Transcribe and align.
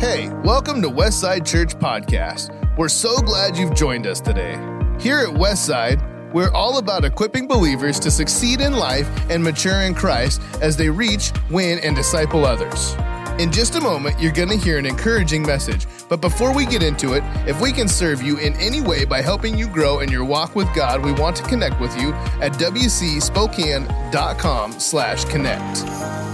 Hey, 0.00 0.30
welcome 0.44 0.80
to 0.80 0.88
Westside 0.88 1.46
Church 1.46 1.74
Podcast. 1.74 2.50
We're 2.78 2.88
so 2.88 3.18
glad 3.18 3.54
you've 3.54 3.74
joined 3.74 4.06
us 4.06 4.18
today. 4.18 4.52
Here 4.98 5.18
at 5.18 5.28
Westside, 5.28 6.32
we're 6.32 6.50
all 6.52 6.78
about 6.78 7.04
equipping 7.04 7.46
believers 7.46 8.00
to 8.00 8.10
succeed 8.10 8.62
in 8.62 8.72
life 8.72 9.06
and 9.28 9.44
mature 9.44 9.82
in 9.82 9.94
Christ 9.94 10.40
as 10.62 10.74
they 10.74 10.88
reach, 10.88 11.32
win, 11.50 11.80
and 11.80 11.94
disciple 11.94 12.46
others. 12.46 12.94
In 13.38 13.52
just 13.52 13.74
a 13.74 13.80
moment, 13.82 14.18
you're 14.18 14.32
going 14.32 14.48
to 14.48 14.56
hear 14.56 14.78
an 14.78 14.86
encouraging 14.86 15.42
message. 15.42 15.86
But 16.08 16.22
before 16.22 16.54
we 16.54 16.64
get 16.64 16.82
into 16.82 17.12
it, 17.12 17.22
if 17.46 17.60
we 17.60 17.70
can 17.70 17.86
serve 17.86 18.22
you 18.22 18.38
in 18.38 18.54
any 18.54 18.80
way 18.80 19.04
by 19.04 19.20
helping 19.20 19.58
you 19.58 19.68
grow 19.68 20.00
in 20.00 20.10
your 20.10 20.24
walk 20.24 20.56
with 20.56 20.74
God, 20.74 21.04
we 21.04 21.12
want 21.12 21.36
to 21.36 21.42
connect 21.42 21.78
with 21.78 21.94
you 22.00 22.14
at 22.40 22.52
wcspokane.com 22.52 24.72
slash 24.80 25.26
connect. 25.26 25.78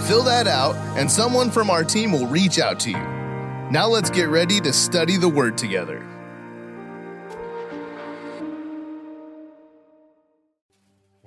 Fill 0.06 0.22
that 0.22 0.46
out, 0.46 0.76
and 0.96 1.10
someone 1.10 1.50
from 1.50 1.68
our 1.68 1.82
team 1.82 2.12
will 2.12 2.28
reach 2.28 2.60
out 2.60 2.78
to 2.78 2.92
you. 2.92 3.15
Now 3.68 3.88
let's 3.88 4.10
get 4.10 4.28
ready 4.28 4.60
to 4.60 4.72
study 4.72 5.16
the 5.16 5.28
Word 5.28 5.58
together. 5.58 6.06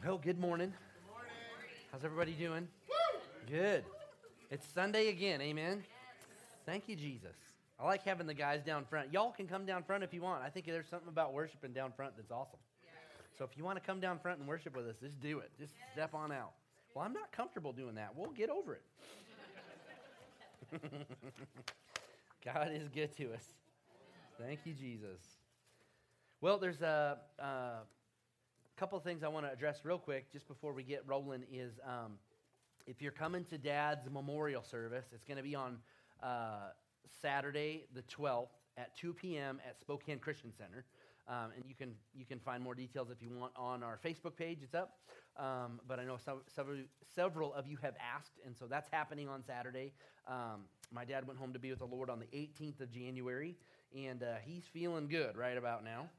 Well, 0.01 0.17
good 0.17 0.39
morning. 0.39 0.73
How's 1.91 2.05
everybody 2.05 2.31
doing? 2.31 2.69
Good. 3.51 3.83
It's 4.49 4.65
Sunday 4.73 5.09
again, 5.09 5.41
amen. 5.41 5.83
Thank 6.65 6.87
you, 6.87 6.95
Jesus. 6.95 7.35
I 7.77 7.85
like 7.85 8.05
having 8.05 8.25
the 8.25 8.33
guys 8.33 8.63
down 8.63 8.85
front. 8.85 9.11
Y'all 9.11 9.31
can 9.31 9.45
come 9.45 9.65
down 9.65 9.83
front 9.83 10.05
if 10.05 10.13
you 10.13 10.21
want. 10.21 10.41
I 10.41 10.49
think 10.49 10.65
there's 10.65 10.87
something 10.87 11.09
about 11.09 11.33
worshiping 11.33 11.73
down 11.73 11.91
front 11.91 12.13
that's 12.15 12.31
awesome. 12.31 12.59
So 13.37 13.43
if 13.43 13.57
you 13.57 13.65
want 13.65 13.77
to 13.77 13.85
come 13.85 13.99
down 13.99 14.17
front 14.17 14.39
and 14.39 14.47
worship 14.47 14.77
with 14.77 14.87
us, 14.87 14.95
just 15.01 15.19
do 15.19 15.39
it. 15.39 15.51
Just 15.59 15.73
step 15.91 16.13
on 16.13 16.31
out. 16.31 16.53
Well, 16.95 17.03
I'm 17.03 17.13
not 17.13 17.33
comfortable 17.33 17.73
doing 17.73 17.95
that. 17.95 18.15
We'll 18.15 18.31
get 18.31 18.49
over 18.49 18.79
it. 20.71 20.81
God 22.43 22.71
is 22.73 22.87
good 22.87 23.15
to 23.17 23.33
us. 23.33 23.43
Thank 24.39 24.59
you, 24.63 24.73
Jesus. 24.73 25.19
Well, 26.39 26.57
there's 26.57 26.81
a, 26.81 27.17
a 27.37 27.71
couple 28.77 28.97
of 28.97 29.03
things 29.03 29.23
I 29.23 29.27
want 29.27 29.45
to 29.45 29.51
address 29.51 29.81
real 29.83 29.97
quick 29.97 30.31
just 30.31 30.47
before 30.47 30.71
we 30.71 30.83
get 30.83 31.03
rolling. 31.05 31.43
Is 31.51 31.73
um, 31.85 32.13
if 32.87 33.01
you're 33.01 33.11
coming 33.11 33.43
to 33.45 33.57
Dad's 33.57 34.09
memorial 34.09 34.63
service, 34.63 35.07
it's 35.11 35.25
going 35.25 35.35
to 35.35 35.43
be 35.43 35.53
on 35.53 35.79
uh, 36.23 36.69
Saturday 37.21 37.87
the 37.93 38.03
12th 38.03 38.47
at 38.77 38.95
2 38.95 39.13
p.m. 39.13 39.59
at 39.67 39.77
Spokane 39.81 40.19
Christian 40.19 40.53
Center. 40.57 40.85
Um, 41.27 41.51
and 41.55 41.65
you 41.67 41.75
can 41.75 41.91
you 42.15 42.25
can 42.25 42.39
find 42.39 42.63
more 42.63 42.73
details 42.73 43.09
if 43.11 43.21
you 43.21 43.29
want 43.29 43.51
on 43.57 43.83
our 43.83 43.99
Facebook 44.03 44.37
page. 44.37 44.59
It's 44.63 44.73
up. 44.73 44.99
Um, 45.35 45.81
but 45.87 45.99
I 45.99 46.05
know 46.05 46.17
several 46.47 46.77
several 47.13 47.53
of 47.53 47.67
you 47.67 47.77
have 47.81 47.95
asked, 48.15 48.39
and 48.45 48.55
so 48.55 48.65
that's 48.65 48.89
happening 48.89 49.27
on 49.27 49.43
Saturday. 49.43 49.91
Um, 50.25 50.63
my 50.91 51.05
dad 51.05 51.27
went 51.27 51.39
home 51.39 51.53
to 51.53 51.59
be 51.59 51.69
with 51.69 51.79
the 51.79 51.85
Lord 51.85 52.09
on 52.09 52.19
the 52.19 52.25
18th 52.27 52.81
of 52.81 52.91
January, 52.91 53.55
and 53.95 54.23
uh, 54.23 54.35
he's 54.43 54.63
feeling 54.73 55.07
good 55.07 55.37
right 55.37 55.57
about 55.57 55.83
now. 55.83 56.09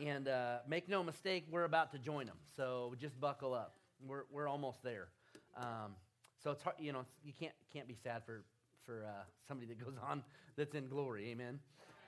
And 0.00 0.28
uh, 0.28 0.58
make 0.68 0.88
no 0.88 1.02
mistake, 1.02 1.46
we're 1.50 1.64
about 1.64 1.90
to 1.92 1.98
join 1.98 2.26
him. 2.26 2.36
So 2.56 2.94
just 3.00 3.18
buckle 3.20 3.52
up. 3.52 3.74
We're, 4.06 4.24
we're 4.30 4.46
almost 4.46 4.82
there. 4.84 5.08
Um, 5.56 5.96
so 6.42 6.52
it's 6.52 6.62
hard, 6.62 6.76
you 6.78 6.92
know, 6.92 7.04
you 7.24 7.32
can't, 7.32 7.54
can't 7.72 7.88
be 7.88 7.96
sad 8.04 8.22
for, 8.24 8.44
for 8.86 9.04
uh, 9.04 9.24
somebody 9.48 9.66
that 9.68 9.84
goes 9.84 9.94
on 10.08 10.22
that's 10.56 10.74
in 10.74 10.88
glory. 10.88 11.30
Amen. 11.30 11.58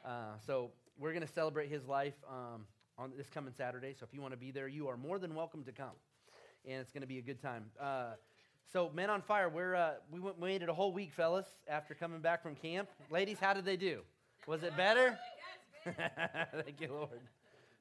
Uh, 0.05 0.37
so 0.47 0.71
we're 0.99 1.13
going 1.13 1.27
to 1.27 1.33
celebrate 1.33 1.69
his 1.69 1.87
life 1.87 2.15
um, 2.29 2.65
on 2.97 3.11
this 3.17 3.29
coming 3.29 3.53
Saturday. 3.57 3.95
So 3.99 4.05
if 4.07 4.15
you 4.15 4.21
want 4.21 4.35
to 4.35 4.39
be 4.39 4.53
there, 4.53 4.69
you 4.69 4.89
are 4.89 4.97
more 4.97 5.19
than 5.19 5.35
welcome 5.35 5.65
to 5.65 5.73
come. 5.73 5.97
And 6.65 6.81
it's 6.81 6.93
going 6.93 7.03
to 7.03 7.09
be 7.09 7.19
a 7.19 7.23
good 7.23 7.43
time. 7.43 7.65
Uh, 8.71 8.73
so, 8.73 8.91
Men 8.95 9.11
on 9.11 9.23
Fire, 9.23 9.49
we're, 9.49 9.75
uh, 9.75 9.93
we 10.11 10.21
went, 10.21 10.39
waited 10.39 10.69
a 10.69 10.75
whole 10.75 10.93
week, 10.93 11.13
fellas, 11.13 11.47
after 11.69 11.95
coming 11.95 12.21
back 12.21 12.43
from 12.43 12.55
camp. 12.55 12.89
Ladies, 13.11 13.39
how 13.41 13.53
did 13.53 13.65
they 13.65 13.77
do? 13.77 14.01
Was 14.47 14.63
it 14.63 14.77
better? 14.77 15.19
Thank 15.85 16.81
you, 16.81 16.89
Lord. 16.89 17.21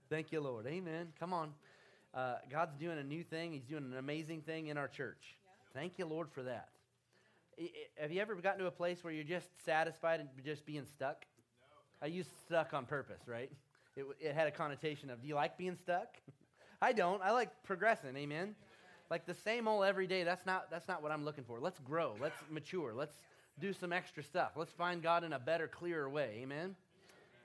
Thank 0.09 0.31
you, 0.31 0.41
Lord. 0.41 0.65
Amen. 0.67 1.07
Come 1.19 1.33
on. 1.33 1.53
Uh, 2.13 2.35
God's 2.49 2.75
doing 2.77 2.97
a 2.97 3.03
new 3.03 3.23
thing. 3.23 3.51
He's 3.51 3.65
doing 3.65 3.83
an 3.83 3.97
amazing 3.97 4.41
thing 4.41 4.67
in 4.67 4.77
our 4.77 4.87
church. 4.87 5.35
Thank 5.73 5.99
you, 5.99 6.05
Lord, 6.05 6.31
for 6.31 6.43
that. 6.43 6.69
I, 7.59 7.63
I, 7.63 8.01
have 8.03 8.11
you 8.11 8.21
ever 8.21 8.35
gotten 8.35 8.59
to 8.59 8.67
a 8.67 8.71
place 8.71 9.03
where 9.03 9.13
you're 9.13 9.23
just 9.23 9.49
satisfied 9.65 10.21
and 10.21 10.29
just 10.43 10.65
being 10.65 10.85
stuck? 10.85 11.25
No. 12.01 12.07
I 12.07 12.09
use 12.09 12.27
stuck 12.45 12.73
on 12.73 12.85
purpose, 12.85 13.21
right? 13.27 13.51
It, 13.95 14.05
it 14.19 14.33
had 14.33 14.47
a 14.47 14.51
connotation 14.51 15.09
of, 15.09 15.21
do 15.21 15.27
you 15.27 15.35
like 15.35 15.57
being 15.57 15.75
stuck? 15.75 16.07
I 16.81 16.93
don't. 16.93 17.21
I 17.21 17.31
like 17.31 17.49
progressing. 17.63 18.15
Amen 18.15 18.55
like 19.09 19.25
the 19.25 19.33
same 19.33 19.67
old 19.67 19.85
every 19.85 20.07
day. 20.07 20.23
That's 20.23 20.45
not, 20.45 20.69
that's 20.69 20.87
not 20.87 21.01
what 21.01 21.11
I'm 21.11 21.25
looking 21.25 21.43
for. 21.43 21.59
Let's 21.59 21.79
grow. 21.79 22.15
Let's 22.21 22.37
mature. 22.49 22.93
Let's 22.93 23.15
do 23.59 23.73
some 23.73 23.91
extra 23.91 24.23
stuff. 24.23 24.51
Let's 24.55 24.71
find 24.71 25.01
God 25.01 25.23
in 25.23 25.33
a 25.33 25.39
better, 25.39 25.67
clearer 25.67 26.09
way. 26.09 26.39
Amen? 26.43 26.75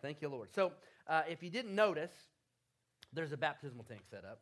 Thank 0.02 0.22
you, 0.22 0.28
Lord. 0.28 0.48
So, 0.54 0.72
uh, 1.08 1.22
if 1.28 1.42
you 1.42 1.50
didn't 1.50 1.75
notice, 1.75 2.12
there's 3.12 3.32
a 3.32 3.36
baptismal 3.36 3.84
tank 3.84 4.02
set 4.10 4.25
up. 4.25 4.41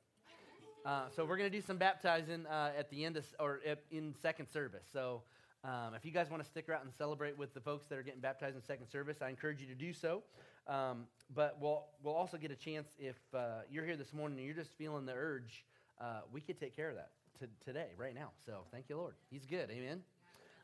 Uh, 0.84 1.04
so 1.14 1.24
we're 1.24 1.36
going 1.36 1.50
to 1.50 1.56
do 1.56 1.64
some 1.64 1.76
baptizing 1.76 2.44
uh, 2.46 2.72
at 2.76 2.90
the 2.90 3.04
end 3.04 3.16
of, 3.16 3.24
or 3.38 3.60
in 3.92 4.14
second 4.20 4.48
service. 4.48 4.84
So 4.92 5.22
um, 5.62 5.94
if 5.94 6.04
you 6.04 6.10
guys 6.10 6.28
want 6.28 6.42
to 6.42 6.48
stick 6.48 6.68
around 6.68 6.82
and 6.82 6.92
celebrate 6.92 7.38
with 7.38 7.54
the 7.54 7.60
folks 7.60 7.86
that 7.86 7.98
are 7.98 8.02
getting 8.02 8.20
baptized 8.20 8.56
in 8.56 8.62
second 8.62 8.88
service, 8.88 9.18
I 9.22 9.28
encourage 9.28 9.60
you 9.60 9.68
to 9.68 9.76
do 9.76 9.92
so. 9.92 10.24
Um, 10.66 11.04
but 11.34 11.56
we'll 11.60 11.84
we'll 12.02 12.14
also 12.14 12.36
get 12.36 12.50
a 12.50 12.56
chance 12.56 12.88
if 12.98 13.16
uh, 13.34 13.62
you're 13.70 13.84
here 13.84 13.96
this 13.96 14.12
morning 14.12 14.38
and 14.38 14.46
you're 14.46 14.56
just 14.56 14.72
feeling 14.76 15.06
the 15.06 15.12
urge 15.12 15.64
uh, 16.02 16.22
we 16.32 16.40
could 16.40 16.58
take 16.58 16.74
care 16.74 16.90
of 16.90 16.96
that 16.96 17.10
t- 17.38 17.46
today, 17.64 17.88
right 17.96 18.14
now. 18.14 18.30
So 18.44 18.64
thank 18.72 18.88
you, 18.88 18.96
Lord. 18.96 19.14
He's 19.30 19.46
good. 19.46 19.70
Amen. 19.70 20.02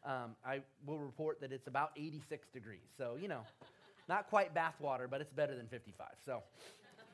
Um, 0.04 0.37
I 0.44 0.60
will 0.87 0.99
report 0.99 1.41
that 1.41 1.53
it's 1.53 1.66
about 1.66 1.93
86 1.97 2.49
degrees. 2.49 2.88
So, 2.97 3.16
you 3.21 3.28
know, 3.28 3.43
not 4.09 4.28
quite 4.28 4.54
bathwater, 4.54 5.09
but 5.09 5.21
it's 5.21 5.32
better 5.32 5.54
than 5.54 5.66
55. 5.66 6.06
So 6.25 6.43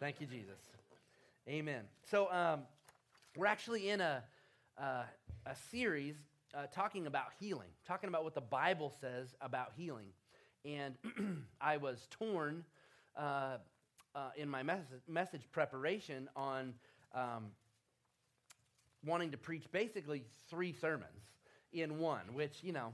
thank 0.00 0.20
you, 0.20 0.26
Jesus. 0.26 0.58
Amen. 1.48 1.82
So 2.10 2.30
um, 2.32 2.62
we're 3.36 3.46
actually 3.46 3.90
in 3.90 4.00
a, 4.00 4.22
uh, 4.78 5.02
a 5.46 5.56
series 5.70 6.16
uh, 6.54 6.66
talking 6.72 7.06
about 7.06 7.26
healing, 7.38 7.68
talking 7.86 8.08
about 8.08 8.24
what 8.24 8.34
the 8.34 8.40
Bible 8.40 8.92
says 9.00 9.34
about 9.40 9.72
healing. 9.76 10.08
And 10.64 10.94
I 11.60 11.76
was 11.76 12.06
torn 12.10 12.64
uh, 13.16 13.58
uh, 14.14 14.30
in 14.36 14.48
my 14.48 14.62
message, 14.62 15.02
message 15.08 15.42
preparation 15.52 16.28
on 16.36 16.74
um, 17.14 17.46
wanting 19.06 19.30
to 19.30 19.36
preach 19.36 19.64
basically 19.72 20.24
three 20.48 20.72
sermons 20.72 21.08
in 21.72 21.98
one, 21.98 22.34
which, 22.34 22.58
you 22.62 22.72
know, 22.72 22.92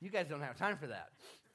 you 0.00 0.10
guys 0.10 0.26
don't 0.28 0.40
have 0.40 0.56
time 0.56 0.76
for 0.76 0.86
that. 0.86 1.10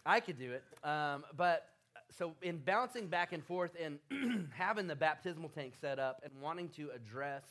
I 0.05 0.19
could 0.19 0.37
do 0.37 0.51
it. 0.51 0.63
Um, 0.87 1.23
but 1.37 1.69
so, 2.17 2.35
in 2.41 2.57
bouncing 2.57 3.07
back 3.07 3.33
and 3.33 3.43
forth 3.43 3.71
and 3.81 3.99
having 4.53 4.85
the 4.87 4.95
baptismal 4.95 5.49
tank 5.49 5.73
set 5.79 5.97
up 5.97 6.21
and 6.23 6.31
wanting 6.41 6.69
to 6.69 6.89
address 6.93 7.43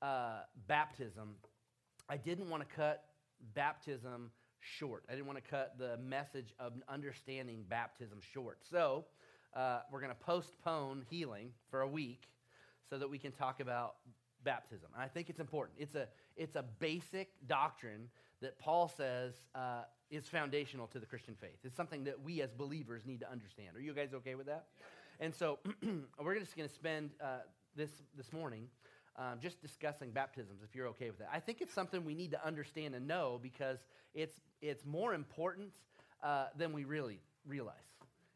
uh, 0.00 0.40
baptism, 0.68 1.34
I 2.08 2.16
didn't 2.16 2.48
want 2.48 2.66
to 2.66 2.74
cut 2.74 3.04
baptism 3.54 4.30
short. 4.60 5.04
I 5.08 5.12
didn't 5.12 5.26
want 5.26 5.42
to 5.42 5.50
cut 5.50 5.74
the 5.78 5.98
message 5.98 6.54
of 6.58 6.72
understanding 6.88 7.64
baptism 7.68 8.20
short. 8.32 8.58
So, 8.70 9.04
uh, 9.54 9.80
we're 9.90 10.00
going 10.00 10.12
to 10.12 10.24
postpone 10.24 11.04
healing 11.10 11.50
for 11.70 11.80
a 11.82 11.88
week 11.88 12.28
so 12.88 12.98
that 12.98 13.10
we 13.10 13.18
can 13.18 13.32
talk 13.32 13.60
about 13.60 13.96
baptism. 14.44 14.88
And 14.94 15.02
I 15.02 15.08
think 15.08 15.30
it's 15.30 15.40
important. 15.40 15.78
It's 15.78 15.94
a, 15.94 16.08
it's 16.36 16.56
a 16.56 16.64
basic 16.78 17.30
doctrine 17.46 18.08
that 18.40 18.58
Paul 18.58 18.88
says 18.88 19.34
uh, 19.54 19.82
is 20.10 20.26
foundational 20.26 20.86
to 20.88 20.98
the 20.98 21.06
Christian 21.06 21.34
faith. 21.40 21.58
It's 21.64 21.76
something 21.76 22.04
that 22.04 22.20
we 22.22 22.42
as 22.42 22.52
believers 22.52 23.02
need 23.06 23.20
to 23.20 23.30
understand. 23.30 23.76
Are 23.76 23.80
you 23.80 23.92
guys 23.92 24.10
okay 24.14 24.34
with 24.34 24.46
that? 24.46 24.66
And 25.20 25.34
so 25.34 25.58
we're 26.22 26.38
just 26.38 26.56
going 26.56 26.68
to 26.68 26.74
spend 26.74 27.10
uh, 27.22 27.40
this, 27.76 27.90
this 28.16 28.32
morning 28.32 28.68
um, 29.16 29.38
just 29.40 29.60
discussing 29.60 30.10
baptisms, 30.10 30.60
if 30.64 30.74
you're 30.74 30.88
okay 30.88 31.10
with 31.10 31.18
that. 31.18 31.28
I 31.32 31.40
think 31.40 31.60
it's 31.60 31.74
something 31.74 32.04
we 32.04 32.14
need 32.14 32.30
to 32.30 32.46
understand 32.46 32.94
and 32.94 33.06
know 33.06 33.38
because 33.42 33.78
it's, 34.14 34.40
it's 34.62 34.86
more 34.86 35.14
important 35.14 35.68
uh, 36.22 36.46
than 36.56 36.72
we 36.72 36.84
really 36.84 37.20
realize. 37.46 37.74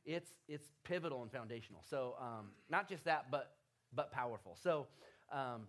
It's, 0.05 0.31
it's 0.49 0.69
pivotal 0.85 1.23
and 1.23 1.33
foundational. 1.33 1.83
So, 1.89 2.17
um, 2.21 2.49
not 2.69 2.89
just 2.89 3.05
that, 3.05 3.31
but, 3.31 3.53
but 3.95 4.13
powerful. 4.13 4.59
So, 4.63 4.87
um, 5.33 5.63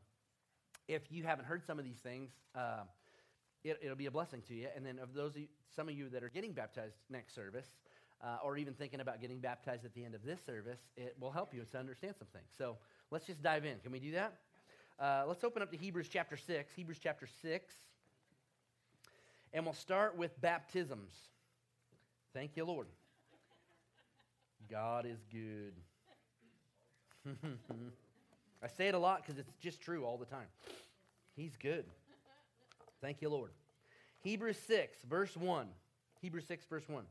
if 0.87 1.11
you 1.11 1.23
haven't 1.23 1.45
heard 1.45 1.65
some 1.65 1.79
of 1.79 1.85
these 1.85 1.97
things, 1.97 2.29
uh, 2.55 2.83
it, 3.63 3.79
will 3.83 3.95
be 3.95 4.05
a 4.05 4.11
blessing 4.11 4.41
to 4.47 4.53
you. 4.53 4.67
And 4.75 4.85
then, 4.85 4.99
of 4.99 5.13
those, 5.13 5.35
you, 5.35 5.47
some 5.75 5.89
of 5.89 5.95
you 5.95 6.09
that 6.09 6.23
are 6.23 6.29
getting 6.29 6.53
baptized 6.53 6.95
next 7.09 7.33
service, 7.33 7.65
uh, 8.23 8.37
or 8.43 8.57
even 8.57 8.73
thinking 8.73 9.01
about 9.01 9.21
getting 9.21 9.39
baptized 9.39 9.85
at 9.85 9.93
the 9.93 10.03
end 10.03 10.15
of 10.15 10.23
this 10.23 10.39
service, 10.45 10.79
it 10.95 11.15
will 11.19 11.31
help 11.31 11.53
you 11.53 11.63
to 11.71 11.77
understand 11.77 12.15
some 12.17 12.27
things. 12.33 12.47
So 12.57 12.77
let's 13.11 13.25
just 13.25 13.41
dive 13.41 13.65
in. 13.65 13.79
Can 13.79 13.91
we 13.91 13.99
do 13.99 14.11
that? 14.11 14.37
Uh, 14.99 15.25
let's 15.27 15.43
open 15.43 15.61
up 15.61 15.71
to 15.71 15.77
Hebrews 15.77 16.07
chapter 16.09 16.37
6. 16.37 16.73
Hebrews 16.73 16.99
chapter 17.01 17.27
6. 17.41 17.73
And 19.53 19.65
we'll 19.65 19.73
start 19.73 20.17
with 20.17 20.39
baptisms. 20.41 21.13
Thank 22.33 22.55
you, 22.55 22.65
Lord. 22.65 22.87
God 24.69 25.05
is 25.05 25.19
good. 25.31 25.73
I 28.63 28.68
say 28.68 28.88
it 28.88 28.96
a 28.96 29.00
lot 29.00 29.22
because 29.22 29.38
it's 29.38 29.54
just 29.62 29.81
true 29.81 30.06
all 30.06 30.18
the 30.18 30.25
time. 30.25 30.48
He's 31.36 31.56
good. 31.57 31.86
Thank 33.02 33.22
you, 33.22 33.30
Lord. 33.30 33.52
Hebrews 34.22 34.57
6, 34.68 34.98
verse 35.10 35.36
1. 35.38 35.68
Hebrews 36.22 36.48
6, 36.48 36.66
verse 36.66 36.88
1. 36.88 37.04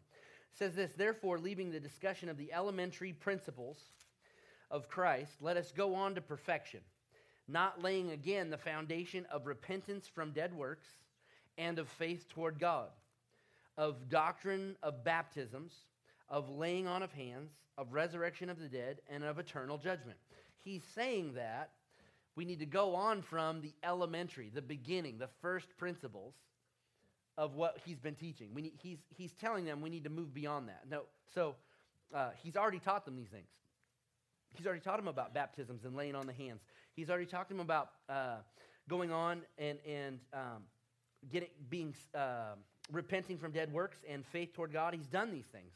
Says 0.55 0.75
this 0.75 0.93
Therefore, 0.96 1.38
leaving 1.38 1.70
the 1.70 1.81
discussion 1.81 2.29
of 2.29 2.38
the 2.38 2.52
elementary 2.52 3.12
principles 3.12 3.79
of 4.70 4.88
Christ, 4.88 5.31
let 5.41 5.56
us 5.56 5.73
go 5.73 5.94
on 5.94 6.14
to 6.14 6.20
perfection, 6.20 6.81
not 7.46 7.82
laying 7.82 8.11
again 8.11 8.50
the 8.50 8.58
foundation 8.58 9.26
of 9.31 9.46
repentance 9.46 10.08
from 10.08 10.32
dead 10.32 10.52
works 10.55 10.88
and 11.58 11.79
of 11.79 11.88
faith 11.88 12.29
toward 12.29 12.58
God, 12.58 12.88
of 13.76 14.08
doctrine 14.08 14.76
of 14.82 15.05
baptisms, 15.05 15.73
of 16.29 16.49
laying 16.49 16.87
on 16.87 17.02
of 17.02 17.12
hands, 17.12 17.52
of 17.76 17.93
resurrection 17.93 18.49
of 18.49 18.58
the 18.58 18.69
dead, 18.69 19.00
and 19.08 19.23
of 19.23 19.38
eternal 19.38 19.79
judgment. 19.79 20.19
He's 20.64 20.82
saying 20.94 21.34
that 21.34 21.70
we 22.37 22.44
need 22.44 22.58
to 22.61 22.66
go 22.66 22.94
on 22.94 23.22
from 23.22 23.61
the 23.61 23.72
elementary, 23.82 24.50
the 24.52 24.62
beginning, 24.62 25.19
the 25.19 25.28
first 25.40 25.76
principles 25.76 26.34
of 27.37 27.55
what 27.55 27.78
he's 27.84 27.99
been 27.99 28.14
teaching. 28.14 28.49
We 28.55 28.62
need, 28.62 28.72
he's, 28.81 28.99
he's 29.11 29.32
telling 29.32 29.64
them 29.64 29.81
we 29.81 29.90
need 29.90 30.05
to 30.05 30.11
move 30.11 30.32
beyond 30.32 30.69
that. 30.69 30.82
No, 30.90 31.02
so 31.34 31.55
uh, 32.14 32.31
he's 32.43 32.56
already 32.56 32.78
taught 32.78 33.05
them 33.05 33.16
these 33.16 33.28
things. 33.28 33.49
He's 34.56 34.66
already 34.66 34.81
taught 34.81 34.96
them 34.96 35.08
about 35.08 35.34
baptisms 35.34 35.84
and 35.84 35.96
laying 35.96 36.14
on 36.14 36.26
the 36.26 36.32
hands. 36.32 36.62
He's 36.94 37.10
already 37.10 37.26
talked 37.26 37.49
to 37.49 37.55
them 37.55 37.60
about 37.60 37.90
uh, 38.08 38.37
going 38.88 39.10
on 39.10 39.43
and, 39.58 39.78
and 39.87 40.20
um, 40.32 40.62
getting, 41.31 41.49
being, 41.69 41.94
uh, 42.14 42.55
repenting 42.93 43.37
from 43.37 43.50
dead 43.50 43.72
works 43.72 43.99
and 44.08 44.25
faith 44.26 44.55
toward 44.55 44.72
God. 44.72 44.94
He's 44.94 45.08
done 45.08 45.31
these 45.32 45.46
things. 45.46 45.72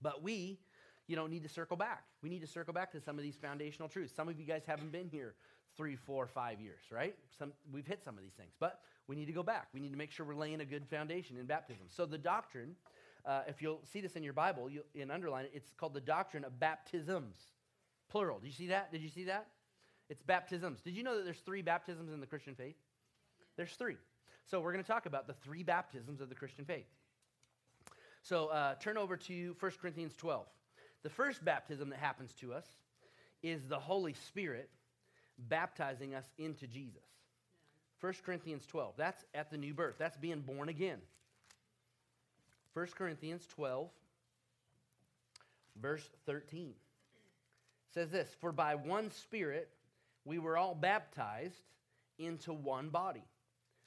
But 0.00 0.22
we, 0.22 0.58
you 1.06 1.16
know, 1.16 1.26
need 1.26 1.42
to 1.42 1.48
circle 1.48 1.76
back. 1.76 2.04
We 2.22 2.28
need 2.28 2.40
to 2.40 2.46
circle 2.46 2.72
back 2.72 2.92
to 2.92 3.00
some 3.00 3.18
of 3.18 3.22
these 3.22 3.36
foundational 3.36 3.88
truths. 3.88 4.14
Some 4.14 4.28
of 4.28 4.38
you 4.38 4.44
guys 4.44 4.62
haven't 4.66 4.92
been 4.92 5.08
here 5.08 5.34
three, 5.76 5.96
four, 5.96 6.26
five 6.26 6.60
years, 6.60 6.82
right? 6.90 7.14
Some, 7.38 7.52
we've 7.72 7.86
hit 7.86 8.02
some 8.04 8.16
of 8.16 8.22
these 8.22 8.34
things, 8.34 8.52
but 8.60 8.80
we 9.08 9.16
need 9.16 9.26
to 9.26 9.32
go 9.32 9.42
back. 9.42 9.68
We 9.72 9.80
need 9.80 9.92
to 9.92 9.98
make 9.98 10.10
sure 10.10 10.26
we're 10.26 10.34
laying 10.34 10.60
a 10.60 10.64
good 10.64 10.86
foundation 10.86 11.36
in 11.38 11.46
baptism. 11.46 11.86
So 11.88 12.06
the 12.06 12.18
doctrine, 12.18 12.76
uh, 13.24 13.42
if 13.46 13.62
you'll 13.62 13.80
see 13.90 14.00
this 14.00 14.16
in 14.16 14.22
your 14.22 14.32
Bible, 14.32 14.68
you 14.68 14.82
and 15.00 15.10
underline 15.10 15.46
it, 15.46 15.52
it's 15.54 15.70
called 15.76 15.94
the 15.94 16.00
doctrine 16.00 16.44
of 16.44 16.60
baptisms, 16.60 17.36
plural. 18.10 18.38
Did 18.38 18.48
you 18.48 18.52
see 18.54 18.66
that? 18.68 18.92
Did 18.92 19.00
you 19.00 19.08
see 19.08 19.24
that? 19.24 19.48
It's 20.08 20.22
baptisms. 20.22 20.80
Did 20.82 20.94
you 20.94 21.02
know 21.02 21.16
that 21.16 21.24
there's 21.24 21.38
three 21.38 21.62
baptisms 21.62 22.12
in 22.12 22.20
the 22.20 22.26
Christian 22.26 22.54
faith? 22.54 22.76
There's 23.56 23.72
three. 23.72 23.96
So 24.44 24.60
we're 24.60 24.72
going 24.72 24.84
to 24.84 24.90
talk 24.90 25.06
about 25.06 25.26
the 25.26 25.34
three 25.34 25.62
baptisms 25.62 26.20
of 26.20 26.28
the 26.28 26.34
Christian 26.34 26.64
faith. 26.64 26.86
So 28.22 28.48
uh, 28.48 28.74
turn 28.74 28.96
over 28.96 29.16
to 29.16 29.56
1 29.58 29.72
Corinthians 29.80 30.14
12. 30.16 30.46
The 31.02 31.10
first 31.10 31.44
baptism 31.44 31.90
that 31.90 31.98
happens 31.98 32.32
to 32.40 32.52
us 32.54 32.66
is 33.42 33.64
the 33.64 33.78
Holy 33.78 34.12
Spirit 34.12 34.70
baptizing 35.48 36.14
us 36.14 36.24
into 36.38 36.66
Jesus. 36.66 37.02
1 38.00 38.14
Corinthians 38.24 38.66
12. 38.66 38.94
That's 38.96 39.24
at 39.34 39.50
the 39.50 39.56
new 39.56 39.74
birth. 39.74 39.96
That's 39.98 40.16
being 40.16 40.40
born 40.40 40.68
again. 40.68 40.98
1 42.74 42.86
Corinthians 42.96 43.46
12, 43.54 43.88
verse 45.80 46.08
13 46.26 46.72
says 47.92 48.10
this 48.10 48.28
For 48.40 48.52
by 48.52 48.74
one 48.74 49.10
Spirit 49.10 49.68
we 50.24 50.38
were 50.38 50.56
all 50.56 50.74
baptized 50.74 51.62
into 52.18 52.52
one 52.52 52.88
body. 52.88 53.24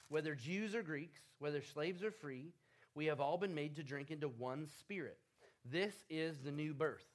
Whether 0.09 0.35
Jews 0.35 0.75
or 0.75 0.83
Greeks, 0.83 1.19
whether 1.39 1.62
slaves 1.62 2.03
or 2.03 2.12
free, 2.12 2.53
we 2.94 3.06
have 3.06 3.19
all 3.19 3.38
been 3.38 3.56
made 3.56 3.75
to 3.77 3.83
drink 3.83 4.12
into 4.12 4.27
one 4.27 4.67
Spirit. 4.79 5.17
This 5.71 5.94
is 6.09 6.38
the 6.39 6.51
new 6.51 6.73
birth. 6.73 7.06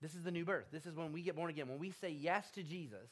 This 0.00 0.14
is 0.14 0.22
the 0.22 0.30
new 0.30 0.44
birth. 0.44 0.66
This 0.72 0.86
is 0.86 0.96
when 0.96 1.12
we 1.12 1.22
get 1.22 1.36
born 1.36 1.50
again. 1.50 1.68
When 1.68 1.78
we 1.78 1.90
say 1.90 2.10
yes 2.10 2.50
to 2.52 2.62
Jesus 2.62 3.10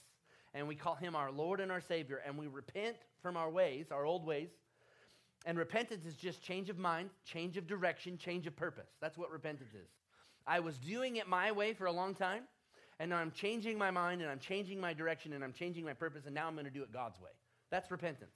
and 0.55 0.67
we 0.67 0.75
call 0.75 0.94
him 0.97 1.14
our 1.14 1.31
Lord 1.31 1.61
and 1.61 1.70
our 1.70 1.81
Savior 1.81 2.20
and 2.26 2.37
we 2.37 2.47
repent 2.47 2.97
from 3.23 3.37
our 3.37 3.50
ways, 3.50 3.87
our 3.93 4.05
old 4.05 4.25
ways. 4.25 4.49
And 5.47 5.56
repentance 5.56 6.05
is 6.05 6.17
just 6.17 6.43
change 6.43 6.69
of 6.69 6.79
mind, 6.79 7.11
change 7.25 7.56
of 7.56 7.67
direction, 7.67 8.19
change 8.19 8.47
of 8.47 8.56
purpose. 8.56 8.91
That's 9.00 9.17
what 9.17 9.31
repentance 9.31 9.73
is. 9.73 9.88
I 10.47 10.61
was 10.61 10.76
doing 10.79 11.17
it 11.17 11.29
my 11.29 11.52
way 11.52 11.73
for 11.73 11.87
a 11.87 11.93
long 11.93 12.14
time, 12.14 12.43
and 12.99 13.11
now 13.11 13.19
I'm 13.19 13.31
changing 13.31 13.79
my 13.79 13.91
mind 13.91 14.20
and 14.20 14.31
I'm 14.31 14.38
changing 14.38 14.81
my 14.81 14.93
direction 14.93 15.32
and 15.32 15.44
I'm 15.44 15.52
changing 15.52 15.85
my 15.85 15.94
purpose, 15.94 16.26
and 16.26 16.35
now 16.35 16.47
I'm 16.47 16.55
going 16.55 16.67
to 16.67 16.70
do 16.70 16.82
it 16.82 16.93
God's 16.93 17.19
way. 17.20 17.31
That's 17.70 17.91
repentance. 17.91 18.35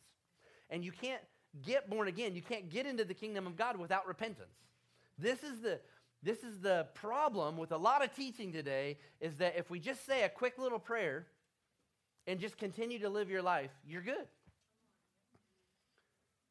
And 0.71 0.85
you 0.85 0.93
can't 0.93 1.21
get 1.65 1.91
born 1.91 2.09
again, 2.09 2.35
you 2.35 2.43
can't 2.43 2.71
get 2.71 2.87
into 2.87 3.05
the 3.05 3.15
kingdom 3.15 3.47
of 3.47 3.57
God 3.57 3.77
without 3.77 4.07
repentance. 4.07 4.55
This 5.19 5.43
is 5.43 5.61
the 5.61 5.81
this 6.23 6.43
is 6.43 6.61
the 6.61 6.87
problem 6.95 7.59
with 7.59 7.71
a 7.71 7.77
lot 7.77 8.03
of 8.03 8.15
teaching 8.17 8.51
today 8.51 8.97
is 9.21 9.37
that 9.37 9.57
if 9.59 9.69
we 9.69 9.79
just 9.79 10.07
say 10.07 10.23
a 10.23 10.29
quick 10.31 10.57
little 10.57 10.79
prayer 10.79 11.27
and 12.27 12.41
just 12.41 12.57
continue 12.57 12.99
to 13.01 13.11
live 13.11 13.29
your 13.29 13.43
life, 13.43 13.71
you're 13.87 14.01
good. 14.01 14.27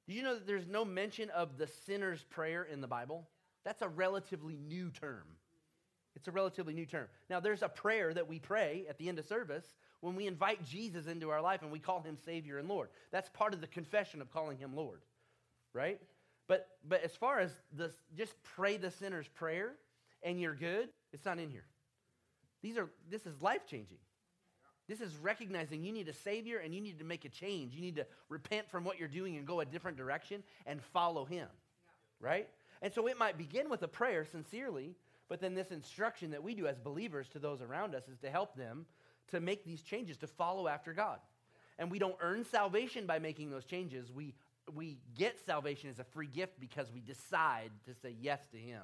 Do 0.08 0.14
you 0.14 0.22
know 0.22 0.36
that 0.36 0.46
there's 0.46 0.68
no 0.68 0.86
mention 0.86 1.32
of 1.32 1.58
the 1.58 1.66
sinner's 1.66 2.24
prayer 2.26 2.64
in 2.64 2.82
the 2.82 2.88
Bible? 2.88 3.28
That's 3.66 3.82
a 3.82 3.88
relatively 3.88 4.58
new 4.58 4.92
term. 4.92 5.24
It's 6.16 6.28
a 6.28 6.32
relatively 6.32 6.76
new 6.76 6.86
term. 6.86 7.08
Now, 7.30 7.40
there's 7.40 7.64
a 7.64 7.70
prayer 7.70 8.14
that 8.14 8.28
we 8.28 8.38
pray 8.38 8.86
at 8.88 9.00
the 9.00 9.10
end 9.10 9.18
of 9.18 9.26
service 9.26 9.66
when 10.02 10.16
we 10.16 10.28
invite 10.28 10.64
Jesus 10.64 11.08
into 11.08 11.32
our 11.32 11.42
life 11.42 11.64
and 11.64 11.72
we 11.72 11.80
call 11.80 12.02
him 12.02 12.18
Savior 12.24 12.60
and 12.60 12.68
Lord. 12.68 12.90
That's 13.12 13.30
part 13.30 13.56
of 13.56 13.62
the 13.62 13.68
confession 13.68 14.22
of 14.22 14.32
calling 14.32 14.58
him 14.58 14.76
Lord, 14.76 15.02
right? 15.74 16.00
But, 16.48 16.68
but 16.88 17.04
as 17.04 17.16
far 17.16 17.40
as 17.40 17.52
this, 17.72 17.94
just 18.18 18.34
pray 18.44 18.78
the 18.78 18.92
sinner's 18.92 19.28
prayer 19.28 19.74
and 20.24 20.40
you're 20.40 20.56
good, 20.56 20.90
it's 21.12 21.26
not 21.26 21.40
in 21.40 21.50
here. 21.50 21.66
These 22.62 22.78
are, 22.78 22.90
this 23.10 23.26
is 23.26 23.42
life 23.42 23.66
changing. 23.68 23.98
This 24.88 25.00
is 25.00 25.16
recognizing 25.18 25.84
you 25.84 25.94
need 25.94 26.10
a 26.10 26.14
Savior 26.14 26.60
and 26.60 26.74
you 26.74 26.82
need 26.82 27.00
to 27.00 27.06
make 27.06 27.24
a 27.24 27.30
change. 27.30 27.74
You 27.74 27.82
need 27.82 27.96
to 27.96 28.06
repent 28.28 28.70
from 28.70 28.84
what 28.84 29.00
you're 29.00 29.08
doing 29.08 29.38
and 29.38 29.48
go 29.48 29.62
a 29.62 29.66
different 29.66 29.98
direction 29.98 30.44
and 30.66 30.82
follow 30.82 31.24
Him, 31.24 31.48
right? 32.20 32.50
And 32.82 32.94
so 32.94 33.08
it 33.08 33.18
might 33.18 33.38
begin 33.38 33.70
with 33.70 33.84
a 33.84 33.88
prayer 33.88 34.26
sincerely, 34.26 34.96
but 35.30 35.40
then 35.40 35.54
this 35.54 35.72
instruction 35.72 36.32
that 36.32 36.44
we 36.44 36.54
do 36.54 36.68
as 36.68 36.78
believers 36.78 37.30
to 37.30 37.40
those 37.40 37.62
around 37.62 37.96
us 37.96 38.10
is 38.10 38.20
to 38.20 38.30
help 38.30 38.56
them 38.56 38.86
to 39.32 39.40
make 39.40 39.64
these 39.64 39.82
changes, 39.82 40.18
to 40.18 40.28
follow 40.28 40.68
after 40.68 40.92
God. 40.94 41.20
And 41.80 41.90
we 41.90 41.98
don't 41.98 42.18
earn 42.22 42.44
salvation 42.46 43.08
by 43.08 43.20
making 43.20 43.50
those 43.50 43.66
changes. 43.66 44.12
We 44.12 44.36
we 44.74 44.98
get 45.16 45.40
salvation 45.46 45.90
as 45.90 46.00
a 46.00 46.04
free 46.04 46.28
gift 46.28 46.60
because 46.60 46.92
we 46.94 47.02
decide 47.02 47.72
to 47.86 47.94
say 48.02 48.16
yes 48.22 48.40
to 48.52 48.58
Him 48.58 48.82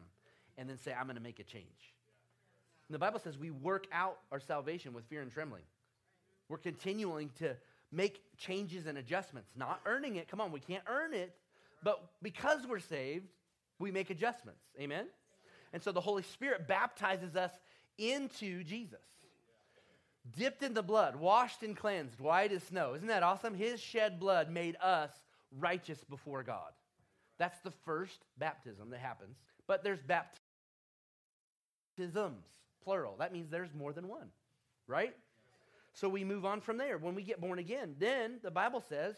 and 0.57 0.69
then 0.69 0.77
say, 0.77 0.93
I'm 0.93 1.05
going 1.05 1.15
to 1.15 1.21
make 1.21 1.39
a 1.39 1.43
change. 1.43 1.93
And 2.87 2.95
the 2.95 2.99
Bible 2.99 3.19
says 3.19 3.37
we 3.37 3.51
work 3.51 3.87
out 3.91 4.17
our 4.31 4.39
salvation 4.39 4.93
with 4.93 5.05
fear 5.05 5.21
and 5.21 5.31
trembling. 5.31 5.63
We're 6.49 6.57
continuing 6.57 7.29
to 7.39 7.55
make 7.91 8.21
changes 8.37 8.87
and 8.87 8.97
adjustments, 8.97 9.49
not 9.55 9.79
earning 9.85 10.15
it. 10.15 10.27
Come 10.27 10.41
on, 10.41 10.51
we 10.51 10.59
can't 10.59 10.83
earn 10.87 11.13
it. 11.13 11.35
But 11.83 12.03
because 12.21 12.65
we're 12.67 12.79
saved, 12.79 13.27
we 13.77 13.91
make 13.91 14.09
adjustments. 14.09 14.61
Amen? 14.79 15.05
And 15.71 15.81
so 15.81 15.91
the 15.91 16.01
Holy 16.01 16.24
Spirit 16.24 16.67
baptizes 16.67 17.36
us 17.36 17.51
into 17.98 18.63
Jesus. 18.63 19.00
Dipped 20.38 20.63
in 20.63 20.74
the 20.74 20.83
blood, 20.83 21.15
washed 21.15 21.63
and 21.63 21.77
cleansed, 21.77 22.19
white 22.19 22.51
as 22.51 22.63
snow. 22.63 22.93
Isn't 22.93 23.07
that 23.07 23.24
awesome? 23.24 23.53
His 23.53 23.79
shed 23.79 24.19
blood 24.19 24.50
made 24.50 24.75
us 24.81 25.12
righteous 25.58 26.03
before 26.03 26.44
God. 26.44 26.72
That's 27.38 27.60
the 27.62 27.72
first 27.72 28.25
baptism 28.38 28.89
that 28.91 29.00
happens. 29.00 29.38
But 29.68 29.84
there's 29.84 30.01
baptisms, 30.01 30.38
plural. 32.84 33.15
That 33.20 33.32
means 33.32 33.50
there's 33.50 33.74
more 33.74 33.94
than 33.94 34.08
one, 34.08 34.29
right? 34.88 35.15
So 35.94 36.10
we 36.10 36.24
move 36.24 36.46
on 36.46 36.62
from 36.62 36.77
there. 36.77 36.98
When 36.98 37.15
we 37.15 37.24
get 37.24 37.41
born 37.41 37.60
again, 37.60 37.96
then 38.00 38.39
the 38.44 38.51
Bible 38.51 38.84
says, 38.88 39.15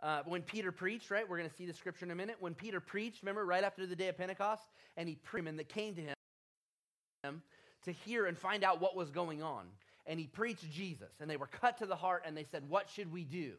uh, 0.00 0.22
when 0.26 0.42
Peter 0.42 0.70
preached, 0.70 1.10
right? 1.10 1.28
We're 1.28 1.38
going 1.38 1.50
to 1.50 1.56
see 1.56 1.66
the 1.66 1.74
scripture 1.74 2.04
in 2.04 2.10
a 2.12 2.14
minute. 2.14 2.36
When 2.38 2.54
Peter 2.54 2.78
preached, 2.78 3.22
remember, 3.22 3.44
right 3.44 3.64
after 3.64 3.84
the 3.84 3.96
day 3.96 4.08
of 4.08 4.16
Pentecost, 4.16 4.62
and 4.96 5.08
he 5.08 5.16
preached, 5.16 5.48
and 5.48 5.58
that 5.58 5.68
came 5.68 5.94
to 5.96 6.02
him 6.02 7.42
to 7.84 7.92
hear 7.92 8.26
and 8.26 8.38
find 8.38 8.62
out 8.62 8.80
what 8.80 8.94
was 8.94 9.10
going 9.10 9.42
on. 9.42 9.66
And 10.06 10.20
he 10.20 10.26
preached 10.26 10.70
Jesus, 10.70 11.10
and 11.20 11.28
they 11.28 11.36
were 11.36 11.48
cut 11.48 11.78
to 11.78 11.86
the 11.86 11.96
heart, 11.96 12.22
and 12.24 12.36
they 12.36 12.44
said, 12.44 12.68
What 12.68 12.88
should 12.88 13.12
we 13.12 13.24
do? 13.24 13.54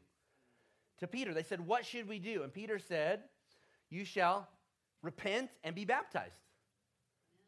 To 1.00 1.08
Peter. 1.08 1.34
They 1.34 1.44
said, 1.44 1.66
What 1.66 1.86
should 1.86 2.08
we 2.08 2.20
do? 2.20 2.44
And 2.44 2.54
Peter 2.54 2.80
said, 2.80 3.22
You 3.90 4.06
shall 4.06 4.48
repent 5.02 5.50
and 5.64 5.76
be 5.76 5.86
baptized. 5.86 6.36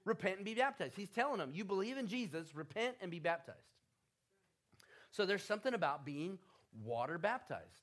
Repent 0.06 0.38
and 0.38 0.46
be 0.46 0.56
baptized. 0.56 0.96
He's 0.96 1.10
telling 1.10 1.38
them, 1.38 1.52
You 1.54 1.64
believe 1.64 1.98
in 1.98 2.08
Jesus, 2.08 2.56
repent 2.56 2.96
and 3.02 3.12
be 3.12 3.20
baptized. 3.20 3.60
So 5.12 5.26
there's 5.26 5.44
something 5.44 5.74
about 5.74 6.06
being 6.06 6.40
water 6.84 7.18
baptized. 7.18 7.82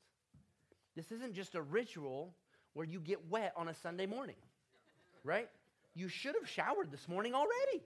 This 0.97 1.13
isn't 1.13 1.35
just 1.35 1.55
a 1.55 1.63
ritual 1.63 2.35
where 2.73 2.87
you 2.87 3.01
get 3.01 3.29
wet 3.31 3.53
on 3.57 3.69
a 3.69 3.75
Sunday 3.75 4.07
morning, 4.07 4.37
right? 5.25 5.49
You 5.95 6.09
should 6.09 6.35
have 6.41 6.49
showered 6.49 6.91
this 6.91 7.07
morning 7.09 7.35
already. 7.35 7.83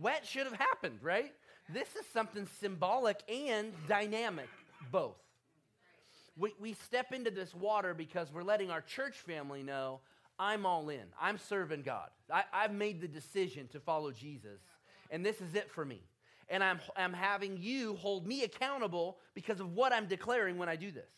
Wet 0.00 0.26
should 0.26 0.44
have 0.44 0.54
happened, 0.54 0.98
right? 1.02 1.32
This 1.68 1.88
is 1.96 2.06
something 2.12 2.46
symbolic 2.60 3.20
and 3.28 3.72
dynamic, 3.88 4.48
both 4.90 5.21
we, 6.36 6.54
we 6.60 6.72
step 6.72 7.12
into 7.12 7.30
this 7.30 7.54
water 7.54 7.94
because 7.94 8.32
we're 8.32 8.42
letting 8.42 8.70
our 8.70 8.80
church 8.80 9.16
family 9.16 9.62
know 9.62 10.00
I'm 10.38 10.64
all 10.64 10.88
in. 10.88 11.04
I'm 11.20 11.38
serving 11.38 11.82
God. 11.82 12.08
I, 12.32 12.44
I've 12.52 12.72
made 12.72 13.00
the 13.00 13.08
decision 13.08 13.68
to 13.68 13.80
follow 13.80 14.10
Jesus, 14.10 14.60
and 15.10 15.24
this 15.24 15.40
is 15.40 15.54
it 15.54 15.70
for 15.70 15.84
me. 15.84 16.00
And 16.48 16.62
I'm, 16.62 16.80
I'm 16.96 17.12
having 17.12 17.58
you 17.60 17.96
hold 17.96 18.26
me 18.26 18.44
accountable 18.44 19.18
because 19.34 19.60
of 19.60 19.74
what 19.74 19.92
I'm 19.92 20.06
declaring 20.06 20.58
when 20.58 20.68
I 20.68 20.76
do 20.76 20.90
this. 20.90 21.10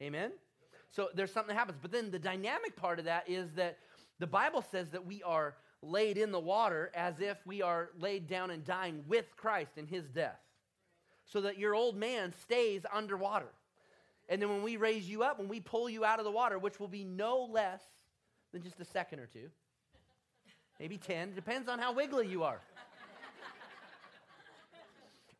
Yeah. 0.00 0.06
Amen? 0.06 0.32
So 0.90 1.08
there's 1.14 1.32
something 1.32 1.54
that 1.54 1.58
happens. 1.58 1.78
But 1.80 1.92
then 1.92 2.10
the 2.10 2.18
dynamic 2.18 2.76
part 2.76 2.98
of 2.98 3.04
that 3.04 3.28
is 3.28 3.52
that 3.52 3.78
the 4.18 4.26
Bible 4.26 4.64
says 4.70 4.90
that 4.90 5.06
we 5.06 5.22
are 5.22 5.56
laid 5.82 6.18
in 6.18 6.32
the 6.32 6.40
water 6.40 6.90
as 6.94 7.20
if 7.20 7.38
we 7.46 7.62
are 7.62 7.90
laid 7.98 8.26
down 8.26 8.50
and 8.50 8.64
dying 8.64 9.04
with 9.06 9.36
Christ 9.36 9.72
in 9.76 9.86
his 9.86 10.04
death. 10.08 10.40
So 11.24 11.40
that 11.42 11.58
your 11.58 11.74
old 11.74 11.96
man 11.96 12.32
stays 12.42 12.82
underwater. 12.92 13.52
And 14.28 14.42
then 14.42 14.48
when 14.48 14.62
we 14.62 14.76
raise 14.76 15.08
you 15.08 15.22
up, 15.22 15.38
when 15.38 15.48
we 15.48 15.60
pull 15.60 15.88
you 15.88 16.04
out 16.04 16.18
of 16.18 16.24
the 16.24 16.30
water, 16.30 16.58
which 16.58 16.80
will 16.80 16.88
be 16.88 17.04
no 17.04 17.48
less 17.50 17.80
than 18.52 18.62
just 18.62 18.80
a 18.80 18.84
second 18.84 19.20
or 19.20 19.26
two, 19.26 19.48
maybe 20.80 20.98
10, 20.98 21.34
depends 21.34 21.68
on 21.68 21.78
how 21.78 21.92
wiggly 21.92 22.26
you 22.26 22.42
are. 22.42 22.60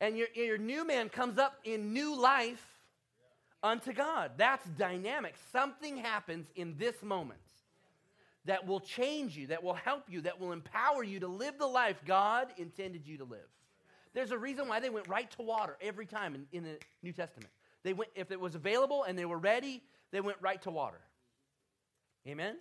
and 0.00 0.16
your, 0.16 0.28
your 0.34 0.58
new 0.58 0.86
man 0.86 1.08
comes 1.08 1.38
up 1.38 1.58
in 1.64 1.92
new 1.92 2.20
life 2.20 2.64
unto 3.62 3.92
God. 3.92 4.32
That's 4.36 4.66
dynamic. 4.78 5.34
Something 5.52 5.96
happens 5.96 6.46
in 6.54 6.76
this 6.78 7.02
moment 7.02 7.40
that 8.44 8.66
will 8.66 8.80
change 8.80 9.36
you, 9.36 9.48
that 9.48 9.62
will 9.64 9.74
help 9.74 10.04
you, 10.08 10.20
that 10.22 10.40
will 10.40 10.52
empower 10.52 11.02
you 11.02 11.20
to 11.20 11.26
live 11.26 11.58
the 11.58 11.66
life 11.66 12.00
God 12.06 12.48
intended 12.56 13.06
you 13.06 13.18
to 13.18 13.24
live. 13.24 13.48
There's 14.14 14.30
a 14.30 14.38
reason 14.38 14.68
why 14.68 14.80
they 14.80 14.88
went 14.88 15.08
right 15.08 15.30
to 15.32 15.42
water 15.42 15.76
every 15.80 16.06
time 16.06 16.34
in, 16.34 16.46
in 16.52 16.62
the 16.62 16.78
New 17.02 17.12
Testament. 17.12 17.50
They 17.86 17.92
went, 17.92 18.10
if 18.16 18.32
it 18.32 18.40
was 18.40 18.56
available 18.56 19.04
and 19.04 19.16
they 19.16 19.26
were 19.26 19.38
ready, 19.38 19.80
they 20.10 20.20
went 20.20 20.38
right 20.40 20.60
to 20.62 20.72
water. 20.72 21.00
Amen? 22.26 22.56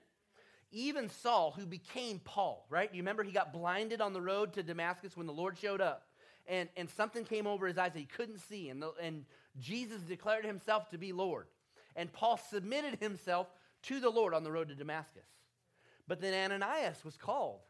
Even 0.71 1.09
Saul, 1.09 1.51
who 1.57 1.65
became 1.65 2.19
Paul, 2.19 2.67
right? 2.69 2.93
You 2.93 3.01
remember 3.01 3.23
he 3.23 3.31
got 3.31 3.51
blinded 3.51 4.01
on 4.01 4.13
the 4.13 4.21
road 4.21 4.53
to 4.53 4.61
Damascus 4.61 5.17
when 5.17 5.25
the 5.25 5.33
Lord 5.33 5.57
showed 5.57 5.81
up. 5.81 6.05
And, 6.45 6.69
and 6.77 6.87
something 6.91 7.25
came 7.25 7.47
over 7.47 7.65
his 7.65 7.79
eyes 7.79 7.93
that 7.93 7.99
he 7.99 8.05
couldn't 8.05 8.37
see. 8.37 8.69
And, 8.69 8.79
the, 8.79 8.91
and 9.01 9.25
Jesus 9.59 10.01
declared 10.01 10.45
himself 10.45 10.91
to 10.91 10.99
be 10.99 11.11
Lord. 11.11 11.47
And 11.95 12.13
Paul 12.13 12.39
submitted 12.51 12.99
himself 12.99 13.47
to 13.83 13.99
the 13.99 14.11
Lord 14.11 14.35
on 14.35 14.43
the 14.43 14.51
road 14.51 14.67
to 14.67 14.75
Damascus. 14.75 15.25
But 16.07 16.21
then 16.21 16.51
Ananias 16.51 17.03
was 17.03 17.17
called 17.17 17.61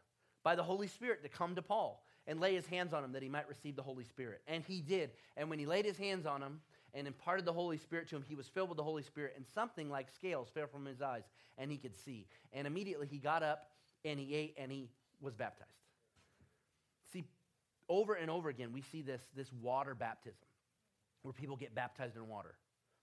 by 0.42 0.56
the 0.56 0.62
Holy 0.62 0.88
Spirit 0.88 1.22
to 1.22 1.30
come 1.30 1.54
to 1.54 1.62
Paul 1.62 2.04
and 2.26 2.38
lay 2.38 2.54
his 2.54 2.66
hands 2.66 2.92
on 2.92 3.02
him 3.02 3.12
that 3.12 3.22
he 3.22 3.30
might 3.30 3.48
receive 3.48 3.76
the 3.76 3.82
Holy 3.82 4.04
Spirit. 4.04 4.42
And 4.46 4.62
he 4.62 4.82
did. 4.82 5.12
And 5.38 5.48
when 5.48 5.58
he 5.58 5.64
laid 5.64 5.86
his 5.86 5.96
hands 5.96 6.26
on 6.26 6.42
him, 6.42 6.60
and 6.96 7.06
imparted 7.06 7.44
the 7.44 7.52
Holy 7.52 7.76
Spirit 7.76 8.08
to 8.08 8.16
him, 8.16 8.24
he 8.26 8.34
was 8.34 8.48
filled 8.48 8.70
with 8.70 8.78
the 8.78 8.82
Holy 8.82 9.02
Spirit, 9.02 9.34
and 9.36 9.44
something 9.54 9.90
like 9.90 10.08
scales 10.10 10.48
fell 10.52 10.66
from 10.66 10.86
his 10.86 11.02
eyes, 11.02 11.24
and 11.58 11.70
he 11.70 11.76
could 11.76 11.94
see. 11.94 12.26
And 12.54 12.66
immediately 12.66 13.06
he 13.06 13.18
got 13.18 13.42
up 13.42 13.68
and 14.04 14.18
he 14.18 14.34
ate 14.34 14.54
and 14.58 14.72
he 14.72 14.88
was 15.20 15.34
baptized. 15.34 15.70
See, 17.12 17.24
over 17.88 18.14
and 18.14 18.30
over 18.30 18.48
again, 18.48 18.72
we 18.72 18.80
see 18.80 19.02
this, 19.02 19.20
this 19.36 19.52
water 19.52 19.94
baptism 19.94 20.48
where 21.22 21.34
people 21.34 21.56
get 21.56 21.74
baptized 21.74 22.16
in 22.16 22.26
water, 22.28 22.54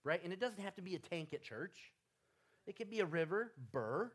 right? 0.02 0.22
And 0.24 0.32
it 0.32 0.40
doesn't 0.40 0.60
have 0.60 0.74
to 0.74 0.82
be 0.82 0.96
a 0.96 0.98
tank 0.98 1.32
at 1.32 1.42
church, 1.42 1.92
it 2.66 2.76
could 2.76 2.90
be 2.90 3.00
a 3.00 3.06
river, 3.06 3.52
burr. 3.72 4.10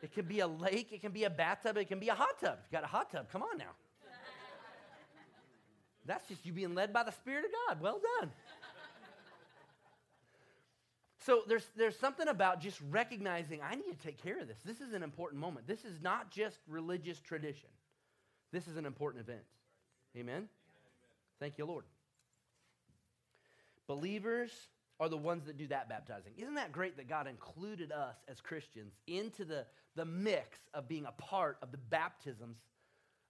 It 0.00 0.14
could 0.14 0.28
be 0.28 0.38
a 0.38 0.46
lake, 0.46 0.92
it 0.92 1.00
can 1.00 1.10
be 1.10 1.24
a 1.24 1.30
bathtub, 1.30 1.76
it 1.76 1.88
can 1.88 1.98
be 1.98 2.08
a 2.08 2.14
hot 2.14 2.38
tub. 2.40 2.58
You 2.70 2.76
got 2.76 2.84
a 2.84 2.86
hot 2.86 3.10
tub, 3.10 3.30
come 3.32 3.42
on 3.42 3.58
now. 3.58 3.74
That's 6.08 6.26
just 6.26 6.46
you 6.46 6.52
being 6.52 6.74
led 6.74 6.92
by 6.92 7.02
the 7.02 7.12
Spirit 7.12 7.44
of 7.44 7.50
God. 7.68 7.82
Well 7.82 8.00
done. 8.18 8.30
So 11.28 11.42
there's, 11.46 11.66
there's 11.76 11.98
something 11.98 12.26
about 12.26 12.58
just 12.58 12.80
recognizing 12.88 13.60
I 13.60 13.74
need 13.74 13.90
to 13.90 13.98
take 14.02 14.16
care 14.16 14.40
of 14.40 14.48
this. 14.48 14.56
This 14.64 14.80
is 14.80 14.94
an 14.94 15.02
important 15.02 15.38
moment. 15.38 15.66
This 15.66 15.84
is 15.84 16.00
not 16.00 16.30
just 16.30 16.56
religious 16.66 17.20
tradition, 17.20 17.68
this 18.50 18.66
is 18.66 18.78
an 18.78 18.86
important 18.86 19.24
event. 19.24 19.42
Amen? 20.16 20.48
Thank 21.38 21.58
you, 21.58 21.66
Lord. 21.66 21.84
Believers 23.86 24.52
are 24.98 25.10
the 25.10 25.18
ones 25.18 25.44
that 25.44 25.58
do 25.58 25.66
that 25.66 25.90
baptizing. 25.90 26.32
Isn't 26.38 26.54
that 26.54 26.72
great 26.72 26.96
that 26.96 27.10
God 27.10 27.26
included 27.26 27.92
us 27.92 28.16
as 28.26 28.40
Christians 28.40 28.94
into 29.06 29.44
the, 29.44 29.66
the 29.96 30.06
mix 30.06 30.58
of 30.72 30.88
being 30.88 31.04
a 31.04 31.12
part 31.12 31.58
of 31.60 31.72
the 31.72 31.78
baptisms 31.90 32.56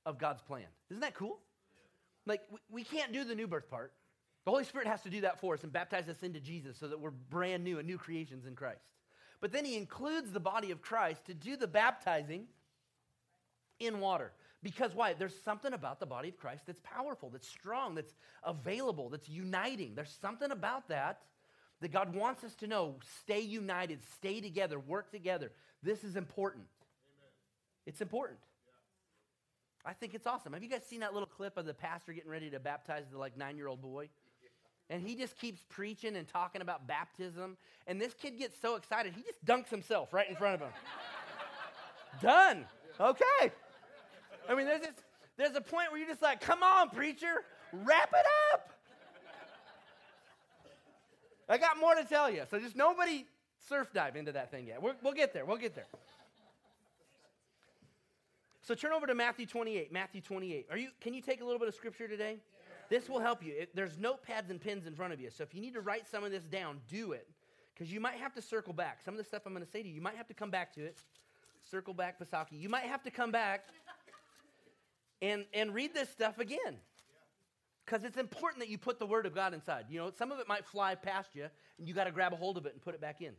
of 0.06 0.18
God's 0.18 0.40
plan? 0.42 0.66
Isn't 0.88 1.00
that 1.00 1.14
cool? 1.14 1.40
Like, 2.26 2.42
we, 2.48 2.58
we 2.70 2.84
can't 2.84 3.12
do 3.12 3.24
the 3.24 3.34
new 3.34 3.48
birth 3.48 3.68
part. 3.68 3.92
The 4.48 4.52
Holy 4.52 4.64
Spirit 4.64 4.86
has 4.86 5.02
to 5.02 5.10
do 5.10 5.20
that 5.20 5.38
for 5.38 5.52
us 5.52 5.62
and 5.62 5.70
baptize 5.70 6.08
us 6.08 6.22
into 6.22 6.40
Jesus 6.40 6.78
so 6.78 6.88
that 6.88 6.98
we're 6.98 7.10
brand 7.10 7.62
new 7.62 7.78
and 7.80 7.86
new 7.86 7.98
creations 7.98 8.46
in 8.46 8.54
Christ. 8.54 8.80
But 9.42 9.52
then 9.52 9.62
he 9.62 9.76
includes 9.76 10.32
the 10.32 10.40
body 10.40 10.70
of 10.70 10.80
Christ 10.80 11.26
to 11.26 11.34
do 11.34 11.54
the 11.54 11.66
baptizing 11.66 12.46
in 13.78 14.00
water. 14.00 14.32
Because 14.62 14.94
why? 14.94 15.12
There's 15.12 15.38
something 15.44 15.74
about 15.74 16.00
the 16.00 16.06
body 16.06 16.30
of 16.30 16.38
Christ 16.38 16.62
that's 16.66 16.80
powerful, 16.82 17.28
that's 17.28 17.46
strong, 17.46 17.94
that's 17.94 18.14
available, 18.42 19.10
that's 19.10 19.28
uniting. 19.28 19.94
There's 19.94 20.16
something 20.18 20.50
about 20.50 20.88
that 20.88 21.20
that 21.82 21.92
God 21.92 22.14
wants 22.14 22.42
us 22.42 22.54
to 22.54 22.66
know. 22.66 22.94
Stay 23.20 23.40
united, 23.40 23.98
stay 24.14 24.40
together, 24.40 24.80
work 24.80 25.10
together. 25.10 25.52
This 25.82 26.04
is 26.04 26.16
important. 26.16 26.64
Amen. 27.04 27.30
It's 27.84 28.00
important. 28.00 28.38
Yeah. 28.64 29.90
I 29.90 29.92
think 29.92 30.14
it's 30.14 30.26
awesome. 30.26 30.54
Have 30.54 30.62
you 30.62 30.70
guys 30.70 30.86
seen 30.86 31.00
that 31.00 31.12
little 31.12 31.28
clip 31.28 31.58
of 31.58 31.66
the 31.66 31.74
pastor 31.74 32.14
getting 32.14 32.30
ready 32.30 32.48
to 32.48 32.58
baptize 32.58 33.04
the 33.12 33.18
like 33.18 33.36
nine 33.36 33.58
year 33.58 33.68
old 33.68 33.82
boy? 33.82 34.08
And 34.90 35.02
he 35.02 35.14
just 35.14 35.36
keeps 35.38 35.62
preaching 35.68 36.16
and 36.16 36.26
talking 36.26 36.62
about 36.62 36.86
baptism. 36.86 37.56
And 37.86 38.00
this 38.00 38.14
kid 38.14 38.38
gets 38.38 38.58
so 38.60 38.76
excited, 38.76 39.12
he 39.14 39.22
just 39.22 39.44
dunks 39.44 39.68
himself 39.68 40.12
right 40.12 40.28
in 40.28 40.36
front 40.36 40.54
of 40.54 40.60
him. 40.60 40.70
Done. 42.22 42.64
Okay. 42.98 43.52
I 44.48 44.54
mean, 44.54 44.66
there's 44.66 44.80
this, 44.80 44.94
there's 45.36 45.56
a 45.56 45.60
point 45.60 45.90
where 45.90 45.98
you're 45.98 46.08
just 46.08 46.22
like, 46.22 46.40
come 46.40 46.62
on, 46.62 46.88
preacher, 46.90 47.44
wrap 47.72 48.12
it 48.12 48.26
up. 48.52 48.70
I 51.48 51.58
got 51.58 51.78
more 51.78 51.94
to 51.94 52.04
tell 52.04 52.30
you. 52.30 52.42
So 52.50 52.58
just 52.58 52.76
nobody 52.76 53.24
surf 53.68 53.88
dive 53.94 54.16
into 54.16 54.32
that 54.32 54.50
thing 54.50 54.66
yet. 54.66 54.82
we 54.82 54.90
will 55.02 55.12
get 55.12 55.32
there. 55.32 55.44
We'll 55.44 55.56
get 55.56 55.74
there. 55.74 55.86
So 58.62 58.74
turn 58.74 58.92
over 58.92 59.06
to 59.06 59.14
Matthew 59.14 59.46
28. 59.46 59.90
Matthew 59.92 60.20
28. 60.20 60.66
Are 60.70 60.76
you? 60.76 60.88
Can 61.00 61.14
you 61.14 61.22
take 61.22 61.40
a 61.40 61.44
little 61.44 61.58
bit 61.58 61.68
of 61.68 61.74
scripture 61.74 62.06
today? 62.06 62.36
This 62.88 63.08
will 63.08 63.20
help 63.20 63.42
you. 63.44 63.54
It, 63.56 63.74
there's 63.74 63.96
notepads 63.96 64.50
and 64.50 64.60
pens 64.60 64.86
in 64.86 64.94
front 64.94 65.12
of 65.12 65.20
you. 65.20 65.30
So 65.30 65.42
if 65.42 65.54
you 65.54 65.60
need 65.60 65.74
to 65.74 65.80
write 65.80 66.08
some 66.08 66.24
of 66.24 66.30
this 66.30 66.44
down, 66.44 66.80
do 66.88 67.12
it. 67.12 67.28
Because 67.74 67.92
you 67.92 68.00
might 68.00 68.16
have 68.16 68.34
to 68.34 68.42
circle 68.42 68.72
back. 68.72 69.00
Some 69.04 69.14
of 69.14 69.18
the 69.18 69.24
stuff 69.24 69.42
I'm 69.46 69.52
going 69.52 69.64
to 69.64 69.70
say 69.70 69.82
to 69.82 69.88
you, 69.88 69.94
you 69.94 70.00
might 70.00 70.16
have 70.16 70.26
to 70.28 70.34
come 70.34 70.50
back 70.50 70.74
to 70.74 70.84
it. 70.84 70.98
Circle 71.70 71.94
back, 71.94 72.18
Pasaki. 72.18 72.58
You 72.58 72.68
might 72.68 72.84
have 72.84 73.02
to 73.04 73.10
come 73.10 73.30
back 73.30 73.66
and, 75.20 75.44
and 75.52 75.74
read 75.74 75.94
this 75.94 76.08
stuff 76.08 76.38
again. 76.38 76.78
Because 77.84 78.04
it's 78.04 78.16
important 78.16 78.60
that 78.60 78.68
you 78.68 78.78
put 78.78 78.98
the 78.98 79.06
Word 79.06 79.26
of 79.26 79.34
God 79.34 79.54
inside. 79.54 79.86
You 79.88 79.98
know, 79.98 80.10
some 80.16 80.32
of 80.32 80.40
it 80.40 80.48
might 80.48 80.66
fly 80.66 80.94
past 80.94 81.34
you, 81.34 81.46
and 81.78 81.88
you 81.88 81.94
got 81.94 82.04
to 82.04 82.10
grab 82.10 82.32
a 82.32 82.36
hold 82.36 82.56
of 82.58 82.66
it 82.66 82.72
and 82.72 82.82
put 82.82 82.94
it 82.94 83.00
back 83.00 83.20
in. 83.20 83.28
Amen. 83.28 83.36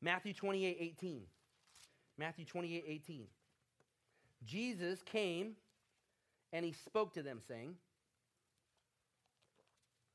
Matthew 0.00 0.34
28 0.34 0.76
18. 0.80 1.22
Matthew 2.18 2.44
28 2.44 2.84
18. 2.86 3.26
Jesus 4.44 5.02
came 5.02 5.54
and 6.52 6.64
he 6.64 6.72
spoke 6.72 7.14
to 7.14 7.22
them, 7.22 7.40
saying, 7.46 7.74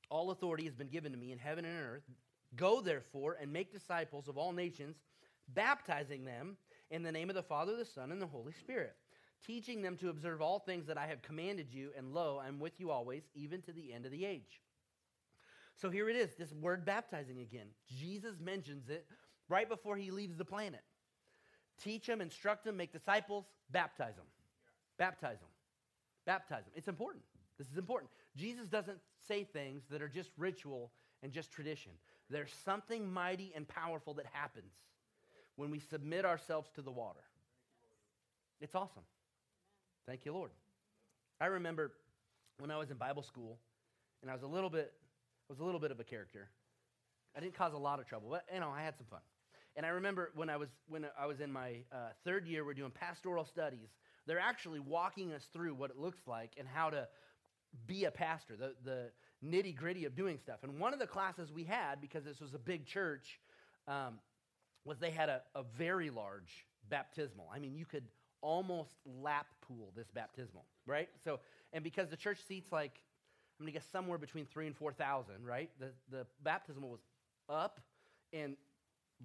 All 0.10 0.32
authority 0.32 0.66
has 0.66 0.76
been 0.76 0.90
given 0.90 1.12
to 1.12 1.18
me 1.18 1.32
in 1.32 1.40
heaven 1.40 1.66
and 1.66 1.80
earth. 1.80 2.04
Go, 2.56 2.82
therefore, 2.82 3.38
and 3.42 3.52
make 3.52 3.74
disciples 3.74 4.28
of 4.28 4.38
all 4.38 4.54
nations, 4.54 4.96
baptizing 5.54 6.26
them 6.26 6.58
in 6.90 7.04
the 7.04 7.12
name 7.12 7.30
of 7.30 7.36
the 7.36 7.44
Father, 7.44 7.76
the 7.76 7.86
Son, 7.86 8.12
and 8.12 8.22
the 8.22 8.28
Holy 8.28 8.54
Spirit, 8.54 8.96
teaching 9.46 9.82
them 9.82 9.98
to 9.98 10.10
observe 10.10 10.42
all 10.42 10.60
things 10.60 10.88
that 10.88 10.98
I 10.98 11.08
have 11.08 11.22
commanded 11.22 11.74
you, 11.74 11.92
and 11.98 12.14
lo, 12.14 12.42
I'm 12.44 12.60
with 12.60 12.80
you 12.80 12.92
always, 12.92 13.24
even 13.36 13.62
to 13.64 13.74
the 13.74 13.94
end 13.94 14.06
of 14.06 14.12
the 14.12 14.26
age. 14.26 14.62
So 15.76 15.90
here 15.90 16.10
it 16.10 16.16
is, 16.16 16.36
this 16.36 16.54
word 16.54 16.86
baptizing 16.86 17.40
again. 17.40 17.68
Jesus 18.00 18.40
mentions 18.40 18.90
it 18.90 19.06
right 19.50 19.70
before 19.70 19.96
he 19.96 20.10
leaves 20.10 20.38
the 20.38 20.46
planet. 20.46 20.82
Teach 21.84 22.08
them, 22.08 22.22
instruct 22.22 22.66
them, 22.66 22.78
make 22.78 22.92
disciples, 22.92 23.46
baptize 23.70 24.16
them. 24.16 24.26
Baptize 24.98 25.38
them. 25.40 25.50
Baptize 26.28 26.66
them. 26.66 26.74
It's 26.76 26.90
important. 26.90 27.24
This 27.58 27.68
is 27.72 27.78
important. 27.78 28.12
Jesus 28.36 28.68
doesn't 28.68 29.00
say 29.28 29.46
things 29.46 29.82
that 29.90 30.02
are 30.02 30.10
just 30.10 30.30
ritual 30.38 30.92
and 31.24 31.32
just 31.32 31.52
tradition. 31.52 31.94
There's 32.30 32.52
something 32.66 33.12
mighty 33.12 33.52
and 33.56 33.68
powerful 33.68 34.14
that 34.16 34.26
happens 34.32 34.74
when 35.56 35.72
we 35.72 35.80
submit 35.80 36.26
ourselves 36.26 36.70
to 36.76 36.82
the 36.82 36.92
water. 36.92 37.24
It's 38.62 38.76
awesome. 38.76 39.04
Thank 40.06 40.26
you, 40.26 40.34
Lord. 40.34 40.52
I 41.40 41.46
remember 41.48 41.94
when 42.60 42.72
I 42.72 42.78
was 42.78 42.92
in 42.92 42.98
Bible 42.98 43.24
school, 43.24 43.58
and 44.22 44.30
I 44.30 44.34
was 44.34 44.44
a 44.44 44.48
little 44.48 44.70
bit, 44.70 44.92
I 45.50 45.54
was 45.54 45.60
a 45.60 45.64
little 45.64 45.80
bit 45.80 45.92
of 45.92 46.00
a 46.00 46.04
character. 46.04 46.50
I 47.36 47.40
didn't 47.40 47.56
cause 47.56 47.74
a 47.74 47.78
lot 47.78 48.00
of 48.00 48.08
trouble, 48.08 48.30
but 48.30 48.44
you 48.54 48.60
know, 48.60 48.70
I 48.70 48.82
had 48.82 48.98
some 48.98 49.06
fun. 49.10 49.22
And 49.76 49.86
I 49.86 49.90
remember 49.90 50.32
when 50.36 50.50
I 50.50 50.58
was 50.58 50.70
when 50.88 51.06
I 51.20 51.28
was 51.28 51.40
in 51.40 51.52
my 51.52 51.84
uh, 51.92 52.10
third 52.26 52.48
year, 52.48 52.66
we're 52.66 52.74
doing 52.74 52.92
pastoral 52.92 53.46
studies, 53.46 53.90
they're 54.28 54.40
actually 54.40 54.80
walking 54.80 55.34
us 55.34 55.48
through 55.54 55.74
what 55.74 55.90
it 55.90 55.98
looks 55.98 56.28
like 56.28 56.52
and 56.58 56.68
how 56.68 56.90
to 56.90 57.08
be 57.86 58.06
a 58.06 58.12
pastor, 58.12 58.56
the, 58.56 58.74
the 58.84 59.12
nitty 59.46 59.76
gritty 59.76 60.06
of 60.06 60.16
doing 60.16 60.38
stuff. 60.38 60.60
And 60.64 60.80
one 60.80 60.94
of 60.94 61.00
the 61.00 61.08
classes 61.08 61.52
we 61.52 61.64
had, 61.64 62.02
because 62.02 62.24
this 62.24 62.40
was 62.40 62.54
a 62.54 62.60
big 62.60 62.86
church, 62.86 63.40
um, 63.88 64.20
was 64.86 65.00
they 65.00 65.12
had 65.12 65.30
a, 65.30 65.42
a 65.56 65.64
very 65.78 66.10
large 66.10 66.66
baptismal. 66.90 67.50
I 67.54 67.60
mean, 67.60 67.76
you 67.76 67.86
could 67.86 68.06
almost 68.42 68.92
lap 69.06 69.48
pool 69.62 69.92
this 69.96 70.08
baptismal, 70.14 70.66
right? 70.86 71.10
So, 71.24 71.40
and 71.74 71.84
because 71.84 72.10
the 72.10 72.18
church 72.18 72.40
seats 72.48 72.72
like, 72.72 73.00
I'm 73.60 73.66
gonna 73.66 73.72
guess 73.72 73.88
somewhere 73.92 74.18
between 74.18 74.46
three 74.46 74.68
and 74.68 74.76
4,000, 74.76 75.44
right? 75.44 75.70
The, 75.80 75.92
the 76.12 76.26
baptismal 76.44 76.90
was 76.90 77.02
up 77.50 77.80
and 78.34 78.56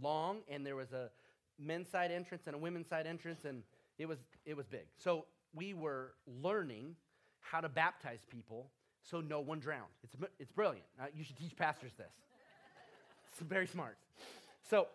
long, 0.00 0.38
and 0.48 0.64
there 0.64 0.76
was 0.76 0.92
a 0.92 1.10
men's 1.58 1.88
side 1.88 2.10
entrance 2.10 2.44
and 2.46 2.54
a 2.54 2.58
women's 2.58 2.88
side 2.88 3.06
entrance, 3.06 3.44
and 3.44 3.62
it 4.02 4.08
was 4.08 4.18
it 4.44 4.56
was 4.56 4.66
big. 4.66 4.86
So 4.96 5.26
we 5.54 5.74
were 5.74 6.14
learning 6.26 6.96
how 7.40 7.60
to 7.60 7.68
baptize 7.68 8.20
people 8.28 8.70
so 9.02 9.20
no 9.20 9.40
one 9.40 9.60
drowned. 9.60 9.92
It's 10.02 10.14
it's 10.40 10.52
brilliant. 10.52 10.86
Uh, 11.00 11.06
you 11.14 11.22
should 11.22 11.36
teach 11.36 11.56
pastors 11.56 11.92
this. 11.96 12.12
It's 13.30 13.40
very 13.40 13.66
smart. 13.66 13.96
So 14.68 14.88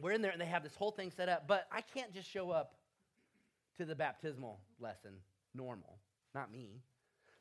we're 0.00 0.12
in 0.12 0.22
there, 0.22 0.32
and 0.32 0.40
they 0.40 0.46
have 0.46 0.62
this 0.62 0.74
whole 0.74 0.90
thing 0.90 1.10
set 1.10 1.28
up, 1.28 1.46
but 1.46 1.66
I 1.72 1.82
can't 1.82 2.12
just 2.12 2.28
show 2.28 2.50
up 2.50 2.74
to 3.76 3.84
the 3.84 3.94
baptismal 3.94 4.58
lesson 4.80 5.12
normal. 5.54 5.98
Not 6.34 6.52
me. 6.52 6.80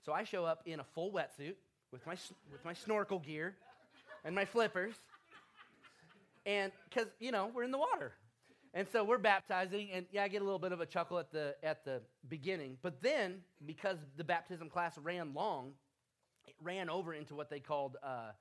So 0.05 0.13
I 0.13 0.23
show 0.23 0.45
up 0.45 0.61
in 0.65 0.79
a 0.79 0.83
full 0.83 1.11
wetsuit 1.11 1.55
with 1.91 2.05
my, 2.05 2.15
with 2.51 2.63
my 2.63 2.73
snorkel 2.73 3.19
gear 3.19 3.55
and 4.23 4.35
my 4.35 4.45
flippers. 4.45 4.93
And 6.45 6.71
because, 6.89 7.07
you 7.19 7.31
know, 7.31 7.51
we're 7.53 7.63
in 7.63 7.71
the 7.71 7.77
water. 7.77 8.13
And 8.73 8.88
so 8.91 9.03
we're 9.03 9.17
baptizing, 9.17 9.89
and 9.91 10.05
yeah, 10.11 10.23
I 10.23 10.27
get 10.27 10.41
a 10.41 10.45
little 10.45 10.59
bit 10.59 10.71
of 10.71 10.79
a 10.79 10.85
chuckle 10.85 11.17
at 11.17 11.31
the, 11.31 11.55
at 11.63 11.83
the 11.85 12.01
beginning. 12.27 12.77
But 12.81 13.01
then, 13.01 13.39
because 13.65 13.97
the 14.15 14.23
baptism 14.23 14.69
class 14.69 14.97
ran 14.99 15.33
long, 15.33 15.71
it 16.47 16.53
ran 16.61 16.89
over 16.89 17.13
into 17.13 17.33
what 17.33 17.49
they 17.49 17.59
called 17.59 17.97
uh, 18.03 18.31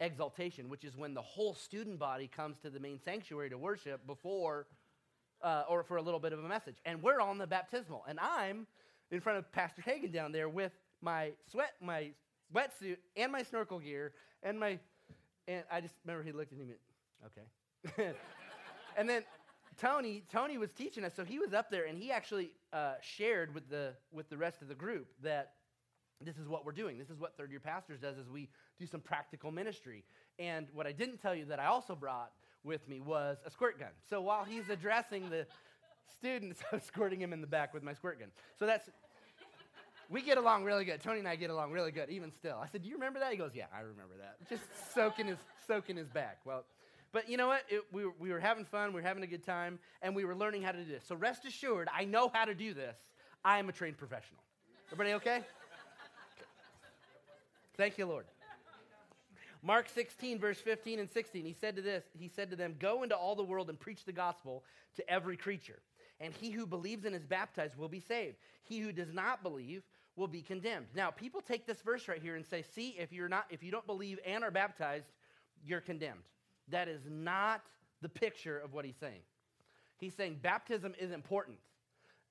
exaltation, 0.00 0.68
which 0.68 0.84
is 0.84 0.96
when 0.96 1.14
the 1.14 1.22
whole 1.22 1.54
student 1.54 1.98
body 1.98 2.28
comes 2.28 2.58
to 2.58 2.70
the 2.70 2.80
main 2.80 3.00
sanctuary 3.00 3.48
to 3.48 3.56
worship 3.56 4.06
before 4.06 4.66
uh, 5.42 5.64
or 5.68 5.82
for 5.82 5.96
a 5.96 6.02
little 6.02 6.20
bit 6.20 6.34
of 6.34 6.44
a 6.44 6.48
message. 6.48 6.76
And 6.84 7.02
we're 7.02 7.20
on 7.20 7.38
the 7.38 7.46
baptismal, 7.46 8.04
and 8.06 8.18
I'm 8.20 8.66
in 9.10 9.20
front 9.20 9.38
of 9.38 9.50
Pastor 9.52 9.82
Hagin 9.82 10.12
down 10.12 10.32
there 10.32 10.50
with 10.50 10.72
my 11.00 11.32
sweat, 11.50 11.72
my 11.80 12.10
wetsuit, 12.54 12.98
and 13.16 13.32
my 13.32 13.42
snorkel 13.42 13.78
gear, 13.78 14.12
and 14.42 14.60
my, 14.60 14.78
and 15.46 15.62
I 15.70 15.80
just 15.80 15.94
remember 16.04 16.24
he 16.24 16.32
looked 16.32 16.52
at 16.52 16.58
me, 16.58 16.66
okay. 17.24 18.12
and 18.96 19.08
then 19.08 19.22
Tony, 19.78 20.24
Tony 20.30 20.58
was 20.58 20.72
teaching 20.72 21.04
us, 21.04 21.12
so 21.14 21.24
he 21.24 21.38
was 21.38 21.52
up 21.52 21.70
there, 21.70 21.84
and 21.86 21.96
he 21.96 22.10
actually 22.10 22.50
uh, 22.72 22.94
shared 23.00 23.54
with 23.54 23.70
the 23.70 23.94
with 24.12 24.28
the 24.28 24.36
rest 24.36 24.60
of 24.60 24.68
the 24.68 24.74
group 24.74 25.06
that 25.22 25.52
this 26.20 26.36
is 26.36 26.48
what 26.48 26.64
we're 26.64 26.72
doing. 26.72 26.98
This 26.98 27.10
is 27.10 27.18
what 27.18 27.36
third 27.36 27.50
year 27.50 27.60
pastors 27.60 28.00
does, 28.00 28.18
is 28.18 28.28
we 28.28 28.48
do 28.78 28.86
some 28.86 29.00
practical 29.00 29.52
ministry. 29.52 30.04
And 30.38 30.66
what 30.72 30.86
I 30.86 30.92
didn't 30.92 31.18
tell 31.18 31.34
you 31.34 31.44
that 31.46 31.60
I 31.60 31.66
also 31.66 31.94
brought 31.94 32.32
with 32.64 32.88
me 32.88 33.00
was 33.00 33.38
a 33.46 33.50
squirt 33.50 33.78
gun. 33.78 33.90
So 34.10 34.20
while 34.20 34.44
he's 34.44 34.68
addressing 34.68 35.30
the 35.30 35.46
students, 36.18 36.60
I 36.72 36.76
was 36.76 36.84
squirting 36.84 37.20
him 37.20 37.32
in 37.32 37.40
the 37.40 37.46
back 37.46 37.72
with 37.72 37.84
my 37.84 37.94
squirt 37.94 38.18
gun. 38.18 38.30
So 38.58 38.66
that's 38.66 38.90
we 40.10 40.22
get 40.22 40.38
along 40.38 40.64
really 40.64 40.84
good. 40.84 41.02
Tony 41.02 41.18
and 41.18 41.28
I 41.28 41.36
get 41.36 41.50
along 41.50 41.70
really 41.70 41.92
good, 41.92 42.08
even 42.08 42.32
still. 42.32 42.58
I 42.60 42.66
said, 42.66 42.82
"Do 42.82 42.88
you 42.88 42.94
remember 42.94 43.20
that?" 43.20 43.30
He 43.30 43.36
goes, 43.36 43.52
"Yeah, 43.54 43.66
I 43.72 43.80
remember 43.80 44.14
that." 44.18 44.48
Just 44.48 44.64
soaking 44.94 45.26
his 45.26 45.38
soaking 45.66 45.96
his 45.96 46.08
back. 46.08 46.38
Well, 46.44 46.64
but 47.12 47.28
you 47.28 47.36
know 47.36 47.48
what? 47.48 47.62
It, 47.68 47.82
we, 47.92 48.04
were, 48.04 48.12
we 48.18 48.30
were 48.30 48.40
having 48.40 48.64
fun. 48.64 48.92
We 48.92 49.00
were 49.00 49.06
having 49.06 49.22
a 49.22 49.26
good 49.26 49.44
time, 49.44 49.78
and 50.02 50.14
we 50.14 50.24
were 50.24 50.34
learning 50.34 50.62
how 50.62 50.72
to 50.72 50.78
do 50.78 50.90
this. 50.90 51.04
So 51.06 51.14
rest 51.16 51.44
assured, 51.44 51.88
I 51.94 52.04
know 52.04 52.30
how 52.32 52.44
to 52.44 52.54
do 52.54 52.74
this. 52.74 52.96
I 53.44 53.58
am 53.58 53.68
a 53.68 53.72
trained 53.72 53.96
professional. 53.96 54.40
Everybody 54.92 55.14
okay? 55.14 55.42
Thank 57.76 57.98
you, 57.98 58.06
Lord. 58.06 58.26
Mark 59.62 59.88
16, 59.88 60.38
verse 60.38 60.58
15 60.58 61.00
and 61.00 61.10
16, 61.10 61.44
he 61.44 61.52
said 61.52 61.76
to 61.76 61.82
this, 61.82 62.04
he 62.18 62.28
said 62.28 62.50
to 62.50 62.56
them, 62.56 62.76
Go 62.78 63.02
into 63.02 63.16
all 63.16 63.34
the 63.34 63.42
world 63.42 63.68
and 63.68 63.78
preach 63.78 64.04
the 64.04 64.12
gospel 64.12 64.64
to 64.96 65.10
every 65.10 65.36
creature. 65.36 65.80
And 66.20 66.34
he 66.34 66.50
who 66.50 66.66
believes 66.66 67.04
and 67.04 67.14
is 67.14 67.24
baptized 67.24 67.76
will 67.76 67.88
be 67.88 68.00
saved. 68.00 68.36
He 68.62 68.78
who 68.80 68.92
does 68.92 69.12
not 69.12 69.42
believe 69.42 69.82
will 70.16 70.26
be 70.26 70.42
condemned. 70.42 70.86
Now, 70.94 71.10
people 71.10 71.40
take 71.40 71.66
this 71.66 71.80
verse 71.80 72.08
right 72.08 72.20
here 72.20 72.36
and 72.36 72.44
say, 72.44 72.62
see, 72.62 72.96
if 72.98 73.12
you're 73.12 73.28
not, 73.28 73.46
if 73.50 73.62
you 73.62 73.70
don't 73.70 73.86
believe 73.86 74.18
and 74.26 74.42
are 74.42 74.50
baptized, 74.50 75.06
you're 75.64 75.80
condemned. 75.80 76.22
That 76.70 76.88
is 76.88 77.02
not 77.08 77.62
the 78.02 78.08
picture 78.08 78.58
of 78.58 78.72
what 78.72 78.84
he's 78.84 78.96
saying. 78.96 79.20
He's 79.98 80.14
saying 80.14 80.38
baptism 80.42 80.94
is 80.98 81.10
important. 81.10 81.58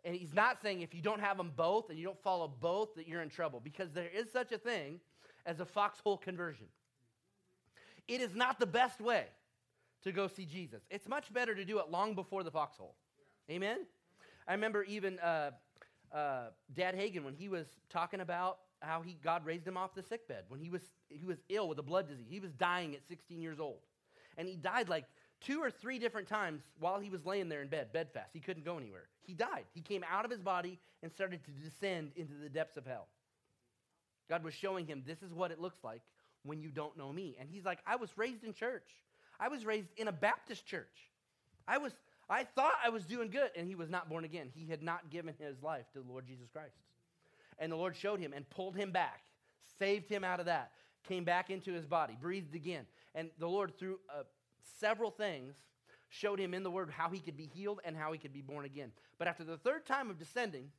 And 0.05 0.15
he's 0.15 0.33
not 0.33 0.61
saying 0.61 0.81
if 0.81 0.93
you 0.93 1.01
don't 1.01 1.19
have 1.19 1.37
them 1.37 1.51
both 1.55 1.89
and 1.89 1.99
you 1.99 2.05
don't 2.05 2.21
follow 2.23 2.47
both 2.47 2.95
that 2.95 3.07
you're 3.07 3.21
in 3.21 3.29
trouble 3.29 3.59
because 3.61 3.91
there 3.91 4.09
is 4.13 4.31
such 4.31 4.51
a 4.51 4.57
thing 4.57 4.99
as 5.45 5.59
a 5.59 5.65
foxhole 5.65 6.17
conversion. 6.17 6.67
It 8.07 8.21
is 8.21 8.33
not 8.35 8.59
the 8.59 8.65
best 8.65 9.01
way 9.01 9.25
to 10.03 10.11
go 10.11 10.27
see 10.27 10.45
Jesus. 10.45 10.81
It's 10.89 11.07
much 11.07 11.33
better 11.33 11.53
to 11.55 11.65
do 11.65 11.79
it 11.79 11.89
long 11.89 12.15
before 12.15 12.43
the 12.43 12.51
foxhole. 12.51 12.95
Amen? 13.49 13.79
I 14.47 14.53
remember 14.53 14.83
even 14.83 15.19
uh, 15.19 15.51
uh, 16.13 16.45
Dad 16.73 16.95
Hagin 16.95 17.23
when 17.23 17.33
he 17.33 17.49
was 17.49 17.67
talking 17.89 18.21
about 18.21 18.59
how 18.79 19.01
he 19.01 19.17
God 19.23 19.45
raised 19.45 19.67
him 19.67 19.75
off 19.75 19.95
the 19.95 20.03
sickbed 20.03 20.43
when 20.49 20.59
he 20.59 20.69
was 20.69 20.81
he 21.09 21.25
was 21.25 21.37
ill 21.49 21.67
with 21.67 21.79
a 21.79 21.83
blood 21.83 22.07
disease. 22.07 22.27
He 22.29 22.39
was 22.39 22.51
dying 22.53 22.95
at 22.95 23.01
16 23.07 23.41
years 23.41 23.59
old, 23.59 23.79
and 24.37 24.47
he 24.47 24.55
died 24.55 24.89
like 24.89 25.05
two 25.41 25.61
or 25.61 25.69
three 25.69 25.99
different 25.99 26.27
times 26.27 26.61
while 26.79 26.99
he 26.99 27.09
was 27.09 27.25
laying 27.25 27.49
there 27.49 27.61
in 27.61 27.67
bed, 27.67 27.91
bedfast. 27.93 28.31
He 28.33 28.39
couldn't 28.39 28.65
go 28.65 28.77
anywhere. 28.77 29.07
He 29.21 29.33
died. 29.33 29.65
He 29.73 29.81
came 29.81 30.03
out 30.09 30.25
of 30.25 30.31
his 30.31 30.41
body 30.41 30.79
and 31.03 31.11
started 31.11 31.41
to 31.45 31.51
descend 31.51 32.11
into 32.15 32.33
the 32.33 32.49
depths 32.49 32.77
of 32.77 32.85
hell. 32.85 33.07
God 34.29 34.43
was 34.43 34.53
showing 34.53 34.85
him 34.85 35.03
this 35.05 35.21
is 35.21 35.33
what 35.33 35.51
it 35.51 35.59
looks 35.59 35.83
like 35.83 36.01
when 36.43 36.61
you 36.61 36.69
don't 36.69 36.97
know 36.97 37.11
me. 37.11 37.35
And 37.39 37.49
he's 37.49 37.65
like, 37.65 37.79
I 37.85 37.95
was 37.95 38.09
raised 38.17 38.43
in 38.43 38.53
church. 38.53 38.87
I 39.39 39.47
was 39.47 39.65
raised 39.65 39.89
in 39.97 40.07
a 40.07 40.11
Baptist 40.11 40.65
church. 40.65 41.11
I 41.67 41.77
was 41.77 41.93
I 42.29 42.43
thought 42.43 42.73
I 42.83 42.89
was 42.89 43.05
doing 43.05 43.29
good 43.29 43.51
and 43.55 43.67
he 43.67 43.75
was 43.75 43.89
not 43.89 44.09
born 44.09 44.25
again. 44.25 44.49
He 44.53 44.69
had 44.69 44.83
not 44.83 45.09
given 45.09 45.33
his 45.39 45.61
life 45.63 45.85
to 45.93 45.99
the 45.99 46.09
Lord 46.09 46.25
Jesus 46.27 46.47
Christ. 46.51 46.75
And 47.59 47.71
the 47.71 47.75
Lord 47.75 47.95
showed 47.95 48.19
him 48.19 48.33
and 48.33 48.49
pulled 48.49 48.75
him 48.75 48.91
back, 48.91 49.21
saved 49.79 50.09
him 50.09 50.23
out 50.23 50.39
of 50.39 50.47
that, 50.47 50.71
came 51.07 51.23
back 51.23 51.49
into 51.49 51.71
his 51.71 51.85
body, 51.85 52.17
breathed 52.19 52.53
again. 52.53 52.85
And 53.17 53.31
the 53.39 53.47
Lord 53.47 53.75
through 53.79 53.99
uh, 54.09 54.23
several 54.79 55.09
things 55.09 55.55
showed 56.09 56.39
him 56.39 56.53
in 56.53 56.61
the 56.61 56.69
word 56.69 56.91
how 56.91 57.09
he 57.09 57.19
could 57.19 57.35
be 57.35 57.47
healed 57.47 57.79
and 57.83 57.97
how 57.97 58.11
he 58.11 58.19
could 58.19 58.31
be 58.31 58.43
born 58.43 58.63
again. 58.63 58.91
But 59.17 59.27
after 59.27 59.43
the 59.43 59.57
third 59.57 59.87
time 59.87 60.11
of 60.11 60.19
descending, 60.19 60.69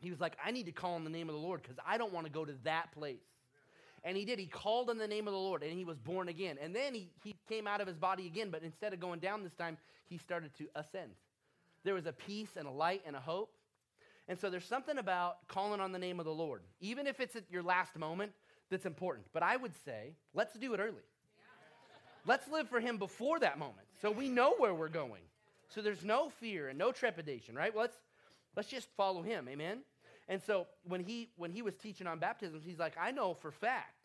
he 0.00 0.10
was 0.10 0.18
like, 0.18 0.36
I 0.44 0.50
need 0.50 0.66
to 0.66 0.72
call 0.72 0.94
on 0.94 1.04
the 1.04 1.10
name 1.10 1.28
of 1.28 1.34
the 1.36 1.40
Lord 1.40 1.62
because 1.62 1.78
I 1.86 1.96
don't 1.96 2.12
want 2.12 2.26
to 2.26 2.32
go 2.32 2.44
to 2.44 2.54
that 2.64 2.90
place. 2.90 3.22
And 4.02 4.16
he 4.16 4.24
did. 4.24 4.40
He 4.40 4.46
called 4.46 4.90
on 4.90 4.98
the 4.98 5.06
name 5.06 5.28
of 5.28 5.32
the 5.32 5.38
Lord 5.38 5.62
and 5.62 5.72
he 5.72 5.84
was 5.84 5.96
born 5.96 6.28
again. 6.28 6.58
And 6.60 6.74
then 6.74 6.92
he, 6.92 7.12
he 7.22 7.36
came 7.48 7.68
out 7.68 7.80
of 7.80 7.86
his 7.86 7.98
body 7.98 8.26
again, 8.26 8.50
but 8.50 8.64
instead 8.64 8.92
of 8.92 8.98
going 8.98 9.20
down 9.20 9.44
this 9.44 9.54
time, 9.54 9.78
he 10.08 10.18
started 10.18 10.52
to 10.58 10.66
ascend. 10.74 11.12
There 11.84 11.94
was 11.94 12.06
a 12.06 12.12
peace 12.12 12.50
and 12.56 12.66
a 12.66 12.70
light 12.70 13.02
and 13.06 13.14
a 13.14 13.20
hope. 13.20 13.52
And 14.26 14.36
so 14.36 14.50
there's 14.50 14.64
something 14.64 14.98
about 14.98 15.46
calling 15.46 15.80
on 15.80 15.92
the 15.92 15.98
name 16.00 16.18
of 16.18 16.26
the 16.26 16.34
Lord, 16.34 16.62
even 16.80 17.06
if 17.06 17.20
it's 17.20 17.36
at 17.36 17.44
your 17.48 17.62
last 17.62 17.96
moment, 17.96 18.32
that's 18.70 18.86
important. 18.86 19.26
But 19.32 19.44
I 19.44 19.56
would 19.56 19.74
say, 19.84 20.14
let's 20.34 20.54
do 20.54 20.74
it 20.74 20.80
early. 20.80 21.02
Let's 22.26 22.48
live 22.48 22.68
for 22.68 22.80
him 22.80 22.98
before 22.98 23.38
that 23.40 23.58
moment 23.58 23.86
so 24.00 24.10
we 24.10 24.28
know 24.28 24.54
where 24.58 24.74
we're 24.74 24.88
going. 24.88 25.22
So 25.68 25.80
there's 25.80 26.04
no 26.04 26.28
fear 26.28 26.68
and 26.68 26.78
no 26.78 26.92
trepidation, 26.92 27.54
right? 27.54 27.74
Let's, 27.74 27.96
let's 28.56 28.68
just 28.68 28.88
follow 28.96 29.22
him. 29.22 29.48
Amen? 29.48 29.80
And 30.28 30.40
so 30.42 30.66
when 30.84 31.00
he 31.00 31.28
when 31.36 31.50
he 31.50 31.60
was 31.60 31.74
teaching 31.74 32.06
on 32.06 32.20
baptisms, 32.20 32.62
he's 32.64 32.78
like, 32.78 32.94
I 33.00 33.10
know 33.10 33.34
for 33.34 33.50
fact 33.50 33.96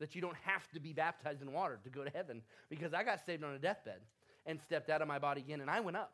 that 0.00 0.14
you 0.14 0.20
don't 0.20 0.36
have 0.42 0.66
to 0.72 0.80
be 0.80 0.92
baptized 0.92 1.42
in 1.42 1.52
water 1.52 1.78
to 1.84 1.90
go 1.90 2.04
to 2.04 2.10
heaven 2.10 2.42
because 2.70 2.94
I 2.94 3.04
got 3.04 3.24
saved 3.24 3.44
on 3.44 3.54
a 3.54 3.58
deathbed 3.58 4.00
and 4.46 4.60
stepped 4.60 4.88
out 4.88 5.02
of 5.02 5.08
my 5.08 5.18
body 5.18 5.42
again 5.42 5.60
and 5.60 5.70
I 5.70 5.80
went 5.80 5.96
up. 5.96 6.12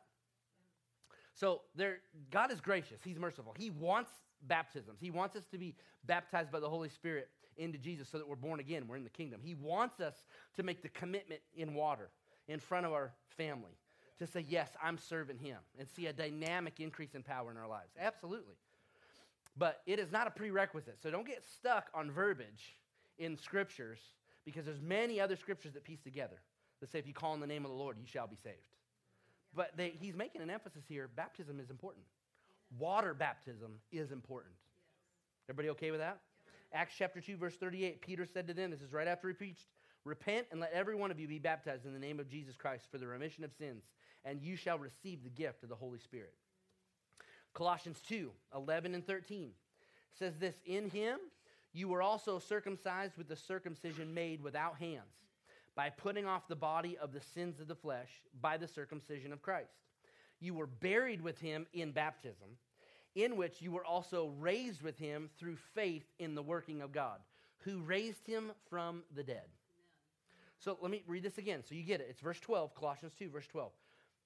So 1.33 1.61
there 1.75 1.99
God 2.31 2.51
is 2.51 2.59
gracious, 2.59 2.99
he's 3.03 3.17
merciful. 3.17 3.55
He 3.57 3.69
wants 3.69 4.11
baptisms. 4.47 4.99
He 4.99 5.11
wants 5.11 5.35
us 5.35 5.45
to 5.51 5.57
be 5.57 5.75
baptized 6.05 6.51
by 6.51 6.59
the 6.59 6.69
Holy 6.69 6.89
Spirit 6.89 7.29
into 7.57 7.77
Jesus 7.77 8.09
so 8.09 8.17
that 8.17 8.27
we're 8.27 8.35
born 8.35 8.59
again, 8.59 8.87
we're 8.87 8.97
in 8.97 9.03
the 9.03 9.09
kingdom. 9.09 9.41
He 9.43 9.55
wants 9.55 9.99
us 9.99 10.23
to 10.55 10.63
make 10.63 10.81
the 10.81 10.89
commitment 10.89 11.41
in 11.55 11.73
water 11.73 12.09
in 12.47 12.59
front 12.59 12.85
of 12.85 12.93
our 12.93 13.13
family 13.37 13.77
to 14.19 14.27
say, 14.27 14.45
Yes, 14.47 14.69
I'm 14.81 14.97
serving 14.97 15.39
Him 15.39 15.57
and 15.79 15.87
see 15.87 16.07
a 16.07 16.13
dynamic 16.13 16.79
increase 16.79 17.15
in 17.15 17.23
power 17.23 17.51
in 17.51 17.57
our 17.57 17.67
lives. 17.67 17.91
Absolutely. 17.99 18.55
But 19.57 19.81
it 19.85 19.99
is 19.99 20.11
not 20.11 20.27
a 20.27 20.31
prerequisite. 20.31 20.97
So 21.01 21.11
don't 21.11 21.27
get 21.27 21.43
stuck 21.45 21.89
on 21.93 22.09
verbiage 22.11 22.77
in 23.17 23.37
scriptures 23.37 23.99
because 24.45 24.65
there's 24.65 24.81
many 24.81 25.19
other 25.19 25.35
scriptures 25.35 25.73
that 25.73 25.83
piece 25.83 26.01
together 26.01 26.41
that 26.79 26.91
say 26.91 26.99
if 26.99 27.07
you 27.07 27.13
call 27.13 27.33
on 27.33 27.39
the 27.39 27.47
name 27.47 27.65
of 27.65 27.71
the 27.71 27.77
Lord, 27.77 27.97
you 27.99 28.07
shall 28.07 28.27
be 28.27 28.37
saved. 28.37 28.57
But 29.53 29.71
they, 29.75 29.93
he's 29.99 30.15
making 30.15 30.41
an 30.41 30.49
emphasis 30.49 30.83
here 30.87 31.09
baptism 31.15 31.59
is 31.59 31.69
important. 31.69 32.05
Water 32.79 33.13
baptism 33.13 33.73
is 33.91 34.11
important. 34.11 34.53
Everybody 35.49 35.69
okay 35.71 35.91
with 35.91 35.99
that? 35.99 36.19
Acts 36.73 36.95
chapter 36.97 37.19
2, 37.19 37.37
verse 37.37 37.55
38, 37.55 38.01
Peter 38.01 38.25
said 38.25 38.47
to 38.47 38.53
them, 38.53 38.71
this 38.71 38.81
is 38.81 38.93
right 38.93 39.07
after 39.07 39.27
he 39.27 39.33
preached, 39.33 39.67
Repent 40.03 40.47
and 40.51 40.59
let 40.59 40.71
every 40.73 40.95
one 40.95 41.11
of 41.11 41.19
you 41.19 41.27
be 41.27 41.37
baptized 41.37 41.85
in 41.85 41.93
the 41.93 41.99
name 41.99 42.19
of 42.19 42.27
Jesus 42.27 42.55
Christ 42.55 42.85
for 42.89 42.97
the 42.97 43.07
remission 43.07 43.43
of 43.43 43.53
sins, 43.53 43.83
and 44.25 44.41
you 44.41 44.55
shall 44.55 44.79
receive 44.79 45.23
the 45.23 45.29
gift 45.29 45.63
of 45.63 45.69
the 45.69 45.75
Holy 45.75 45.99
Spirit. 45.99 46.33
Colossians 47.53 48.01
2 48.07 48.31
11 48.55 48.95
and 48.95 49.05
13 49.05 49.51
says 50.17 50.37
this 50.39 50.55
In 50.65 50.89
him 50.89 51.19
you 51.73 51.87
were 51.87 52.01
also 52.01 52.39
circumcised 52.39 53.15
with 53.17 53.27
the 53.27 53.35
circumcision 53.35 54.13
made 54.13 54.41
without 54.41 54.77
hands, 54.77 55.13
by 55.75 55.89
putting 55.89 56.25
off 56.25 56.47
the 56.47 56.55
body 56.55 56.97
of 56.97 57.13
the 57.13 57.21
sins 57.21 57.59
of 57.59 57.67
the 57.67 57.75
flesh 57.75 58.09
by 58.41 58.57
the 58.57 58.67
circumcision 58.67 59.31
of 59.31 59.41
Christ. 59.41 59.73
You 60.39 60.55
were 60.55 60.67
buried 60.67 61.21
with 61.21 61.39
him 61.39 61.67
in 61.73 61.91
baptism, 61.91 62.57
in 63.15 63.35
which 63.35 63.61
you 63.61 63.71
were 63.71 63.85
also 63.85 64.31
raised 64.39 64.81
with 64.81 64.97
him 64.97 65.29
through 65.37 65.57
faith 65.73 66.05
in 66.19 66.35
the 66.35 66.41
working 66.41 66.81
of 66.81 66.91
God, 66.91 67.19
who 67.59 67.79
raised 67.79 68.25
him 68.25 68.51
from 68.69 69.03
the 69.15 69.23
dead. 69.23 69.47
So 70.59 70.77
let 70.81 70.91
me 70.91 71.03
read 71.07 71.23
this 71.23 71.37
again 71.37 71.63
so 71.67 71.75
you 71.75 71.83
get 71.83 72.01
it. 72.01 72.07
It's 72.09 72.21
verse 72.21 72.39
12, 72.39 72.75
Colossians 72.75 73.13
2, 73.17 73.29
verse 73.29 73.47
12. 73.47 73.71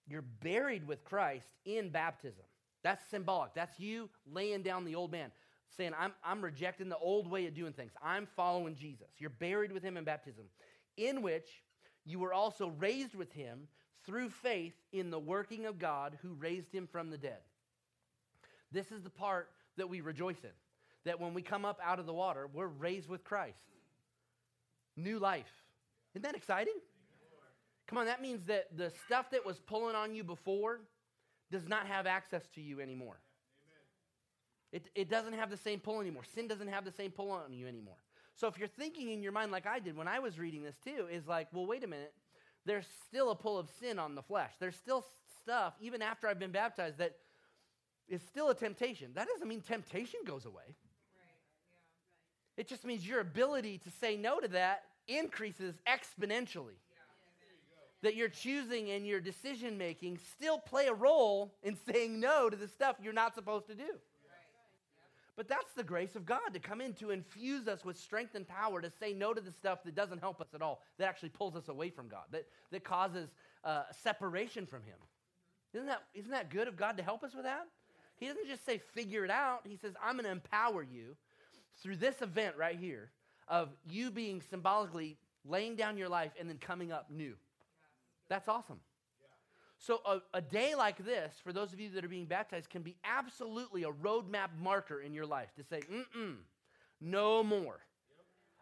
You're 0.08 0.22
buried 0.44 0.86
with 0.86 1.04
Christ 1.04 1.48
in 1.66 1.90
baptism. 1.90 2.44
That's 2.84 3.04
symbolic. 3.10 3.54
That's 3.56 3.80
you 3.80 4.10
laying 4.32 4.62
down 4.62 4.86
the 4.86 4.96
old 4.96 5.12
man, 5.12 5.32
saying, 5.76 5.94
I'm, 5.98 6.14
I'm 6.24 6.42
rejecting 6.42 6.90
the 6.90 6.98
old 6.98 7.30
way 7.30 7.48
of 7.48 7.56
doing 7.56 7.74
things. 7.74 7.94
I'm 8.04 8.28
following 8.36 8.76
Jesus. 8.76 9.08
You're 9.18 9.32
buried 9.32 9.72
with 9.72 9.82
him 9.82 9.98
in 9.98 10.04
baptism, 10.04 10.44
in 10.98 11.22
which 11.22 11.64
you 12.06 12.20
were 12.20 12.34
also 12.34 12.68
raised 12.78 13.16
with 13.16 13.32
him 13.34 13.68
through 14.06 14.30
faith 14.30 14.76
in 14.92 15.10
the 15.10 15.20
working 15.20 15.66
of 15.66 15.80
God 15.80 16.18
who 16.22 16.34
raised 16.34 16.72
him 16.72 16.86
from 16.86 17.10
the 17.10 17.18
dead. 17.18 17.40
This 18.72 18.92
is 18.92 19.02
the 19.02 19.10
part 19.10 19.50
that 19.78 19.90
we 19.90 20.02
rejoice 20.02 20.44
in. 20.44 20.50
That 21.06 21.20
when 21.20 21.34
we 21.34 21.42
come 21.42 21.66
up 21.66 21.80
out 21.84 22.00
of 22.00 22.06
the 22.06 22.14
water, 22.14 22.48
we're 22.52 22.68
raised 22.68 23.10
with 23.10 23.24
Christ. 23.24 23.60
New 24.98 25.20
life. 25.20 25.52
Isn't 26.14 26.24
that 26.24 26.36
exciting? 26.36 26.74
Come 27.88 27.98
on, 28.00 28.06
that 28.06 28.22
means 28.22 28.46
that 28.46 28.76
the 28.76 28.92
stuff 29.06 29.30
that 29.32 29.46
was 29.46 29.60
pulling 29.60 29.96
on 29.96 30.16
you 30.16 30.24
before 30.24 30.82
does 31.52 31.68
not 31.68 31.86
have 31.88 32.08
access 32.08 32.44
to 32.56 32.62
you 32.62 32.82
anymore. 32.82 33.20
It, 34.72 34.90
it 34.96 35.10
doesn't 35.10 35.34
have 35.34 35.50
the 35.50 35.58
same 35.58 35.80
pull 35.80 36.02
anymore. 36.02 36.24
Sin 36.34 36.48
doesn't 36.48 36.68
have 36.68 36.84
the 36.84 36.92
same 36.92 37.12
pull 37.12 37.32
on 37.32 37.54
you 37.54 37.68
anymore. 37.68 37.98
So 38.36 38.48
if 38.48 38.58
you're 38.58 38.68
thinking 38.68 39.12
in 39.12 39.24
your 39.24 39.32
mind 39.32 39.52
like 39.52 39.66
I 39.66 39.80
did 39.80 39.96
when 39.96 40.08
I 40.08 40.20
was 40.20 40.40
reading 40.40 40.64
this 40.64 40.76
too, 40.84 41.06
is 41.12 41.28
like, 41.28 41.48
well, 41.54 41.66
wait 41.66 41.84
a 41.84 41.88
minute. 41.88 42.14
There's 42.66 42.88
still 43.08 43.30
a 43.30 43.36
pull 43.36 43.58
of 43.58 43.70
sin 43.80 44.00
on 44.00 44.16
the 44.16 44.24
flesh. 44.24 44.52
There's 44.60 44.76
still 44.76 45.06
stuff, 45.42 45.76
even 45.80 46.02
after 46.02 46.28
I've 46.28 46.40
been 46.40 46.52
baptized, 46.52 46.98
that 46.98 47.16
is 48.08 48.22
still 48.22 48.50
a 48.50 48.56
temptation. 48.56 49.12
That 49.16 49.28
doesn't 49.28 49.48
mean 49.48 49.62
temptation 49.62 50.20
goes 50.26 50.46
away. 50.46 50.76
It 52.58 52.68
just 52.68 52.86
means 52.86 53.08
your 53.08 53.20
ability 53.20 53.80
to 53.80 53.90
say 53.90 54.16
no 54.16 54.40
to 54.40 54.48
that 54.50 54.84
increases 55.08 55.76
exponentially. 55.88 56.78
That 58.02 58.16
you're 58.16 58.30
choosing 58.30 58.92
and 58.92 59.06
your 59.06 59.20
decision 59.20 59.78
making 59.78 60.20
still 60.32 60.60
play 60.60 60.88
a 60.88 60.94
role 60.94 61.56
in 61.64 61.76
saying 61.92 62.20
no 62.20 62.50
to 62.50 62.56
the 62.56 62.68
stuff 62.68 62.98
you're 63.02 63.14
not 63.14 63.36
supposed 63.36 63.68
to 63.68 63.76
do. 63.76 63.90
But 65.36 65.50
that's 65.50 65.74
the 65.76 65.84
grace 65.84 66.16
of 66.16 66.26
God 66.26 66.54
to 66.54 66.60
come 66.60 66.80
in 66.80 66.94
to 66.96 67.12
infuse 67.12 67.68
us 67.68 67.84
with 67.84 67.98
strength 67.98 68.36
and 68.36 68.48
power 68.48 68.82
to 68.82 68.90
say 68.90 69.12
no 69.12 69.34
to 69.34 69.42
the 69.42 69.52
stuff 69.52 69.84
that 69.84 69.94
doesn't 69.94 70.20
help 70.20 70.40
us 70.40 70.48
at 70.54 70.62
all, 70.62 70.82
that 70.98 71.10
actually 71.10 71.30
pulls 71.30 71.58
us 71.58 71.68
away 71.68 71.90
from 71.90 72.08
God, 72.08 72.24
that, 72.32 72.46
that 72.72 72.86
causes 72.86 73.30
uh, 73.66 73.84
separation 73.92 74.66
from 74.66 74.84
Him. 74.84 74.96
Isn't 75.74 75.88
that, 75.88 76.04
isn't 76.14 76.32
that 76.32 76.50
good 76.50 76.70
of 76.70 76.78
God 76.78 76.96
to 76.98 77.04
help 77.04 77.24
us 77.24 77.34
with 77.36 77.44
that? 77.44 77.68
He 78.18 78.28
doesn't 78.28 78.48
just 78.48 78.66
say 78.66 78.80
figure 78.94 79.26
it 79.26 79.32
out. 79.32 79.62
He 79.68 79.78
says, 79.78 79.94
I'm 80.04 80.14
going 80.14 80.26
to 80.26 80.32
empower 80.32 80.84
you 80.84 81.16
through 81.82 81.98
this 81.98 82.22
event 82.22 82.56
right 82.58 82.78
here 82.78 83.12
of 83.48 83.70
you 83.90 84.12
being 84.12 84.42
symbolically 84.42 85.18
laying 85.44 85.76
down 85.76 85.98
your 85.98 86.10
life 86.10 86.32
and 86.40 86.50
then 86.50 86.58
coming 86.58 86.92
up 86.92 87.10
new. 87.10 87.34
That's 88.30 88.48
awesome. 88.48 88.80
So, 89.78 90.00
a, 90.06 90.38
a, 90.38 90.42
day 90.42 90.74
like 90.74 91.04
this, 91.04 91.36
for 91.44 91.52
those 91.52 91.74
of 91.74 91.80
you 91.80 91.90
that 91.92 92.06
are 92.06 92.10
being 92.10 92.26
baptized, 92.26 92.70
can 92.70 92.82
be 92.82 92.96
absolutely 93.04 93.84
a 93.84 93.92
roadmap 93.92 94.48
marker 94.60 95.02
in 95.02 95.14
your 95.14 95.26
life 95.26 95.54
to 95.58 95.64
say, 95.64 95.82
mm 96.18 96.36
no 97.02 97.44
more. 97.44 97.80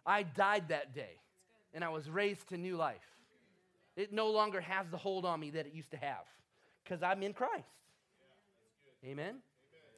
I 0.06 0.24
died 0.24 0.70
that 0.70 0.94
day 0.94 1.22
and 1.74 1.84
I 1.84 1.90
was 1.90 2.10
raised 2.10 2.50
to 2.50 2.58
new 2.58 2.76
life. 2.76 2.98
It 3.96 4.12
no 4.12 4.32
longer 4.32 4.60
has 4.60 4.90
the 4.90 4.98
hold 4.98 5.24
on 5.24 5.40
me 5.40 5.52
that 5.52 5.66
it 5.66 5.74
used 5.74 5.92
to 5.92 5.98
have 5.98 6.26
because 6.84 7.04
I'm 7.04 7.24
in 7.24 7.34
Christ. 7.34 7.70
Amen? 9.06 9.36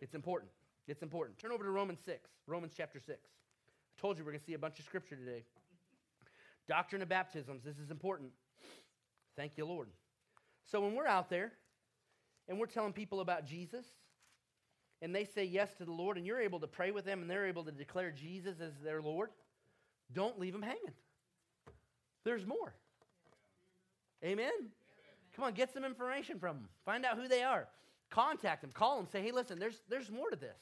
It's 0.02 0.16
important. 0.16 0.52
It's 0.88 1.02
important. 1.02 1.38
Turn 1.38 1.52
over 1.52 1.64
to 1.64 1.70
Romans 1.70 2.00
6, 2.06 2.30
Romans 2.48 2.74
chapter 2.76 3.00
6. 3.00 3.12
I 3.18 4.02
told 4.02 4.18
you 4.18 4.24
we're 4.24 4.32
going 4.32 4.40
to 4.40 4.46
see 4.46 4.54
a 4.54 4.60
bunch 4.60 4.80
of 4.80 4.86
scripture 4.86 5.16
today. 5.16 5.44
Doctrine 6.68 7.02
of 7.02 7.10
baptisms. 7.10 7.64
This 7.64 7.78
is 7.78 7.92
important. 7.92 8.32
Thank 9.36 9.58
you, 9.58 9.66
Lord. 9.66 9.90
So 10.72 10.82
when 10.82 10.96
we're 10.96 11.08
out 11.08 11.30
there 11.30 11.52
and 12.48 12.60
we're 12.60 12.66
telling 12.66 12.94
people 12.94 13.20
about 13.20 13.46
Jesus, 13.46 13.86
and 15.02 15.14
they 15.14 15.26
say 15.26 15.44
yes 15.44 15.74
to 15.78 15.86
the 15.86 15.92
Lord, 15.92 16.18
and 16.18 16.26
you're 16.26 16.40
able 16.40 16.60
to 16.60 16.68
pray 16.68 16.92
with 16.92 17.06
them, 17.06 17.22
and 17.22 17.30
they're 17.30 17.48
able 17.48 17.64
to 17.66 17.72
declare 17.72 18.12
Jesus 18.12 18.60
as 18.62 18.72
their 18.84 19.02
Lord, 19.02 19.30
don't 20.14 20.40
leave 20.40 20.54
them 20.54 20.62
hanging. 20.62 20.94
There's 22.24 22.46
more. 22.46 22.74
Amen? 24.24 24.52
Come 25.36 25.46
on, 25.46 25.54
get 25.54 25.74
some 25.74 25.84
information 25.84 26.40
from 26.40 26.58
them. 26.58 26.70
Find 26.86 27.06
out 27.06 27.18
who 27.18 27.28
they 27.28 27.44
are. 27.44 27.68
Contact 28.16 28.62
them, 28.62 28.72
call 28.72 28.96
them, 28.96 29.08
say, 29.12 29.22
hey, 29.22 29.34
listen, 29.34 29.60
there's, 29.60 29.82
there's 29.90 30.10
more 30.10 30.30
to 30.30 30.38
this. 30.38 30.56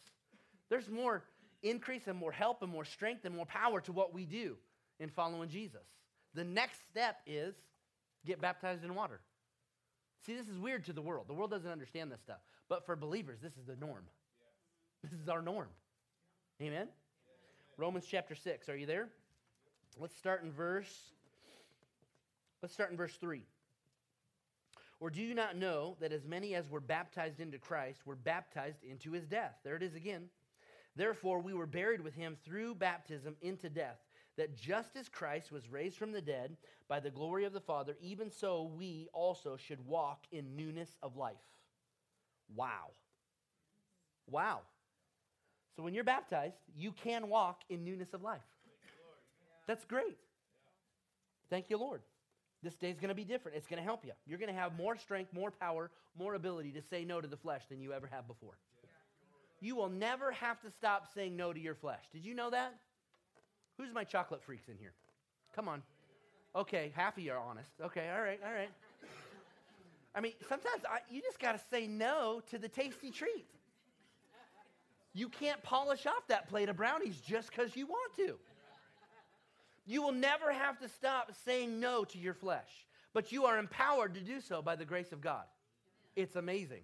There's 0.69 0.89
more 0.89 1.23
increase 1.61 2.07
and 2.07 2.17
more 2.17 2.31
help 2.31 2.63
and 2.63 2.71
more 2.71 2.83
strength 2.83 3.25
and 3.25 3.35
more 3.35 3.45
power 3.45 3.79
to 3.81 3.91
what 3.91 4.11
we 4.11 4.25
do 4.25 4.55
in 4.99 5.07
following 5.09 5.49
Jesus. 5.49 5.85
The 6.33 6.43
next 6.43 6.79
step 6.89 7.17
is 7.27 7.53
get 8.25 8.41
baptized 8.41 8.83
in 8.83 8.95
water. 8.95 9.19
See, 10.25 10.35
this 10.35 10.49
is 10.49 10.57
weird 10.57 10.83
to 10.85 10.93
the 10.93 11.01
world. 11.03 11.27
The 11.27 11.35
world 11.35 11.51
doesn't 11.51 11.69
understand 11.69 12.11
this 12.11 12.21
stuff. 12.21 12.39
But 12.69 12.87
for 12.87 12.95
believers, 12.95 13.37
this 13.39 13.53
is 13.53 13.67
the 13.67 13.75
norm. 13.75 14.05
This 15.03 15.11
is 15.11 15.29
our 15.29 15.43
norm. 15.43 15.67
Amen? 16.59 16.87
Romans 17.77 18.05
chapter 18.09 18.33
6. 18.33 18.67
Are 18.67 18.75
you 18.75 18.87
there? 18.87 19.09
Let's 19.99 20.17
start 20.17 20.41
in 20.43 20.51
verse 20.51 21.13
Let's 22.63 22.73
start 22.73 22.91
in 22.91 22.97
verse 22.97 23.13
3. 23.19 23.43
Or 24.99 25.09
do 25.09 25.21
you 25.21 25.35
not 25.35 25.57
know 25.57 25.97
that 25.99 26.13
as 26.13 26.25
many 26.25 26.55
as 26.55 26.69
were 26.69 26.79
baptized 26.79 27.39
into 27.39 27.57
Christ 27.57 28.05
were 28.05 28.15
baptized 28.15 28.83
into 28.83 29.11
his 29.11 29.25
death? 29.25 29.55
There 29.63 29.75
it 29.75 29.83
is 29.83 29.95
again. 29.95 30.29
Therefore, 30.95 31.39
we 31.39 31.53
were 31.53 31.65
buried 31.65 32.01
with 32.01 32.13
him 32.13 32.37
through 32.45 32.75
baptism 32.75 33.35
into 33.41 33.69
death, 33.69 33.97
that 34.37 34.55
just 34.55 34.95
as 34.95 35.09
Christ 35.09 35.51
was 35.51 35.69
raised 35.69 35.97
from 35.97 36.11
the 36.11 36.21
dead 36.21 36.55
by 36.87 36.99
the 36.99 37.09
glory 37.09 37.45
of 37.45 37.53
the 37.53 37.59
Father, 37.59 37.97
even 37.99 38.29
so 38.29 38.71
we 38.77 39.07
also 39.11 39.57
should 39.57 39.85
walk 39.85 40.25
in 40.31 40.55
newness 40.55 40.95
of 41.01 41.17
life. 41.17 41.35
Wow. 42.55 42.91
Wow. 44.29 44.61
So 45.75 45.81
when 45.83 45.93
you're 45.93 46.03
baptized, 46.03 46.57
you 46.75 46.91
can 46.91 47.27
walk 47.27 47.61
in 47.69 47.83
newness 47.83 48.13
of 48.13 48.21
life. 48.21 48.41
That's 49.67 49.85
great. 49.85 50.17
Thank 51.49 51.69
you, 51.69 51.77
Lord. 51.77 52.01
This 52.63 52.75
day 52.75 52.89
is 52.89 52.99
going 52.99 53.09
to 53.09 53.15
be 53.15 53.25
different. 53.25 53.57
It's 53.57 53.67
going 53.67 53.77
to 53.79 53.83
help 53.83 54.05
you. 54.05 54.13
You're 54.25 54.39
going 54.39 54.53
to 54.53 54.59
have 54.59 54.77
more 54.77 54.95
strength, 54.95 55.33
more 55.33 55.51
power, 55.51 55.91
more 56.17 56.35
ability 56.35 56.71
to 56.71 56.81
say 56.81 57.03
no 57.03 57.19
to 57.19 57.27
the 57.27 57.37
flesh 57.37 57.63
than 57.69 57.81
you 57.81 57.91
ever 57.91 58.07
have 58.07 58.25
before. 58.25 58.53
You 59.59 59.75
will 59.75 59.89
never 59.89 60.31
have 60.31 60.61
to 60.61 60.71
stop 60.71 61.13
saying 61.13 61.35
no 61.35 61.51
to 61.51 61.59
your 61.59 61.75
flesh. 61.75 62.03
Did 62.13 62.25
you 62.25 62.33
know 62.33 62.49
that? 62.49 62.73
Who's 63.77 63.93
my 63.93 64.03
chocolate 64.03 64.41
freaks 64.43 64.67
in 64.69 64.77
here? 64.79 64.93
Come 65.55 65.67
on. 65.67 65.81
Okay, 66.55 66.91
half 66.95 67.17
of 67.17 67.23
you 67.23 67.31
are 67.31 67.39
honest. 67.39 67.69
Okay, 67.81 68.09
all 68.15 68.21
right, 68.21 68.39
all 68.45 68.53
right. 68.53 68.69
I 70.15 70.21
mean, 70.21 70.33
sometimes 70.47 70.83
I, 70.87 70.99
you 71.09 71.21
just 71.21 71.39
got 71.39 71.53
to 71.53 71.61
say 71.71 71.87
no 71.87 72.41
to 72.51 72.57
the 72.57 72.67
tasty 72.67 73.09
treat. 73.09 73.45
You 75.13 75.29
can't 75.29 75.61
polish 75.63 76.05
off 76.05 76.27
that 76.27 76.49
plate 76.49 76.69
of 76.69 76.77
brownies 76.77 77.19
just 77.25 77.49
because 77.49 77.75
you 77.75 77.87
want 77.87 78.15
to. 78.15 78.35
You 79.85 80.01
will 80.01 80.11
never 80.11 80.51
have 80.51 80.79
to 80.79 80.89
stop 80.89 81.31
saying 81.45 81.79
no 81.79 82.05
to 82.05 82.17
your 82.17 82.33
flesh, 82.33 82.87
but 83.13 83.31
you 83.31 83.45
are 83.45 83.57
empowered 83.57 84.13
to 84.13 84.21
do 84.21 84.39
so 84.39 84.61
by 84.61 84.75
the 84.75 84.85
grace 84.85 85.11
of 85.11 85.21
God. 85.21 85.43
It's 86.15 86.35
amazing. 86.35 86.83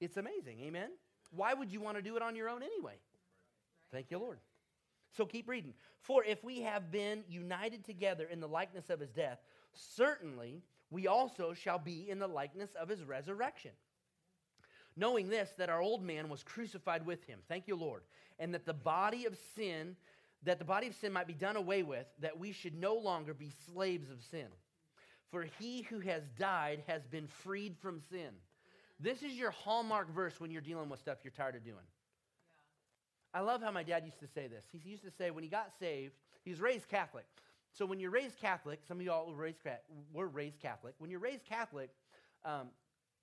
It's 0.00 0.16
amazing. 0.16 0.60
Amen. 0.60 0.90
Why 1.34 1.54
would 1.54 1.72
you 1.72 1.80
want 1.80 1.96
to 1.96 2.02
do 2.02 2.16
it 2.16 2.22
on 2.22 2.36
your 2.36 2.48
own 2.48 2.62
anyway? 2.62 2.94
Thank 3.90 4.10
you, 4.10 4.18
Lord. 4.18 4.38
So 5.16 5.26
keep 5.26 5.48
reading. 5.48 5.74
For 6.00 6.24
if 6.24 6.42
we 6.42 6.60
have 6.62 6.90
been 6.90 7.24
united 7.28 7.84
together 7.84 8.26
in 8.30 8.40
the 8.40 8.48
likeness 8.48 8.90
of 8.90 9.00
his 9.00 9.10
death, 9.10 9.38
certainly 9.72 10.62
we 10.90 11.06
also 11.06 11.54
shall 11.54 11.78
be 11.78 12.08
in 12.08 12.18
the 12.18 12.28
likeness 12.28 12.74
of 12.74 12.88
his 12.88 13.02
resurrection. 13.02 13.72
Knowing 14.96 15.28
this, 15.28 15.54
that 15.56 15.70
our 15.70 15.80
old 15.80 16.02
man 16.02 16.28
was 16.28 16.42
crucified 16.42 17.06
with 17.06 17.24
him. 17.24 17.38
Thank 17.48 17.66
you, 17.66 17.76
Lord. 17.76 18.02
And 18.38 18.52
that 18.52 18.66
the 18.66 18.74
body 18.74 19.24
of 19.24 19.38
sin 19.56 19.96
that 20.44 20.58
the 20.58 20.64
body 20.64 20.86
of 20.88 20.94
sin 20.94 21.12
might 21.12 21.26
be 21.26 21.34
done 21.34 21.56
away 21.56 21.82
with, 21.82 22.06
that 22.20 22.38
we 22.38 22.52
should 22.52 22.74
no 22.74 22.94
longer 22.94 23.34
be 23.34 23.50
slaves 23.72 24.10
of 24.10 24.22
sin. 24.30 24.46
For 25.30 25.46
he 25.58 25.82
who 25.82 26.00
has 26.00 26.22
died 26.38 26.82
has 26.86 27.02
been 27.06 27.26
freed 27.26 27.76
from 27.80 28.00
sin. 28.10 28.30
This 29.00 29.22
is 29.22 29.32
your 29.32 29.50
hallmark 29.50 30.12
verse 30.14 30.34
when 30.38 30.50
you're 30.50 30.60
dealing 30.60 30.88
with 30.88 31.00
stuff 31.00 31.18
you're 31.24 31.32
tired 31.32 31.56
of 31.56 31.64
doing. 31.64 31.76
Yeah. 33.34 33.40
I 33.40 33.42
love 33.42 33.62
how 33.62 33.70
my 33.70 33.82
dad 33.82 34.04
used 34.04 34.20
to 34.20 34.26
say 34.26 34.46
this. 34.46 34.64
He 34.70 34.90
used 34.90 35.04
to 35.04 35.10
say 35.10 35.30
when 35.30 35.42
he 35.42 35.48
got 35.48 35.72
saved, 35.80 36.14
he 36.44 36.50
was 36.50 36.60
raised 36.60 36.88
Catholic. 36.88 37.24
So 37.72 37.86
when 37.86 37.98
you're 37.98 38.10
raised 38.10 38.38
Catholic, 38.38 38.80
some 38.86 38.98
of 38.98 39.06
y'all 39.06 39.26
were 39.26 39.34
raised, 39.34 39.58
were 40.12 40.28
raised 40.28 40.60
Catholic. 40.60 40.94
When 40.98 41.10
you're 41.10 41.20
raised 41.20 41.46
Catholic, 41.46 41.90
um, 42.44 42.68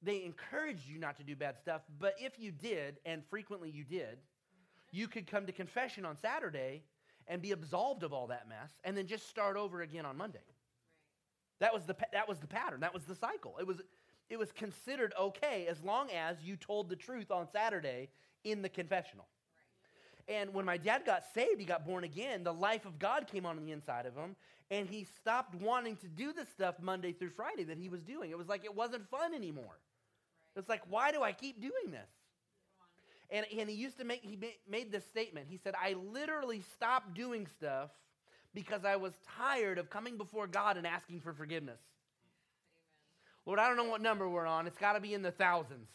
they 0.01 0.23
encouraged 0.23 0.87
you 0.87 0.97
not 0.97 1.17
to 1.17 1.23
do 1.23 1.35
bad 1.35 1.57
stuff. 1.59 1.81
But 1.99 2.15
if 2.17 2.39
you 2.39 2.51
did, 2.51 2.97
and 3.05 3.21
frequently 3.29 3.69
you 3.69 3.83
did, 3.83 4.17
you 4.91 5.07
could 5.07 5.27
come 5.27 5.45
to 5.45 5.51
confession 5.51 6.05
on 6.05 6.17
Saturday 6.17 6.81
and 7.29 7.41
be 7.41 7.51
absolved 7.51 8.03
of 8.03 8.11
all 8.11 8.27
that 8.27 8.49
mess 8.49 8.71
and 8.83 8.97
then 8.97 9.07
just 9.07 9.29
start 9.29 9.55
over 9.55 9.81
again 9.81 10.05
on 10.05 10.17
Monday. 10.17 10.39
Right. 10.39 11.67
That 11.67 11.73
was 11.73 11.85
the 11.85 11.95
that 12.11 12.27
was 12.27 12.39
the 12.39 12.47
pattern. 12.47 12.81
That 12.81 12.93
was 12.93 13.03
the 13.05 13.15
cycle. 13.15 13.55
It 13.59 13.67
was 13.67 13.77
it 14.29 14.37
was 14.37 14.51
considered 14.51 15.13
okay 15.19 15.67
as 15.69 15.81
long 15.83 16.09
as 16.11 16.37
you 16.43 16.57
told 16.57 16.89
the 16.89 16.95
truth 16.95 17.31
on 17.31 17.47
Saturday 17.51 18.09
in 18.43 18.61
the 18.61 18.69
confessional. 18.69 19.27
And 20.27 20.53
when 20.53 20.65
my 20.65 20.77
dad 20.77 21.05
got 21.05 21.23
saved, 21.33 21.59
he 21.59 21.65
got 21.65 21.87
born 21.87 22.03
again, 22.03 22.43
the 22.43 22.53
life 22.53 22.85
of 22.85 22.99
God 22.99 23.27
came 23.27 23.47
on 23.47 23.57
the 23.57 23.71
inside 23.71 24.05
of 24.05 24.15
him, 24.15 24.35
and 24.69 24.87
he 24.87 25.07
stopped 25.19 25.55
wanting 25.55 25.95
to 25.97 26.07
do 26.07 26.31
the 26.33 26.45
stuff 26.45 26.75
Monday 26.79 27.11
through 27.11 27.31
Friday 27.31 27.63
that 27.63 27.79
he 27.79 27.89
was 27.89 28.03
doing. 28.03 28.29
It 28.29 28.37
was 28.37 28.47
like 28.47 28.63
it 28.63 28.75
wasn't 28.75 29.09
fun 29.09 29.33
anymore. 29.33 29.79
It's 30.55 30.69
like, 30.69 30.81
why 30.89 31.11
do 31.11 31.23
I 31.23 31.31
keep 31.31 31.61
doing 31.61 31.91
this? 31.91 32.09
And, 33.31 33.45
and 33.57 33.69
he 33.69 33.75
used 33.75 33.97
to 33.99 34.03
make, 34.03 34.23
he 34.23 34.37
made 34.67 34.91
this 34.91 35.05
statement. 35.05 35.47
He 35.49 35.57
said, 35.57 35.75
I 35.79 35.93
literally 36.11 36.63
stopped 36.73 37.13
doing 37.13 37.47
stuff 37.57 37.91
because 38.53 38.85
I 38.85 38.95
was 38.95 39.13
tired 39.37 39.77
of 39.77 39.89
coming 39.89 40.17
before 40.17 40.47
God 40.47 40.77
and 40.77 40.87
asking 40.87 41.21
for 41.21 41.33
forgiveness. 41.33 41.79
Amen. 42.25 43.45
Lord, 43.45 43.59
I 43.59 43.67
don't 43.67 43.77
know 43.77 43.91
what 43.91 44.01
number 44.01 44.27
we're 44.27 44.47
on. 44.47 44.65
It's 44.65 44.79
got 44.79 44.93
to 44.93 44.99
be 44.99 45.13
in 45.13 45.21
the 45.21 45.31
thousands. 45.31 45.89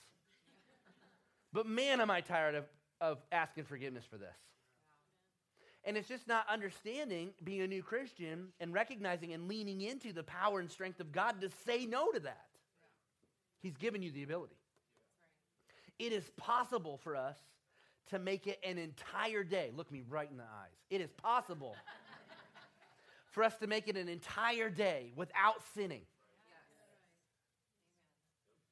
but 1.52 1.66
man, 1.66 2.00
am 2.00 2.10
I 2.10 2.20
tired 2.20 2.54
of, 2.54 2.64
of 3.00 3.18
asking 3.32 3.64
forgiveness 3.64 4.04
for 4.08 4.16
this. 4.16 4.36
And 5.84 5.96
it's 5.96 6.08
just 6.08 6.26
not 6.26 6.46
understanding 6.48 7.30
being 7.42 7.60
a 7.60 7.66
new 7.66 7.82
Christian 7.82 8.48
and 8.58 8.72
recognizing 8.72 9.32
and 9.34 9.48
leaning 9.48 9.82
into 9.82 10.12
the 10.12 10.22
power 10.22 10.60
and 10.60 10.70
strength 10.70 11.00
of 11.00 11.12
God 11.12 11.40
to 11.42 11.50
say 11.66 11.84
no 11.84 12.10
to 12.12 12.20
that. 12.20 12.46
He's 13.60 13.76
given 13.76 14.02
you 14.02 14.10
the 14.10 14.22
ability. 14.22 14.56
It 15.98 16.12
is 16.12 16.30
possible 16.36 16.98
for 17.02 17.16
us 17.16 17.36
to 18.10 18.18
make 18.18 18.46
it 18.46 18.58
an 18.64 18.78
entire 18.78 19.44
day. 19.44 19.70
Look 19.74 19.90
me 19.90 20.02
right 20.08 20.30
in 20.30 20.36
the 20.36 20.42
eyes. 20.42 20.76
It 20.90 21.00
is 21.00 21.10
possible 21.12 21.76
for 23.30 23.42
us 23.42 23.56
to 23.58 23.66
make 23.66 23.88
it 23.88 23.96
an 23.96 24.08
entire 24.08 24.70
day 24.70 25.12
without 25.16 25.62
sinning. 25.74 26.02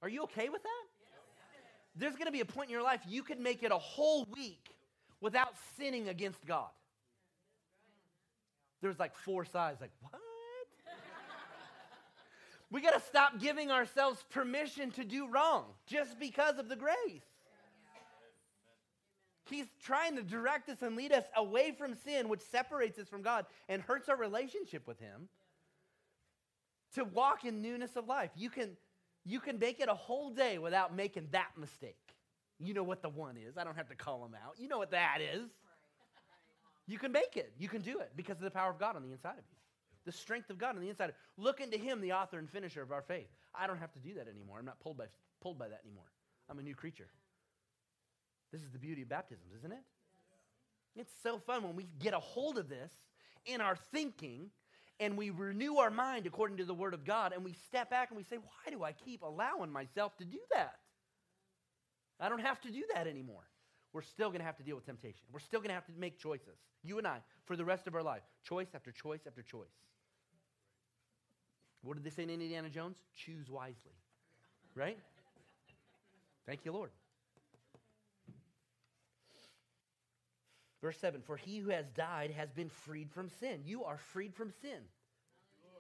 Are 0.02 0.08
you 0.08 0.24
okay 0.24 0.48
with 0.48 0.62
that? 0.62 0.85
There's 1.94 2.14
going 2.14 2.26
to 2.26 2.32
be 2.32 2.40
a 2.40 2.44
point 2.44 2.68
in 2.68 2.72
your 2.72 2.82
life 2.82 3.00
you 3.06 3.22
could 3.22 3.38
make 3.38 3.62
it 3.62 3.70
a 3.70 3.78
whole 3.78 4.26
week 4.35 4.74
without 5.20 5.54
sinning 5.76 6.08
against 6.08 6.44
God. 6.46 6.70
There's 8.80 8.98
like 8.98 9.14
four 9.14 9.44
sides, 9.44 9.80
like, 9.80 9.92
what? 10.00 10.20
We 12.72 12.80
got 12.80 12.94
to 12.94 13.06
stop 13.06 13.38
giving 13.38 13.70
ourselves 13.70 14.24
permission 14.30 14.90
to 14.92 15.04
do 15.04 15.28
wrong 15.28 15.64
just 15.87 16.18
because 16.18 16.58
of 16.58 16.70
the 16.70 16.76
grace. 16.76 17.22
He's 19.50 19.66
trying 19.85 20.16
to 20.16 20.22
direct 20.22 20.70
us 20.70 20.80
and 20.80 20.96
lead 20.96 21.12
us 21.12 21.24
away 21.37 21.72
from 21.72 21.94
sin, 21.94 22.30
which 22.30 22.40
separates 22.40 22.98
us 22.98 23.08
from 23.08 23.20
God 23.20 23.44
and 23.68 23.82
hurts 23.82 24.08
our 24.08 24.16
relationship 24.16 24.87
with 24.87 24.98
Him, 24.98 25.28
to 26.94 27.04
walk 27.04 27.44
in 27.44 27.61
newness 27.61 27.94
of 27.96 28.06
life. 28.06 28.30
You 28.35 28.48
can, 28.48 28.70
you 29.26 29.38
can 29.38 29.58
make 29.58 29.78
it 29.80 29.90
a 29.90 29.94
whole 29.94 30.30
day 30.30 30.56
without 30.56 30.96
making 30.96 31.28
that 31.32 31.50
mistake. 31.58 31.96
You 32.58 32.72
know 32.72 32.85
what 32.85 33.02
the 33.02 33.11
one 33.11 33.37
is. 33.37 33.58
I 33.58 33.64
don't 33.64 33.76
have 33.76 33.88
to 33.90 33.96
call 33.96 34.22
them 34.22 34.35
out. 34.42 34.54
You 34.56 34.68
know 34.68 34.78
what 34.78 34.92
that 34.92 35.18
is. 35.20 35.50
You 36.87 36.98
can 36.98 37.12
make 37.12 37.37
it. 37.37 37.52
You 37.58 37.68
can 37.68 37.82
do 37.82 37.98
it 37.98 38.12
because 38.16 38.37
of 38.37 38.44
the 38.44 38.50
power 38.50 38.70
of 38.70 38.78
God 38.78 38.96
on 38.96 39.02
the 39.02 39.12
inside 39.12 39.32
of 39.32 39.44
you 39.50 39.62
the 40.05 40.12
strength 40.12 40.51
of 40.51 40.59
God 40.59 40.77
on 40.77 40.83
the 40.83 40.88
inside. 40.88 41.12
Look 41.37 41.61
into 41.61 41.79
Him, 41.79 42.01
the 42.01 42.12
author 42.12 42.38
and 42.38 42.49
finisher 42.51 42.83
of 42.83 42.93
our 42.93 43.03
faith. 43.03 43.29
I 43.55 43.67
don't 43.67 43.79
have 43.79 43.93
to 43.93 43.99
do 43.99 44.15
that 44.15 44.29
anymore. 44.29 44.59
I'm 44.59 44.65
not 44.65 44.81
pulled 44.81 44.99
by, 44.99 45.07
pulled 45.41 45.59
by 45.59 45.69
that 45.69 45.81
anymore. 45.85 46.11
I'm 46.51 46.59
a 46.59 46.62
new 46.62 46.75
creature. 46.75 47.09
This 48.53 48.62
is 48.62 48.71
the 48.71 48.79
beauty 48.79 49.03
of 49.03 49.09
baptisms, 49.09 49.53
isn't 49.59 49.73
it? 49.73 49.83
It's 50.95 51.12
so 51.23 51.38
fun 51.38 51.62
when 51.62 51.77
we 51.77 51.87
get 52.01 52.12
a 52.12 52.19
hold 52.19 52.59
of 52.59 52.69
this 52.69 52.93
in 53.47 53.61
our 53.61 53.77
thinking 53.93 54.51
and 55.01 55.17
we 55.17 55.31
renew 55.31 55.77
our 55.77 55.91
mind 55.91 56.27
according 56.27 56.59
to 56.59 56.65
the 56.65 56.75
Word 56.75 56.95
of 56.95 57.05
God 57.05 57.33
and 57.33 57.45
we 57.45 57.55
step 57.55 57.91
back 57.91 58.11
and 58.11 58.17
we 58.19 58.25
say, 58.25 58.37
why 58.37 58.71
do 58.71 58.85
I 58.85 58.93
keep 58.93 59.23
allowing 59.23 59.73
myself 59.73 60.17
to 60.19 60.25
do 60.25 60.38
that? 60.53 60.77
I 62.21 62.29
don't 62.29 62.41
have 62.41 62.61
to 62.62 62.71
do 62.71 62.85
that 62.95 63.07
anymore. 63.07 63.43
We're 63.93 64.03
still 64.03 64.29
going 64.29 64.41
to 64.41 64.47
have 64.47 64.57
to 64.57 64.62
deal 64.62 64.77
with 64.77 64.87
temptation. 64.87 65.23
We're 65.33 65.41
still 65.41 65.61
going 65.61 65.69
to 65.69 65.75
have 65.75 65.87
to 65.87 65.93
make 65.99 66.19
choices, 66.19 66.57
you 66.83 66.99
and 66.99 67.07
I, 67.07 67.19
for 67.45 67.57
the 67.57 67.65
rest 67.65 67.87
of 67.87 67.95
our 67.95 68.03
life. 68.03 68.23
Choice 68.45 68.69
after 68.75 68.93
choice 68.93 69.21
after 69.27 69.43
choice. 69.43 69.73
What 71.83 71.95
did 71.95 72.05
they 72.05 72.11
say 72.11 72.23
in 72.23 72.31
Indiana 72.31 72.68
Jones? 72.68 72.97
Choose 73.14 73.51
wisely. 73.51 73.92
Right? 74.75 74.99
Thank 76.47 76.64
you, 76.64 76.73
Lord. 76.73 76.90
Verse 80.81 80.99
7 80.99 81.23
For 81.23 81.37
he 81.37 81.59
who 81.59 81.71
has 81.71 81.87
died 81.90 82.33
has 82.33 82.51
been 82.51 82.68
freed 82.68 83.11
from 83.11 83.29
sin. 83.40 83.61
You 83.64 83.85
are 83.85 83.99
freed 84.12 84.35
from 84.35 84.53
sin. 84.62 84.81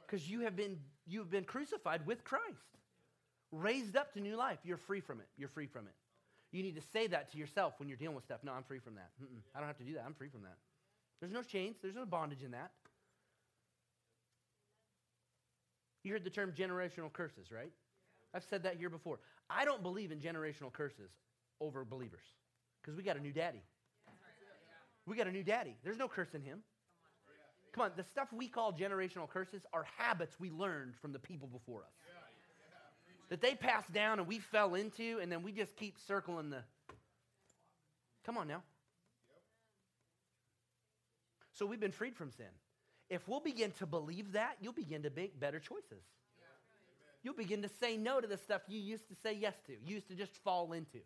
Because 0.06 0.28
you 0.28 0.40
have 0.40 0.56
been 0.56 0.78
you 1.06 1.20
have 1.20 1.30
been 1.30 1.44
crucified 1.44 2.06
with 2.06 2.22
Christ. 2.24 2.44
Raised 3.50 3.96
up 3.96 4.12
to 4.14 4.20
new 4.20 4.36
life. 4.36 4.58
You're 4.64 4.76
free 4.76 5.00
from 5.00 5.20
it. 5.20 5.26
You're 5.36 5.48
free 5.48 5.66
from 5.66 5.86
it. 5.86 5.94
You 6.52 6.62
need 6.62 6.76
to 6.76 6.82
say 6.92 7.06
that 7.08 7.32
to 7.32 7.38
yourself 7.38 7.74
when 7.78 7.88
you're 7.88 7.98
dealing 7.98 8.14
with 8.14 8.24
stuff. 8.24 8.40
No, 8.44 8.52
I'm 8.52 8.62
free 8.62 8.78
from 8.78 8.94
that. 8.94 9.10
Mm-mm, 9.22 9.40
I 9.54 9.58
don't 9.58 9.68
have 9.68 9.78
to 9.78 9.84
do 9.84 9.94
that. 9.94 10.04
I'm 10.06 10.14
free 10.14 10.28
from 10.28 10.42
that. 10.42 10.56
There's 11.20 11.32
no 11.32 11.42
chains, 11.42 11.76
there's 11.82 11.94
no 11.94 12.04
bondage 12.04 12.42
in 12.42 12.50
that. 12.50 12.72
You 16.02 16.12
heard 16.12 16.24
the 16.24 16.30
term 16.30 16.52
generational 16.52 17.12
curses, 17.12 17.50
right? 17.52 17.72
I've 18.34 18.44
said 18.44 18.62
that 18.64 18.76
here 18.76 18.90
before. 18.90 19.20
I 19.48 19.64
don't 19.64 19.82
believe 19.82 20.10
in 20.10 20.18
generational 20.18 20.72
curses 20.72 21.10
over 21.60 21.84
believers 21.84 22.24
because 22.80 22.96
we 22.96 23.02
got 23.02 23.16
a 23.16 23.20
new 23.20 23.32
daddy. 23.32 23.62
We 25.06 25.16
got 25.16 25.26
a 25.26 25.32
new 25.32 25.42
daddy. 25.42 25.76
There's 25.84 25.98
no 25.98 26.08
curse 26.08 26.34
in 26.34 26.42
him. 26.42 26.62
Come 27.72 27.84
on, 27.84 27.92
the 27.96 28.04
stuff 28.04 28.28
we 28.32 28.48
call 28.48 28.72
generational 28.72 29.28
curses 29.28 29.62
are 29.72 29.86
habits 29.96 30.36
we 30.38 30.50
learned 30.50 30.94
from 31.00 31.12
the 31.12 31.18
people 31.18 31.48
before 31.48 31.80
us. 31.80 31.92
That 33.30 33.40
they 33.40 33.54
passed 33.54 33.90
down 33.92 34.18
and 34.18 34.28
we 34.28 34.40
fell 34.40 34.74
into, 34.74 35.18
and 35.22 35.32
then 35.32 35.42
we 35.42 35.52
just 35.52 35.74
keep 35.76 35.96
circling 36.06 36.50
the. 36.50 36.62
Come 38.26 38.36
on 38.36 38.46
now. 38.46 38.62
So 41.54 41.64
we've 41.64 41.80
been 41.80 41.92
freed 41.92 42.14
from 42.14 42.30
sin. 42.30 42.46
If 43.12 43.28
we'll 43.28 43.40
begin 43.40 43.72
to 43.72 43.84
believe 43.84 44.32
that, 44.32 44.56
you'll 44.62 44.72
begin 44.72 45.02
to 45.02 45.10
make 45.14 45.38
better 45.38 45.60
choices. 45.60 46.02
You'll 47.22 47.34
begin 47.34 47.60
to 47.60 47.68
say 47.68 47.98
no 47.98 48.22
to 48.22 48.26
the 48.26 48.38
stuff 48.38 48.62
you 48.68 48.80
used 48.80 49.06
to 49.08 49.14
say 49.22 49.34
yes 49.34 49.52
to, 49.66 49.72
you 49.84 49.96
used 49.96 50.08
to 50.08 50.14
just 50.14 50.34
fall 50.42 50.72
into. 50.72 50.96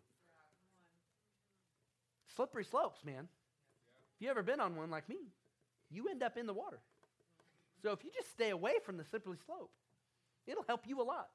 Slippery 2.33 2.63
slopes, 2.63 3.03
man. 3.03 3.27
If 4.15 4.21
you 4.21 4.29
ever 4.29 4.41
been 4.41 4.61
on 4.61 4.77
one 4.77 4.89
like 4.89 5.09
me, 5.09 5.17
you 5.91 6.07
end 6.07 6.23
up 6.23 6.37
in 6.37 6.47
the 6.47 6.53
water. 6.53 6.79
So 7.83 7.91
if 7.91 8.05
you 8.05 8.11
just 8.15 8.31
stay 8.31 8.51
away 8.51 8.75
from 8.85 8.95
the 8.95 9.03
slippery 9.03 9.37
slope, 9.45 9.71
it'll 10.47 10.63
help 10.63 10.87
you 10.87 11.01
a 11.01 11.03
lot. 11.03 11.27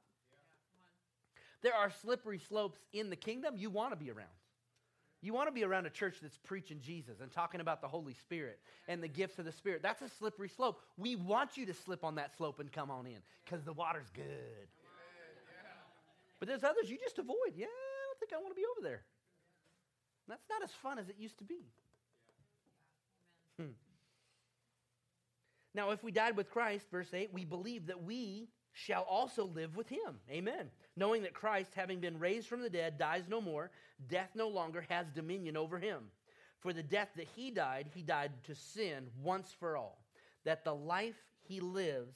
There 1.60 1.74
are 1.74 1.92
slippery 2.00 2.40
slopes 2.48 2.78
in 2.94 3.10
the 3.10 3.16
kingdom 3.16 3.56
you 3.58 3.68
want 3.68 3.92
to 3.92 3.96
be 3.96 4.10
around. 4.10 4.28
You 5.22 5.32
want 5.32 5.46
to 5.46 5.52
be 5.52 5.62
around 5.62 5.86
a 5.86 5.90
church 5.90 6.16
that's 6.20 6.36
preaching 6.38 6.80
Jesus 6.82 7.20
and 7.20 7.30
talking 7.30 7.60
about 7.60 7.80
the 7.80 7.86
Holy 7.86 8.14
Spirit 8.14 8.58
and 8.88 9.00
the 9.00 9.08
gifts 9.08 9.38
of 9.38 9.44
the 9.44 9.52
Spirit. 9.52 9.80
That's 9.80 10.02
a 10.02 10.08
slippery 10.08 10.48
slope. 10.48 10.80
We 10.98 11.14
want 11.14 11.56
you 11.56 11.64
to 11.66 11.74
slip 11.74 12.02
on 12.02 12.16
that 12.16 12.36
slope 12.36 12.58
and 12.58 12.70
come 12.72 12.90
on 12.90 13.06
in 13.06 13.18
because 13.44 13.64
the 13.64 13.72
water's 13.72 14.10
good. 14.12 14.68
But 16.40 16.48
there's 16.48 16.64
others 16.64 16.90
you 16.90 16.98
just 16.98 17.20
avoid. 17.20 17.54
Yeah, 17.54 17.66
I 17.66 18.02
don't 18.08 18.18
think 18.18 18.32
I 18.32 18.42
want 18.42 18.50
to 18.50 18.56
be 18.56 18.66
over 18.76 18.82
there. 18.82 19.02
That's 20.28 20.42
not 20.50 20.64
as 20.64 20.70
fun 20.82 20.98
as 20.98 21.08
it 21.08 21.14
used 21.16 21.38
to 21.38 21.44
be. 21.44 21.68
Hmm. 23.60 23.72
Now, 25.72 25.90
if 25.90 26.02
we 26.02 26.10
died 26.10 26.36
with 26.36 26.50
Christ, 26.50 26.86
verse 26.90 27.14
8, 27.14 27.30
we 27.32 27.44
believe 27.44 27.86
that 27.86 28.02
we 28.02 28.48
shall 28.72 29.02
also 29.02 29.44
live 29.44 29.76
with 29.76 29.88
him. 29.88 30.18
Amen. 30.30 30.70
Knowing 30.96 31.22
that 31.22 31.34
Christ, 31.34 31.72
having 31.74 32.00
been 32.00 32.18
raised 32.18 32.48
from 32.48 32.62
the 32.62 32.70
dead, 32.70 32.98
dies 32.98 33.24
no 33.28 33.40
more, 33.40 33.70
death 34.08 34.30
no 34.34 34.48
longer 34.48 34.84
has 34.88 35.06
dominion 35.14 35.56
over 35.56 35.78
him. 35.78 36.04
For 36.60 36.72
the 36.72 36.82
death 36.82 37.08
that 37.16 37.28
he 37.34 37.50
died, 37.50 37.86
he 37.94 38.02
died 38.02 38.32
to 38.44 38.54
sin 38.54 39.08
once 39.22 39.54
for 39.58 39.76
all, 39.76 39.98
that 40.44 40.64
the 40.64 40.74
life 40.74 41.16
he 41.48 41.60
lives, 41.60 42.14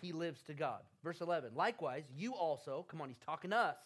he 0.00 0.12
lives 0.12 0.42
to 0.44 0.54
God. 0.54 0.80
Verse 1.02 1.20
11. 1.20 1.50
Likewise, 1.54 2.04
you 2.16 2.34
also, 2.34 2.84
come 2.88 3.00
on, 3.00 3.08
he's 3.08 3.18
talking 3.18 3.50
to 3.50 3.56
us. 3.56 3.78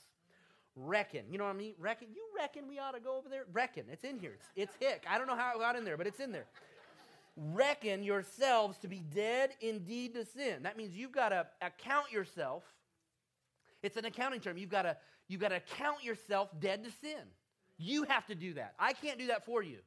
Reckon. 0.76 1.22
You 1.28 1.38
know 1.38 1.44
what 1.44 1.54
I 1.54 1.58
mean? 1.58 1.74
Reckon. 1.78 2.08
You 2.14 2.24
reckon 2.36 2.68
we 2.68 2.78
ought 2.78 2.92
to 2.92 3.00
go 3.00 3.16
over 3.16 3.28
there? 3.28 3.46
Reckon. 3.52 3.84
It's 3.90 4.04
in 4.04 4.20
here. 4.20 4.36
It's, 4.36 4.46
it's 4.54 4.76
hick. 4.78 5.04
I 5.10 5.18
don't 5.18 5.26
know 5.26 5.34
how 5.34 5.56
it 5.56 5.58
got 5.58 5.74
in 5.74 5.84
there, 5.84 5.96
but 5.96 6.06
it's 6.06 6.20
in 6.20 6.30
there 6.30 6.46
reckon 7.38 8.02
yourselves 8.02 8.78
to 8.78 8.88
be 8.88 9.00
dead 9.00 9.50
indeed 9.60 10.14
to 10.14 10.24
sin. 10.24 10.64
That 10.64 10.76
means 10.76 10.96
you've 10.96 11.12
got 11.12 11.28
to 11.28 11.46
account 11.62 12.10
yourself. 12.10 12.64
It's 13.82 13.96
an 13.96 14.04
accounting 14.04 14.40
term. 14.40 14.58
You've 14.58 14.70
got 14.70 14.82
to 14.82 14.96
you've 15.28 15.40
got 15.40 15.50
to 15.50 15.60
count 15.60 16.02
yourself 16.02 16.48
dead 16.58 16.84
to 16.84 16.90
sin. 16.90 17.22
You 17.76 18.02
have 18.04 18.26
to 18.26 18.34
do 18.34 18.54
that. 18.54 18.74
I 18.78 18.92
can't 18.92 19.18
do 19.18 19.28
that 19.28 19.46
for 19.46 19.62
you. 19.62 19.78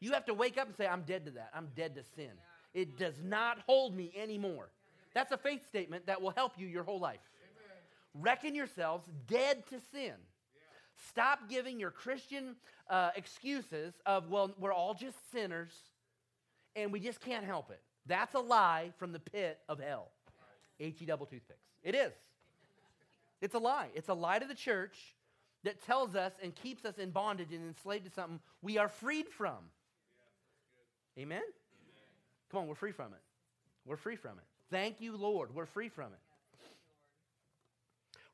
You 0.00 0.12
have 0.12 0.26
to 0.26 0.34
wake 0.34 0.58
up 0.58 0.66
and 0.66 0.76
say, 0.76 0.86
I'm 0.86 1.02
dead 1.02 1.24
to 1.24 1.30
that. 1.32 1.50
I'm 1.54 1.68
dead 1.74 1.94
to 1.96 2.02
sin. 2.14 2.30
It 2.74 2.98
does 2.98 3.14
not 3.24 3.58
hold 3.66 3.96
me 3.96 4.12
anymore. 4.16 4.68
That's 5.14 5.32
a 5.32 5.38
faith 5.38 5.66
statement 5.66 6.06
that 6.06 6.20
will 6.20 6.30
help 6.30 6.52
you 6.58 6.66
your 6.66 6.84
whole 6.84 7.00
life. 7.00 7.20
Reckon 8.14 8.54
yourselves 8.54 9.08
dead 9.26 9.66
to 9.68 9.80
sin. 9.92 10.12
Stop 11.08 11.48
giving 11.48 11.80
your 11.80 11.90
Christian 11.90 12.56
uh, 12.90 13.10
excuses 13.16 13.94
of, 14.04 14.28
well, 14.28 14.52
we're 14.58 14.72
all 14.72 14.94
just 14.94 15.16
sinners 15.32 15.72
and 16.82 16.92
we 16.92 17.00
just 17.00 17.20
can't 17.20 17.44
help 17.44 17.70
it. 17.70 17.80
That's 18.06 18.34
a 18.34 18.40
lie 18.40 18.92
from 18.98 19.12
the 19.12 19.18
pit 19.18 19.58
of 19.68 19.80
hell. 19.80 20.10
H 20.80 20.96
E 21.00 21.04
double 21.04 21.26
toothpicks. 21.26 21.58
It 21.82 21.94
is. 21.94 22.12
It's 23.40 23.54
a 23.54 23.58
lie. 23.58 23.88
It's 23.94 24.08
a 24.08 24.14
lie 24.14 24.38
to 24.38 24.46
the 24.46 24.54
church 24.54 24.96
that 25.64 25.84
tells 25.84 26.14
us 26.14 26.32
and 26.42 26.54
keeps 26.54 26.84
us 26.84 26.98
in 26.98 27.10
bondage 27.10 27.52
and 27.52 27.66
enslaved 27.66 28.04
to 28.06 28.10
something 28.10 28.40
we 28.62 28.78
are 28.78 28.88
freed 28.88 29.28
from. 29.28 29.58
Amen? 31.18 31.42
Come 32.50 32.62
on, 32.62 32.66
we're 32.68 32.74
free 32.74 32.92
from 32.92 33.12
it. 33.12 33.20
We're 33.84 33.96
free 33.96 34.16
from 34.16 34.38
it. 34.38 34.44
Thank 34.70 35.00
you, 35.00 35.16
Lord. 35.16 35.54
We're 35.54 35.66
free 35.66 35.88
from 35.88 36.06
it. 36.06 36.18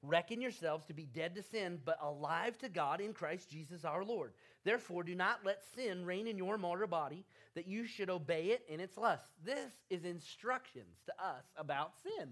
Reckon 0.06 0.40
yourselves 0.40 0.84
to 0.86 0.94
be 0.94 1.06
dead 1.06 1.34
to 1.34 1.42
sin, 1.42 1.78
but 1.84 1.98
alive 2.02 2.58
to 2.58 2.68
God 2.68 3.00
in 3.00 3.12
Christ 3.12 3.50
Jesus 3.50 3.84
our 3.84 4.04
Lord. 4.04 4.32
Therefore, 4.64 5.02
do 5.02 5.14
not 5.14 5.40
let 5.44 5.62
sin 5.74 6.04
reign 6.04 6.26
in 6.26 6.36
your 6.36 6.58
mortal 6.58 6.88
body, 6.88 7.24
that 7.54 7.66
you 7.66 7.86
should 7.86 8.10
obey 8.10 8.46
it 8.46 8.64
in 8.68 8.80
its 8.80 8.98
lusts. 8.98 9.30
This 9.44 9.72
is 9.90 10.04
instructions 10.04 10.98
to 11.06 11.12
us 11.24 11.44
about 11.56 11.92
sin. 12.02 12.30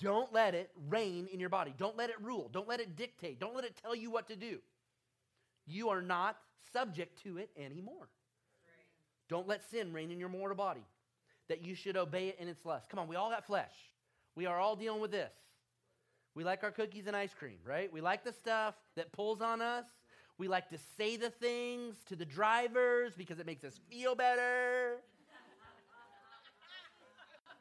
Don't 0.00 0.32
let 0.32 0.54
it 0.54 0.70
reign 0.88 1.28
in 1.32 1.40
your 1.40 1.48
body. 1.48 1.74
Don't 1.76 1.96
let 1.96 2.10
it 2.10 2.20
rule. 2.20 2.48
Don't 2.52 2.68
let 2.68 2.80
it 2.80 2.96
dictate. 2.96 3.38
Don't 3.38 3.54
let 3.54 3.64
it 3.64 3.78
tell 3.82 3.94
you 3.94 4.10
what 4.10 4.28
to 4.28 4.36
do. 4.36 4.58
You 5.66 5.90
are 5.90 6.02
not 6.02 6.36
subject 6.72 7.22
to 7.24 7.38
it 7.38 7.50
anymore. 7.56 8.08
Don't 9.28 9.48
let 9.48 9.68
sin 9.70 9.92
reign 9.92 10.10
in 10.10 10.20
your 10.20 10.28
mortal 10.28 10.56
body, 10.56 10.84
that 11.48 11.64
you 11.64 11.74
should 11.74 11.96
obey 11.96 12.28
it 12.28 12.38
in 12.38 12.48
its 12.48 12.64
lust. 12.64 12.88
Come 12.88 13.00
on, 13.00 13.08
we 13.08 13.16
all 13.16 13.30
got 13.30 13.46
flesh. 13.46 13.72
We 14.34 14.46
are 14.46 14.58
all 14.58 14.76
dealing 14.76 15.00
with 15.00 15.10
this. 15.10 15.32
We 16.36 16.44
like 16.44 16.62
our 16.62 16.70
cookies 16.70 17.06
and 17.06 17.16
ice 17.16 17.32
cream, 17.32 17.56
right? 17.64 17.90
We 17.90 18.02
like 18.02 18.22
the 18.22 18.32
stuff 18.32 18.74
that 18.94 19.10
pulls 19.10 19.40
on 19.40 19.62
us. 19.62 19.86
We 20.36 20.48
like 20.48 20.68
to 20.68 20.76
say 20.98 21.16
the 21.16 21.30
things 21.30 21.96
to 22.08 22.14
the 22.14 22.26
drivers 22.26 23.14
because 23.16 23.38
it 23.38 23.46
makes 23.46 23.64
us 23.64 23.80
feel 23.90 24.14
better. 24.14 24.98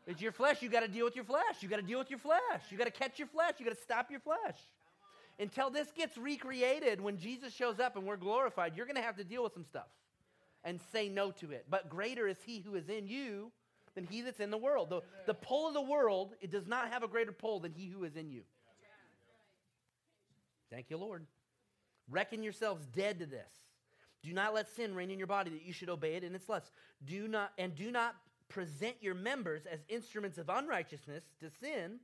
it's 0.06 0.22
your 0.22 0.34
flesh. 0.34 0.62
You 0.62 0.68
got 0.68 0.82
to 0.82 0.90
deal 0.90 1.06
with 1.06 1.16
your 1.16 1.24
flesh. 1.24 1.62
You 1.62 1.70
got 1.70 1.78
to 1.78 1.84
deal 1.84 2.00
with 2.00 2.10
your 2.10 2.20
flesh. 2.20 2.64
You 2.70 2.78
got 2.78 2.84
to 2.84 2.92
catch 2.92 3.18
your 3.18 3.30
flesh. 3.30 3.54
You 3.60 3.66
got 3.66 3.78
to 3.78 3.82
stop 3.82 4.12
your 4.12 4.20
flesh. 4.20 4.58
Until 5.40 5.70
this 5.70 5.88
gets 5.96 6.18
recreated, 6.18 7.00
when 7.00 7.18
Jesus 7.18 7.54
shows 7.54 7.80
up 7.80 7.96
and 7.96 8.06
we're 8.06 8.18
glorified, 8.18 8.76
you're 8.76 8.86
going 8.86 8.98
to 8.98 9.02
have 9.02 9.16
to 9.16 9.24
deal 9.24 9.44
with 9.44 9.54
some 9.54 9.64
stuff 9.64 9.88
and 10.66 10.82
say 10.92 11.08
no 11.08 11.32
to 11.32 11.52
it. 11.52 11.66
But 11.70 11.88
greater 11.88 12.28
is 12.28 12.38
he 12.46 12.60
who 12.60 12.76
is 12.76 12.90
in 12.90 13.08
you 13.08 13.54
than 13.94 14.04
he 14.04 14.20
that's 14.20 14.42
in 14.42 14.52
the 14.52 14.58
world. 14.58 14.90
The, 14.90 15.00
the 15.28 15.34
pull 15.34 15.66
of 15.66 15.74
the 15.74 15.82
world, 15.82 16.34
it 16.42 16.52
does 16.52 16.68
not 16.68 16.90
have 16.90 17.04
a 17.04 17.08
greater 17.08 17.32
pull 17.32 17.62
than 17.62 17.72
he 17.72 17.88
who 17.88 18.04
is 18.04 18.18
in 18.18 18.30
you. 18.30 18.42
Thank 20.76 20.90
you, 20.90 20.98
Lord. 20.98 21.26
Reckon 22.10 22.44
yourselves 22.44 22.86
dead 22.88 23.20
to 23.20 23.26
this. 23.26 23.50
Do 24.22 24.34
not 24.34 24.54
let 24.54 24.68
sin 24.76 24.94
reign 24.94 25.10
in 25.10 25.18
your 25.18 25.26
body 25.26 25.50
that 25.52 25.66
you 25.66 25.72
should 25.72 25.90
obey 25.90 26.16
it 26.16 26.24
in 26.26 26.36
its 26.36 26.50
lusts. 26.50 26.70
Do 27.06 27.30
not 27.30 27.54
and 27.58 27.74
do 27.74 27.92
not 27.92 28.14
present 28.50 28.96
your 29.00 29.16
members 29.16 29.62
as 29.72 29.80
instruments 29.88 30.38
of 30.38 30.50
unrighteousness 30.50 31.24
to 31.40 31.50
sin, 31.62 32.00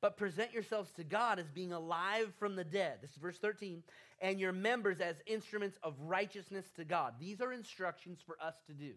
but 0.00 0.16
present 0.16 0.54
yourselves 0.54 0.90
to 0.92 1.04
God 1.04 1.38
as 1.38 1.50
being 1.50 1.74
alive 1.74 2.32
from 2.38 2.56
the 2.56 2.64
dead. 2.64 3.00
This 3.02 3.10
is 3.10 3.18
verse 3.18 3.36
13. 3.36 3.82
And 4.22 4.40
your 4.40 4.52
members 4.52 5.02
as 5.02 5.16
instruments 5.26 5.78
of 5.82 5.94
righteousness 6.00 6.64
to 6.76 6.84
God. 6.86 7.14
These 7.20 7.42
are 7.42 7.52
instructions 7.52 8.20
for 8.24 8.38
us 8.42 8.54
to 8.68 8.72
do. 8.72 8.92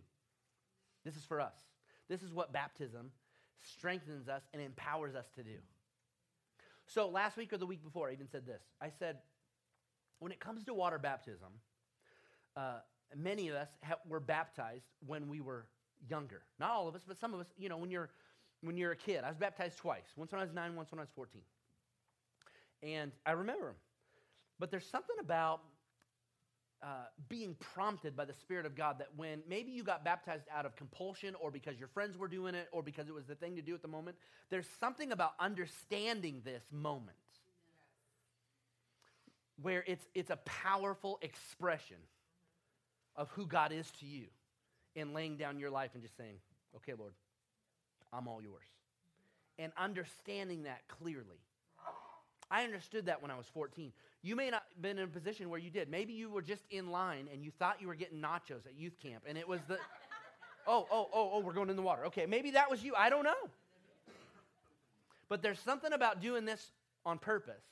This 1.03 1.17
is 1.17 1.25
for 1.25 1.41
us. 1.41 1.55
This 2.07 2.23
is 2.23 2.33
what 2.33 2.53
baptism 2.53 3.11
strengthens 3.59 4.29
us 4.29 4.43
and 4.53 4.61
empowers 4.61 5.15
us 5.15 5.27
to 5.35 5.43
do. 5.43 5.57
So 6.87 7.09
last 7.09 7.37
week 7.37 7.51
or 7.51 7.57
the 7.57 7.65
week 7.65 7.83
before, 7.83 8.09
I 8.09 8.13
even 8.13 8.27
said 8.29 8.45
this. 8.45 8.61
I 8.81 8.89
said, 8.89 9.17
when 10.19 10.31
it 10.31 10.39
comes 10.39 10.63
to 10.65 10.73
water 10.73 10.97
baptism, 10.97 11.49
uh, 12.55 12.79
many 13.15 13.49
of 13.49 13.55
us 13.55 13.67
have, 13.83 13.99
were 14.07 14.19
baptized 14.19 14.85
when 15.05 15.27
we 15.27 15.41
were 15.41 15.67
younger. 16.09 16.43
Not 16.59 16.71
all 16.71 16.87
of 16.87 16.95
us, 16.95 17.01
but 17.05 17.17
some 17.17 17.33
of 17.33 17.39
us, 17.39 17.47
you 17.57 17.69
know, 17.69 17.77
when 17.77 17.91
you're, 17.91 18.09
when 18.61 18.77
you're 18.77 18.93
a 18.93 18.97
kid. 18.97 19.23
I 19.23 19.29
was 19.29 19.37
baptized 19.37 19.77
twice. 19.77 20.05
Once 20.15 20.31
when 20.31 20.39
I 20.39 20.43
was 20.43 20.53
nine, 20.53 20.75
once 20.75 20.91
when 20.91 20.99
I 20.99 21.03
was 21.03 21.09
14. 21.13 21.41
And 22.83 23.11
I 23.25 23.31
remember. 23.31 23.75
But 24.59 24.71
there's 24.71 24.87
something 24.87 25.17
about 25.19 25.61
uh, 26.83 27.05
being 27.27 27.55
prompted 27.55 28.15
by 28.15 28.25
the 28.25 28.33
Spirit 28.33 28.65
of 28.65 28.75
God 28.75 28.99
that 28.99 29.09
when 29.15 29.41
maybe 29.49 29.71
you 29.71 29.83
got 29.83 30.05
baptized 30.05 30.45
out 30.55 30.65
of 30.65 30.75
compulsion 30.75 31.35
or 31.41 31.49
because 31.49 31.79
your 31.79 31.87
friends 31.87 32.17
were 32.17 32.27
doing 32.27 32.53
it 32.53 32.67
or 32.71 32.83
because 32.83 33.07
it 33.07 33.13
was 33.13 33.25
the 33.25 33.35
thing 33.35 33.55
to 33.55 33.61
do 33.61 33.73
at 33.73 33.81
the 33.81 33.87
moment, 33.87 34.15
there's 34.49 34.67
something 34.79 35.11
about 35.11 35.31
understanding 35.39 36.41
this 36.45 36.63
moment 36.71 37.17
where 39.61 39.83
it's, 39.87 40.05
it's 40.13 40.29
a 40.29 40.37
powerful 40.37 41.17
expression 41.21 41.97
of 43.15 43.29
who 43.31 43.47
God 43.47 43.71
is 43.71 43.89
to 43.99 44.05
you 44.05 44.25
in 44.95 45.13
laying 45.13 45.37
down 45.37 45.59
your 45.59 45.71
life 45.71 45.91
and 45.95 46.03
just 46.03 46.15
saying, 46.15 46.35
okay, 46.75 46.93
Lord, 46.97 47.13
I'm 48.13 48.27
all 48.27 48.41
yours. 48.41 48.67
And 49.57 49.71
understanding 49.77 50.63
that 50.63 50.87
clearly. 50.87 51.41
I 52.49 52.63
understood 52.63 53.07
that 53.07 53.21
when 53.21 53.31
I 53.31 53.37
was 53.37 53.47
14. 53.53 53.91
You 54.21 54.35
may 54.35 54.49
not 54.49 54.63
have 54.73 54.81
been 54.81 54.97
in 54.97 55.03
a 55.03 55.07
position 55.07 55.49
where 55.49 55.59
you 55.59 55.69
did. 55.69 55.89
Maybe 55.89 56.13
you 56.13 56.29
were 56.29 56.41
just 56.41 56.63
in 56.69 56.91
line 56.91 57.27
and 57.31 57.43
you 57.43 57.51
thought 57.51 57.81
you 57.81 57.87
were 57.87 57.95
getting 57.95 58.21
nachos 58.21 58.65
at 58.65 58.77
youth 58.77 58.97
camp, 59.01 59.23
and 59.27 59.37
it 59.37 59.47
was 59.47 59.59
the, 59.67 59.77
oh, 60.67 60.87
oh, 60.91 61.09
oh, 61.13 61.31
oh, 61.33 61.39
we're 61.39 61.53
going 61.53 61.69
in 61.69 61.75
the 61.75 61.81
water. 61.81 62.05
Okay, 62.05 62.25
maybe 62.25 62.51
that 62.51 62.69
was 62.69 62.83
you. 62.83 62.93
I 62.95 63.09
don't 63.09 63.23
know. 63.23 63.49
But 65.29 65.41
there's 65.41 65.59
something 65.59 65.91
about 65.91 66.21
doing 66.21 66.45
this 66.45 66.71
on 67.05 67.19
purpose 67.19 67.63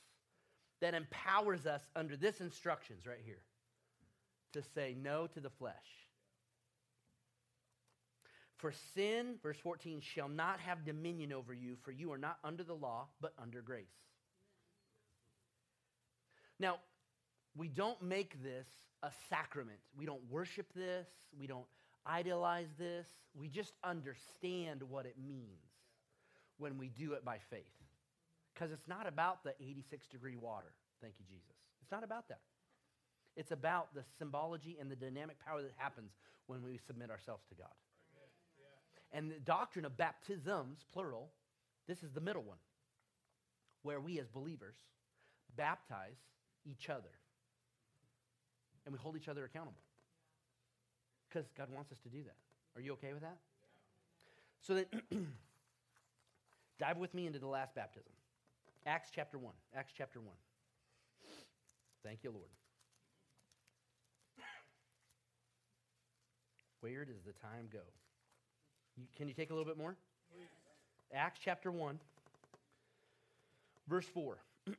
that 0.80 0.94
empowers 0.94 1.66
us 1.66 1.80
under 1.94 2.16
this 2.16 2.40
instructions 2.40 3.06
right 3.06 3.22
here 3.24 3.40
to 4.52 4.62
say 4.74 4.94
no 5.00 5.26
to 5.28 5.40
the 5.40 5.50
flesh. 5.50 5.74
For 8.56 8.72
sin, 8.94 9.34
verse 9.42 9.58
14, 9.62 10.00
shall 10.00 10.28
not 10.28 10.60
have 10.60 10.84
dominion 10.84 11.32
over 11.32 11.52
you, 11.52 11.76
for 11.82 11.92
you 11.92 12.12
are 12.12 12.18
not 12.18 12.38
under 12.42 12.62
the 12.62 12.74
law, 12.74 13.06
but 13.20 13.32
under 13.40 13.60
grace. 13.60 13.86
Now, 16.58 16.76
we 17.56 17.68
don't 17.68 18.00
make 18.02 18.42
this 18.42 18.66
a 19.02 19.10
sacrament. 19.28 19.78
We 19.96 20.06
don't 20.06 20.22
worship 20.30 20.72
this. 20.74 21.06
We 21.38 21.46
don't 21.46 21.66
idolize 22.04 22.68
this. 22.78 23.06
We 23.34 23.48
just 23.48 23.72
understand 23.84 24.82
what 24.82 25.06
it 25.06 25.16
means 25.26 25.66
when 26.58 26.78
we 26.78 26.88
do 26.88 27.12
it 27.12 27.24
by 27.24 27.38
faith. 27.50 27.64
Because 28.54 28.72
it's 28.72 28.88
not 28.88 29.06
about 29.06 29.44
the 29.44 29.54
86 29.60 30.06
degree 30.06 30.36
water. 30.36 30.72
Thank 31.02 31.14
you, 31.18 31.26
Jesus. 31.28 31.56
It's 31.82 31.92
not 31.92 32.04
about 32.04 32.28
that. 32.28 32.40
It's 33.36 33.52
about 33.52 33.94
the 33.94 34.02
symbology 34.18 34.78
and 34.80 34.90
the 34.90 34.96
dynamic 34.96 35.36
power 35.44 35.60
that 35.60 35.72
happens 35.76 36.12
when 36.46 36.62
we 36.62 36.78
submit 36.86 37.10
ourselves 37.10 37.44
to 37.50 37.54
God. 37.54 37.74
Yeah. 38.14 39.18
And 39.18 39.30
the 39.30 39.40
doctrine 39.40 39.84
of 39.84 39.96
baptisms, 39.96 40.78
plural, 40.92 41.30
this 41.86 42.02
is 42.02 42.12
the 42.12 42.20
middle 42.20 42.42
one, 42.42 42.56
where 43.82 44.00
we 44.00 44.18
as 44.18 44.28
believers 44.28 44.76
baptize 45.56 46.16
each 46.68 46.90
other. 46.90 47.10
And 48.84 48.92
we 48.92 48.98
hold 48.98 49.16
each 49.16 49.28
other 49.28 49.44
accountable. 49.44 49.80
Because 51.28 51.48
God 51.56 51.68
wants 51.74 51.92
us 51.92 51.98
to 52.00 52.08
do 52.08 52.22
that. 52.24 52.36
Are 52.76 52.80
you 52.80 52.92
okay 52.92 53.12
with 53.12 53.22
that? 53.22 53.38
So 54.60 54.74
then, 54.74 54.86
dive 56.78 56.98
with 56.98 57.14
me 57.14 57.26
into 57.26 57.38
the 57.38 57.46
last 57.46 57.74
baptism. 57.74 58.12
Acts 58.86 59.10
chapter 59.14 59.38
1. 59.38 59.52
Acts 59.74 59.92
chapter 59.96 60.20
1. 60.20 60.28
Thank 62.04 62.22
you, 62.22 62.30
Lord. 62.30 62.48
Where 66.80 67.04
does 67.04 67.22
the 67.26 67.32
time 67.32 67.68
go? 67.72 67.80
You, 68.96 69.04
can 69.16 69.26
you 69.26 69.34
take 69.34 69.50
a 69.50 69.54
little 69.54 69.66
bit 69.66 69.76
more? 69.76 69.96
Acts 71.12 71.40
chapter 71.42 71.70
1, 71.70 71.98
verse 73.88 74.06
4. 74.06 74.38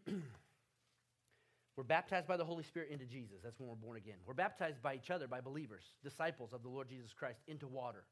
We're 1.77 1.83
baptized 1.83 2.27
by 2.27 2.37
the 2.37 2.43
Holy 2.43 2.63
Spirit 2.63 2.89
into 2.91 3.05
Jesus. 3.05 3.37
That's 3.43 3.59
when 3.59 3.69
we're 3.69 3.75
born 3.75 3.97
again. 3.97 4.15
We're 4.25 4.33
baptized 4.33 4.81
by 4.81 4.95
each 4.95 5.11
other, 5.11 5.27
by 5.27 5.41
believers, 5.41 5.83
disciples 6.03 6.51
of 6.51 6.63
the 6.63 6.69
Lord 6.69 6.89
Jesus 6.89 7.13
Christ, 7.13 7.39
into 7.47 7.67
water, 7.67 8.03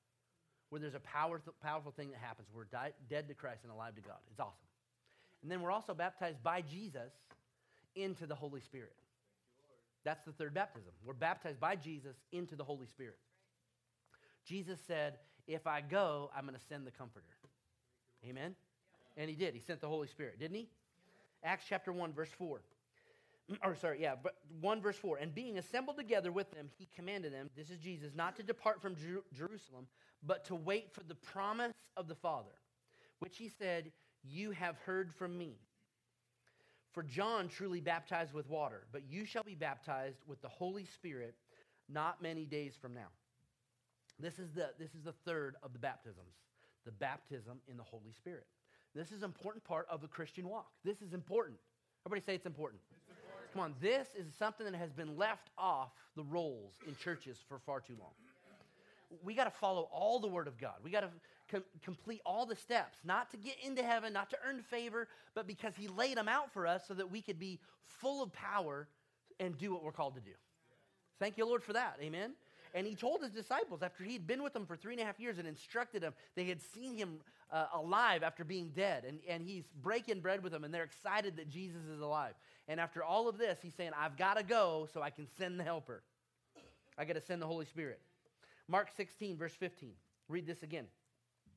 where 0.70 0.80
there's 0.80 0.94
a 0.94 1.00
power, 1.00 1.42
powerful 1.64 1.92
thing 1.92 2.12
that 2.12 2.20
happens. 2.20 2.48
We're 2.54 2.66
di- 2.66 2.94
dead 3.10 3.28
to 3.28 3.34
Christ 3.34 3.62
and 3.64 3.74
alive 3.74 3.96
to 3.96 4.02
God. 4.02 4.18
It's 4.30 4.40
awesome. 4.40 4.54
And 5.42 5.52
then 5.52 5.62
we're 5.62 5.72
also 5.72 5.96
baptized 5.96 6.44
by 6.44 6.62
Jesus 6.62 7.12
into 7.96 8.28
the 8.28 8.36
Holy 8.36 8.62
Spirit. 8.62 8.94
That's 10.04 10.24
the 10.26 10.32
third 10.32 10.54
baptism. 10.54 10.92
We're 11.04 11.14
baptized 11.14 11.60
by 11.60 11.76
Jesus 11.76 12.16
into 12.32 12.56
the 12.56 12.64
Holy 12.64 12.86
Spirit. 12.86 13.18
Jesus 14.48 14.78
said, 14.86 15.18
If 15.48 15.66
I 15.66 15.82
go, 15.82 16.30
I'm 16.38 16.44
going 16.44 16.54
to 16.54 16.66
send 16.70 16.86
the 16.86 16.92
Comforter. 16.92 17.26
Amen? 18.30 18.56
And 19.18 19.28
he 19.28 19.36
did. 19.36 19.56
He 19.56 19.62
sent 19.62 19.82
the 19.82 19.88
Holy 19.88 20.08
Spirit, 20.08 20.40
didn't 20.40 20.56
he? 20.56 20.70
Acts 21.44 21.66
chapter 21.68 21.92
1, 21.92 22.14
verse 22.14 22.30
4. 22.38 22.62
Or, 23.64 23.76
sorry, 23.76 24.02
yeah, 24.02 24.16
but 24.22 24.36
1 24.62 24.82
verse 24.82 24.98
4. 24.98 25.18
And 25.18 25.34
being 25.34 25.58
assembled 25.58 25.98
together 25.98 26.32
with 26.32 26.52
them, 26.52 26.70
he 26.78 26.88
commanded 26.96 27.34
them, 27.34 27.50
this 27.56 27.70
is 27.70 27.78
Jesus, 27.78 28.14
not 28.16 28.36
to 28.38 28.44
depart 28.44 28.82
from 28.82 28.96
Jer- 28.96 29.24
Jerusalem, 29.34 29.88
but 30.24 30.46
to 30.46 30.56
wait 30.56 30.92
for 30.92 31.04
the 31.04 31.16
promise 31.16 31.74
of 31.96 32.08
the 32.08 32.16
Father, 32.16 32.50
which 33.20 33.38
he 33.38 33.50
said, 33.50 33.92
you 34.24 34.52
have 34.52 34.78
heard 34.86 35.14
from 35.14 35.38
me. 35.38 35.58
For 36.92 37.04
John 37.04 37.50
truly 37.50 37.82
baptized 37.82 38.34
with 38.34 38.50
water, 38.50 38.88
but 38.92 39.04
you 39.10 39.26
shall 39.26 39.44
be 39.44 39.56
baptized 39.56 40.20
with 40.28 40.42
the 40.42 40.48
Holy 40.48 40.86
Spirit 40.86 41.36
not 41.90 42.22
many 42.22 42.46
days 42.46 42.74
from 42.82 42.94
now. 42.94 43.10
This 44.20 44.40
is 44.40 44.50
the, 44.54 44.70
this 44.80 44.96
is 44.96 45.04
the 45.04 45.12
third 45.12 45.56
of 45.62 45.74
the 45.74 45.80
baptisms, 45.80 46.36
the 46.86 46.92
baptism 46.92 47.60
in 47.68 47.78
the 47.78 47.84
Holy 47.84 48.14
Spirit. 48.14 48.46
This 48.96 49.12
is 49.12 49.20
an 49.20 49.26
important 49.26 49.66
part 49.66 49.88
of 49.90 50.02
the 50.02 50.08
Christian 50.08 50.48
walk. 50.48 50.68
This 50.86 51.02
is 51.02 51.14
important. 51.14 51.58
Everybody 52.06 52.26
say 52.26 52.36
it's 52.36 52.46
important. 52.46 52.82
It's 52.82 52.94
important. 52.94 53.05
Come 53.56 53.64
on, 53.64 53.76
this 53.80 54.10
is 54.18 54.26
something 54.38 54.70
that 54.70 54.76
has 54.76 54.92
been 54.92 55.16
left 55.16 55.50
off 55.58 55.92
the 56.18 56.24
rolls 56.24 56.74
in 56.86 56.94
churches 56.98 57.38
for 57.48 57.58
far 57.58 57.80
too 57.80 57.96
long. 57.98 58.12
we 59.24 59.34
got 59.34 59.46
to 59.46 59.50
follow 59.50 59.88
all 59.94 60.20
the 60.20 60.28
Word 60.28 60.50
of 60.50 60.58
God. 60.58 60.74
We 60.84 60.92
got 60.92 61.02
to 61.02 61.10
com- 61.50 61.64
complete 61.82 62.20
all 62.26 62.46
the 62.46 62.58
steps, 62.58 62.98
not 63.06 63.32
to 63.32 63.38
get 63.38 63.56
into 63.64 63.82
heaven, 63.82 64.12
not 64.12 64.30
to 64.32 64.38
earn 64.46 64.62
favor, 64.62 65.08
but 65.36 65.48
because 65.48 65.74
He 65.74 65.88
laid 65.88 66.18
them 66.18 66.28
out 66.28 66.52
for 66.52 66.68
us 66.68 66.84
so 66.86 66.94
that 66.96 67.10
we 67.10 67.22
could 67.22 67.40
be 67.40 67.62
full 67.86 68.22
of 68.22 68.34
power 68.34 68.90
and 69.40 69.58
do 69.58 69.72
what 69.72 69.86
we're 69.86 69.94
called 69.94 70.16
to 70.16 70.22
do. 70.22 70.36
Thank 71.18 71.38
you, 71.38 71.46
Lord, 71.46 71.64
for 71.64 71.72
that. 71.72 71.98
Amen. 72.02 72.34
And 72.76 72.86
he 72.86 72.94
told 72.94 73.24
his 73.24 73.32
disciples 73.32 73.82
after 73.82 74.04
he'd 74.04 74.28
been 74.28 74.44
with 74.44 74.52
them 74.52 74.66
for 74.66 74.76
three 74.76 74.94
and 74.94 75.02
a 75.02 75.06
half 75.06 75.18
years 75.18 75.38
and 75.40 75.48
instructed 75.48 76.04
them, 76.04 76.14
they 76.36 76.44
had 76.44 76.62
seen 76.62 76.98
him 76.98 77.20
uh, 77.50 77.68
alive 77.74 78.22
after 78.22 78.44
being 78.44 78.70
dead. 78.76 79.06
And, 79.08 79.20
and 79.30 79.42
he's 79.42 79.64
breaking 79.82 80.20
bread 80.20 80.44
with 80.44 80.52
them, 80.52 80.66
and 80.66 80.74
they're 80.74 80.84
excited 80.84 81.38
that 81.38 81.50
Jesus 81.50 81.86
is 81.86 82.02
alive. 82.02 82.34
And 82.68 82.78
after 82.82 83.02
all 83.02 83.30
of 83.30 83.38
this, 83.38 83.60
he's 83.64 83.74
saying, 83.76 83.92
I've 83.98 84.18
got 84.18 84.36
to 84.36 84.44
go 84.44 84.90
so 84.94 85.02
I 85.02 85.10
can 85.10 85.26
send 85.38 85.58
the 85.58 85.64
helper. 85.64 86.04
I 86.98 87.06
got 87.06 87.14
to 87.14 87.22
send 87.22 87.42
the 87.42 87.48
Holy 87.48 87.66
Spirit. 87.66 88.02
Mark 88.68 88.90
16, 88.98 89.38
verse 89.38 89.54
15. 89.54 89.92
Read 90.28 90.46
this 90.46 90.62
again. 90.62 90.86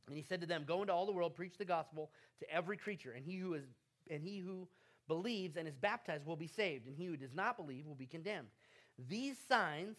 And 0.07 0.16
he 0.16 0.23
said 0.23 0.41
to 0.43 0.47
them, 0.47 0.62
Go 0.66 0.83
into 0.83 0.93
all 0.93 1.05
the 1.05 1.12
world, 1.12 1.35
preach 1.35 1.59
the 1.59 1.64
gospel 1.64 2.11
to 2.39 2.49
every 2.49 2.77
creature, 2.77 3.12
and 3.12 3.27
he 3.27 3.37
who 3.37 3.55
is 3.55 3.64
and 4.11 4.23
he 4.23 4.39
who 4.39 4.69
believes 5.07 5.57
and 5.57 5.69
is 5.69 5.77
baptized 5.77 6.25
will 6.25 6.37
be 6.37 6.47
saved, 6.47 6.87
and 6.87 6.97
he 6.97 7.07
who 7.07 7.16
does 7.16 7.35
not 7.35 7.57
believe 7.59 7.87
will 7.87 7.95
be 7.95 8.07
condemned. 8.07 8.47
These 9.09 9.37
signs 9.49 9.97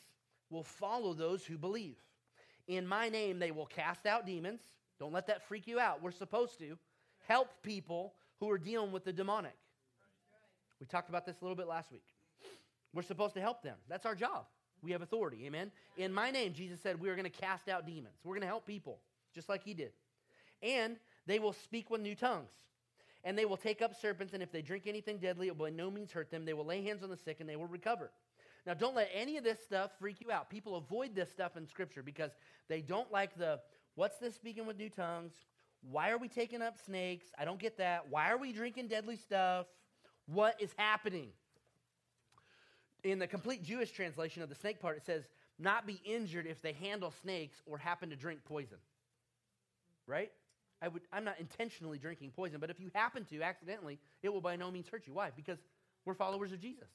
will 0.49 0.63
follow 0.63 1.13
those 1.13 1.45
who 1.45 1.57
believe. 1.57 1.97
In 2.67 2.87
my 2.87 3.09
name 3.09 3.39
they 3.39 3.51
will 3.51 3.65
cast 3.65 4.05
out 4.05 4.25
demons. 4.25 4.61
Don't 4.99 5.13
let 5.13 5.27
that 5.27 5.47
freak 5.47 5.67
you 5.67 5.79
out. 5.79 6.01
We're 6.01 6.11
supposed 6.11 6.59
to 6.59 6.77
help 7.27 7.49
people 7.63 8.13
who 8.39 8.49
are 8.49 8.57
dealing 8.57 8.91
with 8.91 9.05
the 9.05 9.13
demonic. 9.13 9.55
We 10.79 10.85
talked 10.85 11.09
about 11.09 11.25
this 11.25 11.41
a 11.41 11.43
little 11.43 11.55
bit 11.55 11.67
last 11.67 11.91
week. 11.91 12.03
We're 12.93 13.01
supposed 13.03 13.33
to 13.35 13.41
help 13.41 13.61
them. 13.61 13.77
That's 13.87 14.05
our 14.05 14.15
job. 14.15 14.45
We 14.81 14.91
have 14.91 15.01
authority. 15.01 15.45
Amen. 15.45 15.71
In 15.97 16.13
my 16.13 16.31
name, 16.31 16.53
Jesus 16.53 16.79
said, 16.81 16.99
we 16.99 17.09
are 17.09 17.15
going 17.15 17.29
to 17.29 17.29
cast 17.29 17.67
out 17.67 17.85
demons. 17.85 18.15
We're 18.23 18.33
going 18.33 18.41
to 18.41 18.47
help 18.47 18.65
people, 18.65 18.99
just 19.35 19.49
like 19.49 19.63
he 19.63 19.73
did. 19.73 19.91
And 20.63 20.95
they 21.27 21.39
will 21.39 21.53
speak 21.53 21.89
with 21.89 22.01
new 22.01 22.15
tongues. 22.15 22.51
And 23.25 23.37
they 23.37 23.43
will 23.43 23.57
take 23.57 23.81
up 23.81 23.99
serpents, 23.99 24.33
and 24.33 24.41
if 24.41 24.51
they 24.51 24.61
drink 24.61 24.87
anything 24.87 25.17
deadly, 25.17 25.47
it 25.47 25.57
will 25.57 25.65
by 25.65 25.75
no 25.75 25.91
means 25.91 26.13
hurt 26.13 26.31
them. 26.31 26.45
They 26.45 26.53
will 26.53 26.65
lay 26.65 26.81
hands 26.81 27.03
on 27.03 27.09
the 27.09 27.17
sick, 27.17 27.41
and 27.41 27.49
they 27.49 27.57
will 27.57 27.67
recover. 27.67 28.11
Now, 28.69 28.75
don't 28.75 28.95
let 28.95 29.09
any 29.11 29.35
of 29.37 29.43
this 29.43 29.57
stuff 29.65 29.89
freak 29.99 30.21
you 30.21 30.31
out. 30.31 30.51
People 30.51 30.75
avoid 30.75 31.15
this 31.15 31.31
stuff 31.31 31.57
in 31.57 31.67
Scripture 31.67 32.03
because 32.03 32.29
they 32.67 32.81
don't 32.81 33.11
like 33.11 33.35
the 33.35 33.59
what's 33.95 34.19
this 34.19 34.35
speaking 34.35 34.67
with 34.67 34.77
new 34.77 34.89
tongues? 34.89 35.33
Why 35.81 36.11
are 36.11 36.19
we 36.19 36.27
taking 36.27 36.61
up 36.61 36.77
snakes? 36.85 37.25
I 37.35 37.45
don't 37.45 37.59
get 37.59 37.77
that. 37.79 38.09
Why 38.11 38.29
are 38.29 38.37
we 38.37 38.53
drinking 38.53 38.87
deadly 38.87 39.15
stuff? 39.15 39.65
What 40.27 40.61
is 40.61 40.69
happening? 40.77 41.29
in 43.03 43.17
the 43.17 43.27
complete 43.27 43.63
Jewish 43.63 43.91
translation 43.91 44.43
of 44.43 44.49
the 44.49 44.55
snake 44.55 44.79
part, 44.79 44.97
it 44.97 45.05
says, 45.05 45.23
not 45.57 45.87
be 45.87 46.01
injured 46.03 46.45
if 46.45 46.61
they 46.61 46.73
handle 46.73 47.13
snakes 47.21 47.61
or 47.65 47.77
happen 47.77 48.09
to 48.09 48.15
drink 48.15 48.41
poison. 48.43 48.77
Right? 50.05 50.31
I 50.81 50.89
would, 50.89 51.01
I'm 51.11 51.23
not 51.23 51.39
intentionally 51.39 51.97
drinking 51.97 52.33
poison, 52.35 52.59
but 52.59 52.69
if 52.69 52.79
you 52.79 52.91
happen 52.93 53.25
to 53.25 53.41
accidentally, 53.41 53.99
it 54.21 54.29
will 54.29 54.41
by 54.41 54.55
no 54.55 54.69
means 54.69 54.87
hurt 54.89 55.07
you. 55.07 55.13
Why? 55.13 55.31
Because 55.35 55.59
we're 56.05 56.13
followers 56.13 56.51
of 56.51 56.59
Jesus. 56.59 56.89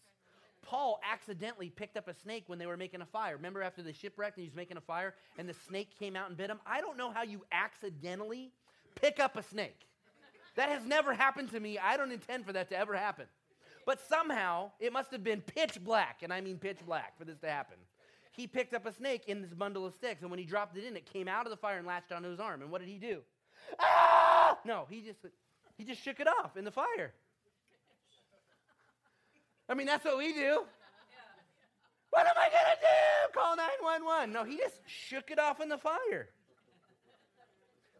Paul 0.64 1.00
accidentally 1.08 1.70
picked 1.70 1.96
up 1.96 2.08
a 2.08 2.14
snake 2.14 2.44
when 2.46 2.58
they 2.58 2.66
were 2.66 2.76
making 2.76 3.00
a 3.00 3.06
fire. 3.06 3.36
Remember 3.36 3.62
after 3.62 3.82
the 3.82 3.92
shipwreck 3.92 4.34
and 4.36 4.42
he 4.42 4.48
was 4.48 4.56
making 4.56 4.76
a 4.76 4.80
fire 4.80 5.14
and 5.38 5.48
the 5.48 5.54
snake 5.68 5.90
came 5.98 6.16
out 6.16 6.28
and 6.28 6.36
bit 6.36 6.50
him? 6.50 6.60
I 6.66 6.80
don't 6.80 6.96
know 6.96 7.10
how 7.10 7.22
you 7.22 7.44
accidentally 7.52 8.50
pick 8.94 9.20
up 9.20 9.36
a 9.36 9.42
snake. 9.42 9.86
That 10.56 10.68
has 10.68 10.84
never 10.84 11.12
happened 11.14 11.50
to 11.50 11.60
me. 11.60 11.78
I 11.78 11.96
don't 11.96 12.12
intend 12.12 12.46
for 12.46 12.52
that 12.52 12.68
to 12.70 12.78
ever 12.78 12.94
happen. 12.94 13.26
But 13.86 14.00
somehow 14.08 14.70
it 14.80 14.92
must 14.92 15.10
have 15.10 15.22
been 15.22 15.40
pitch 15.40 15.82
black, 15.84 16.22
and 16.22 16.32
I 16.32 16.40
mean 16.40 16.58
pitch 16.58 16.78
black, 16.86 17.18
for 17.18 17.24
this 17.24 17.38
to 17.40 17.50
happen. 17.50 17.76
He 18.32 18.46
picked 18.46 18.74
up 18.74 18.86
a 18.86 18.92
snake 18.92 19.24
in 19.28 19.42
this 19.42 19.52
bundle 19.52 19.86
of 19.86 19.94
sticks, 19.94 20.22
and 20.22 20.30
when 20.30 20.38
he 20.38 20.44
dropped 20.44 20.76
it 20.76 20.84
in, 20.84 20.96
it 20.96 21.06
came 21.06 21.28
out 21.28 21.46
of 21.46 21.50
the 21.50 21.56
fire 21.56 21.78
and 21.78 21.86
latched 21.86 22.12
onto 22.12 22.30
his 22.30 22.40
arm. 22.40 22.62
And 22.62 22.70
what 22.70 22.80
did 22.80 22.88
he 22.88 22.98
do? 22.98 23.20
Ah! 23.78 24.58
No, 24.64 24.86
he 24.88 25.02
just 25.02 25.18
he 25.76 25.84
just 25.84 26.02
shook 26.02 26.20
it 26.20 26.28
off 26.28 26.56
in 26.56 26.64
the 26.64 26.70
fire. 26.70 27.12
I 29.68 29.74
mean, 29.74 29.86
that's 29.86 30.04
what 30.04 30.18
we 30.18 30.32
do. 30.32 30.64
What 32.10 32.26
am 32.26 32.34
I 32.36 32.48
gonna 32.48 32.76
do? 32.80 33.38
Call 33.38 33.56
911. 33.56 34.32
No, 34.32 34.44
he 34.44 34.56
just 34.56 34.80
shook 34.86 35.30
it 35.30 35.38
off 35.38 35.60
in 35.60 35.68
the 35.68 35.78
fire. 35.78 36.28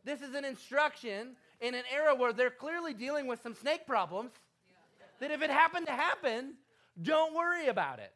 This 0.04 0.20
is 0.20 0.34
an 0.34 0.44
instruction 0.44 1.34
in 1.60 1.74
an 1.74 1.82
era 1.92 2.14
where 2.14 2.32
they're 2.32 2.50
clearly 2.50 2.92
dealing 2.92 3.26
with 3.26 3.42
some 3.42 3.54
snake 3.54 3.86
problems 3.86 4.30
that 5.20 5.30
if 5.30 5.42
it 5.42 5.50
happened 5.50 5.86
to 5.86 5.92
happen, 5.92 6.54
don't 7.00 7.34
worry 7.34 7.66
about 7.68 7.98
it. 7.98 8.12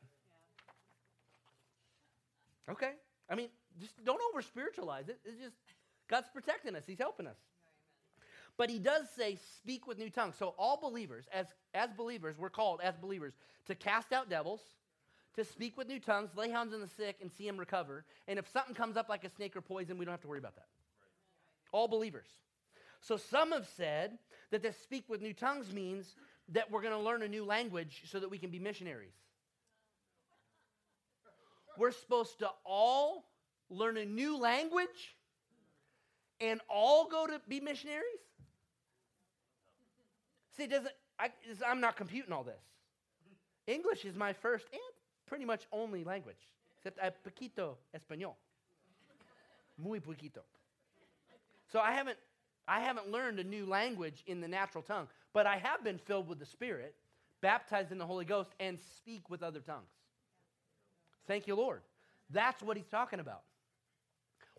Okay? 2.71 2.93
I 3.31 3.35
mean, 3.35 3.49
just 3.81 4.05
don't 4.05 4.21
over 4.31 4.43
spiritualize 4.43 5.09
it. 5.09 5.19
It's 5.25 5.41
just 5.41 5.57
God's 6.09 6.29
protecting 6.33 6.77
us, 6.77 6.85
He's 6.87 6.99
helping 6.99 7.27
us. 7.27 7.37
But 8.59 8.71
he 8.71 8.81
does 8.81 9.05
say, 9.17 9.39
speak 9.57 9.87
with 9.87 9.99
new 9.99 10.11
tongues. 10.11 10.35
So, 10.37 10.55
all 10.59 10.77
believers, 10.77 11.27
as, 11.33 11.47
as 11.75 11.91
believers, 11.97 12.37
we're 12.37 12.51
called 12.51 12.81
as 12.83 12.97
believers 12.97 13.33
to 13.67 13.77
cast 13.77 14.13
out 14.13 14.29
devils, 14.29 14.61
to 15.37 15.45
speak 15.45 15.79
with 15.79 15.87
new 15.87 16.01
tongues, 16.01 16.31
lay 16.37 16.51
hands 16.51 16.75
on 16.75 16.81
the 16.81 16.89
sick, 16.89 17.19
and 17.23 17.31
see 17.31 17.47
them 17.47 17.57
recover. 17.57 18.05
And 18.27 18.37
if 18.37 18.51
something 18.51 18.75
comes 18.75 18.97
up 18.97 19.09
like 19.09 19.23
a 19.23 19.31
snake 19.31 19.55
or 19.57 19.61
poison, 19.61 19.97
we 19.97 20.05
don't 20.05 20.13
have 20.13 20.21
to 20.23 20.29
worry 20.29 20.41
about 20.41 20.57
that. 20.57 20.67
All 21.71 21.87
believers. 21.87 22.27
So, 23.01 23.17
some 23.17 23.53
have 23.53 23.69
said 23.77 24.19
that 24.51 24.65
to 24.65 24.73
speak 24.73 25.09
with 25.09 25.23
new 25.23 25.33
tongues 25.33 25.73
means 25.73 26.17
that 26.49 26.69
we're 26.69 26.83
going 26.83 26.95
to 26.95 27.01
learn 27.01 27.23
a 27.23 27.29
new 27.29 27.45
language 27.45 28.03
so 28.11 28.19
that 28.19 28.29
we 28.29 28.39
can 28.39 28.51
be 28.51 28.59
missionaries. 28.59 29.15
We're 31.79 31.93
supposed 31.93 32.41
to 32.41 32.51
all 32.65 33.29
learn 33.71 33.99
a 33.99 34.05
new 34.05 34.37
language 34.37 35.17
and 36.41 36.61
all 36.69 37.09
go 37.09 37.27
to 37.29 37.41
be 37.49 37.61
missionaries? 37.61 38.03
See, 40.59 40.67
doesn't, 40.67 40.93
I, 41.19 41.31
I'm 41.67 41.81
not 41.81 41.97
computing 41.97 42.33
all 42.33 42.43
this. 42.43 42.61
English 43.67 44.05
is 44.05 44.17
my 44.17 44.33
first 44.33 44.67
and 44.73 44.81
pretty 45.27 45.45
much 45.45 45.67
only 45.73 46.03
language, 46.03 46.37
except 46.77 46.99
I 47.01 47.11
poquito 47.11 47.77
español. 47.97 48.35
Muy 49.77 50.01
poquito. 50.01 50.41
So 51.71 51.79
I 51.79 51.93
haven't 51.93 52.19
I 52.67 52.81
haven't 52.81 53.11
learned 53.11 53.39
a 53.39 53.45
new 53.45 53.65
language 53.65 54.23
in 54.27 54.43
the 54.43 54.49
natural 54.49 54.83
tongue, 54.83 55.09
but 55.33 55.47
I 55.47 55.57
have 55.57 55.83
been 55.83 55.97
filled 55.97 56.29
with 56.29 56.39
the 56.39 56.45
Spirit, 56.45 56.95
baptized 57.41 57.93
in 57.93 57.99
the 57.99 58.05
Holy 58.05 58.27
Ghost, 58.27 58.51
and 58.61 58.79
speak 58.99 59.31
with 59.31 59.43
other 59.43 59.61
tongues. 59.61 59.89
Thank 61.27 61.47
you, 61.47 61.55
Lord. 61.55 61.81
That's 62.31 62.63
what 62.63 62.77
he's 62.77 62.89
talking 62.89 63.21
about. 63.21 63.43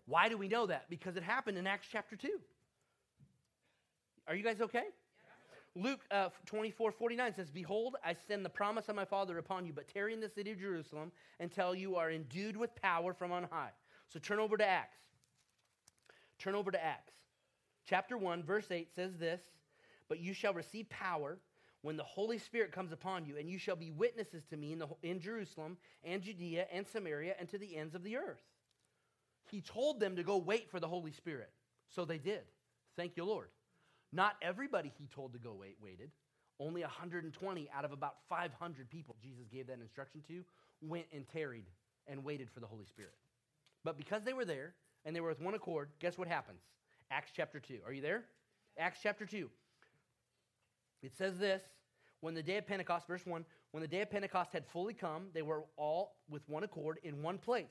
Why 0.06 0.28
do 0.28 0.36
we 0.36 0.48
know 0.48 0.66
that? 0.66 0.90
Because 0.90 1.16
it 1.16 1.22
happened 1.22 1.56
in 1.56 1.68
Acts 1.68 1.86
chapter 1.90 2.16
2. 2.16 2.28
Are 4.26 4.34
you 4.34 4.42
guys 4.42 4.60
okay? 4.60 4.86
Luke 5.76 6.00
uh, 6.10 6.30
24, 6.46 6.90
49 6.90 7.34
says, 7.34 7.50
Behold, 7.50 7.96
I 8.04 8.14
send 8.26 8.44
the 8.44 8.50
promise 8.50 8.88
of 8.88 8.96
my 8.96 9.04
Father 9.04 9.38
upon 9.38 9.66
you, 9.66 9.72
but 9.72 9.88
tarry 9.88 10.12
in 10.12 10.20
the 10.20 10.28
city 10.28 10.50
of 10.50 10.58
Jerusalem 10.58 11.12
until 11.38 11.74
you 11.74 11.96
are 11.96 12.10
endued 12.10 12.56
with 12.56 12.74
power 12.74 13.14
from 13.14 13.30
on 13.30 13.44
high. 13.44 13.70
So 14.08 14.18
turn 14.18 14.40
over 14.40 14.56
to 14.56 14.66
Acts. 14.68 14.98
Turn 16.38 16.54
over 16.54 16.72
to 16.72 16.84
Acts. 16.84 17.12
Chapter 17.86 18.18
1, 18.18 18.42
verse 18.42 18.70
8 18.70 18.88
says 18.94 19.16
this 19.16 19.42
But 20.08 20.18
you 20.18 20.32
shall 20.32 20.54
receive 20.54 20.88
power 20.88 21.38
when 21.82 21.96
the 21.96 22.04
Holy 22.04 22.38
Spirit 22.38 22.72
comes 22.72 22.92
upon 22.92 23.24
you, 23.24 23.36
and 23.38 23.48
you 23.48 23.58
shall 23.58 23.76
be 23.76 23.90
witnesses 23.90 24.44
to 24.50 24.56
me 24.56 24.72
in, 24.72 24.80
the, 24.80 24.88
in 25.02 25.20
Jerusalem 25.20 25.76
and 26.02 26.20
Judea 26.20 26.66
and 26.72 26.86
Samaria 26.86 27.34
and 27.38 27.48
to 27.48 27.58
the 27.58 27.76
ends 27.76 27.94
of 27.94 28.02
the 28.02 28.16
earth. 28.16 28.42
He 29.50 29.60
told 29.60 30.00
them 30.00 30.16
to 30.16 30.22
go 30.22 30.36
wait 30.36 30.70
for 30.70 30.80
the 30.80 30.88
Holy 30.88 31.12
Spirit. 31.12 31.50
So 31.88 32.04
they 32.04 32.18
did. 32.18 32.42
Thank 32.96 33.16
you, 33.16 33.24
Lord. 33.24 33.48
Not 34.12 34.34
everybody 34.42 34.92
he 34.98 35.06
told 35.06 35.32
to 35.32 35.38
go 35.38 35.54
wait 35.58 35.76
waited. 35.82 36.10
Only 36.58 36.82
120 36.82 37.70
out 37.74 37.84
of 37.84 37.92
about 37.92 38.16
500 38.28 38.90
people 38.90 39.16
Jesus 39.22 39.46
gave 39.50 39.66
that 39.68 39.80
instruction 39.80 40.22
to 40.28 40.44
went 40.82 41.06
and 41.12 41.26
tarried 41.28 41.66
and 42.06 42.24
waited 42.24 42.50
for 42.50 42.60
the 42.60 42.66
Holy 42.66 42.84
Spirit. 42.84 43.14
But 43.84 43.96
because 43.96 44.24
they 44.24 44.32
were 44.32 44.44
there 44.44 44.74
and 45.04 45.14
they 45.14 45.20
were 45.20 45.28
with 45.28 45.40
one 45.40 45.54
accord, 45.54 45.88
guess 46.00 46.18
what 46.18 46.28
happens? 46.28 46.60
Acts 47.10 47.32
chapter 47.34 47.60
2. 47.60 47.78
Are 47.86 47.92
you 47.92 48.02
there? 48.02 48.24
Acts 48.78 49.00
chapter 49.02 49.24
2. 49.24 49.48
It 51.02 51.12
says 51.16 51.38
this 51.38 51.62
when 52.20 52.34
the 52.34 52.42
day 52.42 52.58
of 52.58 52.66
Pentecost, 52.66 53.06
verse 53.06 53.24
1, 53.24 53.44
when 53.70 53.80
the 53.80 53.88
day 53.88 54.02
of 54.02 54.10
Pentecost 54.10 54.52
had 54.52 54.66
fully 54.66 54.92
come, 54.92 55.28
they 55.32 55.42
were 55.42 55.64
all 55.76 56.16
with 56.28 56.42
one 56.48 56.64
accord 56.64 56.98
in 57.02 57.22
one 57.22 57.38
place. 57.38 57.70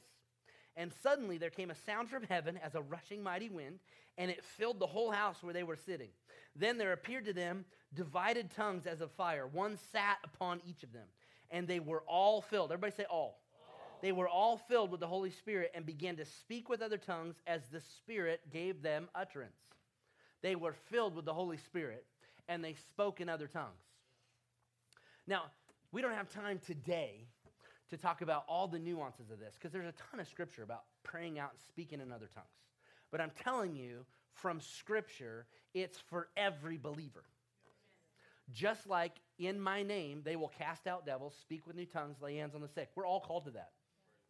And 0.79 0.93
suddenly 1.03 1.37
there 1.37 1.49
came 1.49 1.71
a 1.71 1.75
sound 1.75 2.09
from 2.09 2.23
heaven 2.23 2.57
as 2.63 2.73
a 2.73 2.81
rushing 2.81 3.21
mighty 3.21 3.49
wind, 3.49 3.79
and 4.17 4.31
it 4.31 4.41
filled 4.45 4.79
the 4.79 4.87
whole 4.87 5.11
house 5.11 5.43
where 5.43 5.53
they 5.53 5.63
were 5.63 5.75
sitting. 5.75 6.07
Then 6.55 6.77
there 6.77 6.93
appeared 6.93 7.25
to 7.25 7.33
them 7.33 7.65
divided 7.93 8.49
tongues 8.51 8.87
as 8.87 9.01
of 9.01 9.11
fire. 9.11 9.45
One 9.45 9.77
sat 9.91 10.19
upon 10.23 10.61
each 10.65 10.83
of 10.83 10.93
them, 10.93 11.07
and 11.51 11.67
they 11.67 11.81
were 11.81 12.01
all 12.07 12.41
filled. 12.41 12.71
Everybody 12.71 12.95
say 12.95 13.05
all. 13.09 13.41
all. 13.59 13.99
They 14.01 14.13
were 14.13 14.29
all 14.29 14.55
filled 14.55 14.89
with 14.89 15.01
the 15.01 15.07
Holy 15.07 15.31
Spirit 15.31 15.69
and 15.75 15.85
began 15.85 16.15
to 16.15 16.23
speak 16.23 16.69
with 16.69 16.81
other 16.81 16.97
tongues 16.97 17.35
as 17.45 17.67
the 17.67 17.81
Spirit 17.81 18.39
gave 18.49 18.81
them 18.81 19.09
utterance. 19.13 19.59
They 20.41 20.55
were 20.55 20.75
filled 20.89 21.13
with 21.13 21.25
the 21.25 21.33
Holy 21.33 21.57
Spirit 21.57 22.05
and 22.47 22.63
they 22.63 22.75
spoke 22.89 23.19
in 23.19 23.27
other 23.27 23.47
tongues. 23.47 23.83
Now, 25.27 25.43
we 25.91 26.01
don't 26.01 26.13
have 26.13 26.29
time 26.29 26.61
today 26.65 27.27
to 27.89 27.97
talk 27.97 28.21
about 28.21 28.43
all 28.47 28.67
the 28.67 28.79
nuances 28.79 29.31
of 29.31 29.39
this 29.39 29.55
because 29.55 29.71
there's 29.71 29.87
a 29.87 29.93
ton 30.11 30.19
of 30.19 30.27
scripture 30.27 30.63
about 30.63 30.83
praying 31.03 31.39
out 31.39 31.51
and 31.51 31.59
speaking 31.59 32.01
in 32.01 32.11
other 32.11 32.29
tongues. 32.33 32.47
But 33.11 33.21
I'm 33.21 33.31
telling 33.43 33.75
you 33.75 34.05
from 34.33 34.61
scripture, 34.61 35.47
it's 35.73 35.97
for 35.97 36.27
every 36.37 36.77
believer. 36.77 37.23
Just 38.51 38.87
like 38.87 39.13
in 39.37 39.59
my 39.59 39.83
name, 39.83 40.21
they 40.23 40.35
will 40.35 40.51
cast 40.57 40.87
out 40.87 41.05
devils, 41.05 41.35
speak 41.39 41.67
with 41.67 41.75
new 41.75 41.85
tongues, 41.85 42.17
lay 42.21 42.37
hands 42.37 42.55
on 42.55 42.61
the 42.61 42.67
sick. 42.67 42.89
We're 42.95 43.05
all 43.05 43.19
called 43.19 43.45
to 43.45 43.51
that. 43.51 43.71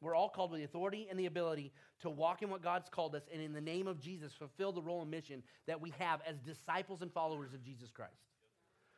We're 0.02 0.16
all 0.16 0.30
called 0.30 0.52
with 0.52 0.60
the 0.60 0.66
authority 0.66 1.08
and 1.10 1.20
the 1.20 1.26
ability 1.26 1.74
to 2.02 2.10
walk 2.10 2.42
in 2.42 2.50
what 2.50 2.62
God's 2.62 2.90
called 2.90 3.16
us 3.16 3.24
and 3.34 3.42
in 3.42 3.52
the 3.52 3.62
name 3.62 3.88
of 3.88 4.00
Jesus 4.00 4.34
fulfill 4.34 4.72
the 4.72 4.82
role 4.82 5.02
and 5.02 5.12
mission 5.12 5.44
that 5.68 5.82
we 5.82 5.94
have 6.00 6.22
as 6.26 6.38
disciples 6.40 7.02
and 7.02 7.12
followers 7.12 7.54
of 7.54 7.62
Jesus 7.64 7.92
Christ. 7.92 8.14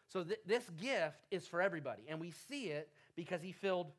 So 0.09 0.23
th- 0.23 0.39
this 0.45 0.69
gift 0.79 1.25
is 1.31 1.47
for 1.47 1.61
everybody. 1.61 2.03
And 2.07 2.19
we 2.19 2.31
see 2.49 2.65
it 2.65 2.89
because 3.15 3.41
he 3.41 3.51
filled 3.51 3.91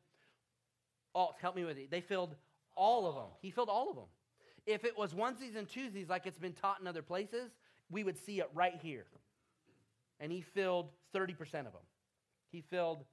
help 1.13 1.55
me 1.55 1.63
with 1.63 1.77
it. 1.77 1.91
They 1.91 2.01
filled 2.01 2.35
all 2.75 3.07
of 3.07 3.15
them. 3.15 3.29
He 3.41 3.51
filled 3.51 3.69
all 3.69 3.89
of 3.89 3.95
them. 3.95 4.05
If 4.65 4.85
it 4.85 4.97
was 4.97 5.13
one 5.13 5.35
onesies 5.35 5.57
and 5.57 5.67
twosies 5.67 6.09
like 6.09 6.25
it's 6.25 6.39
been 6.39 6.53
taught 6.53 6.79
in 6.79 6.87
other 6.87 7.01
places, 7.01 7.51
we 7.89 8.03
would 8.03 8.17
see 8.17 8.39
it 8.39 8.49
right 8.53 8.79
here. 8.81 9.05
And 10.19 10.31
he 10.31 10.41
filled 10.41 10.89
30% 11.13 11.31
of 11.41 11.73
them. 11.73 11.81
He 12.49 12.61
filled 12.61 13.03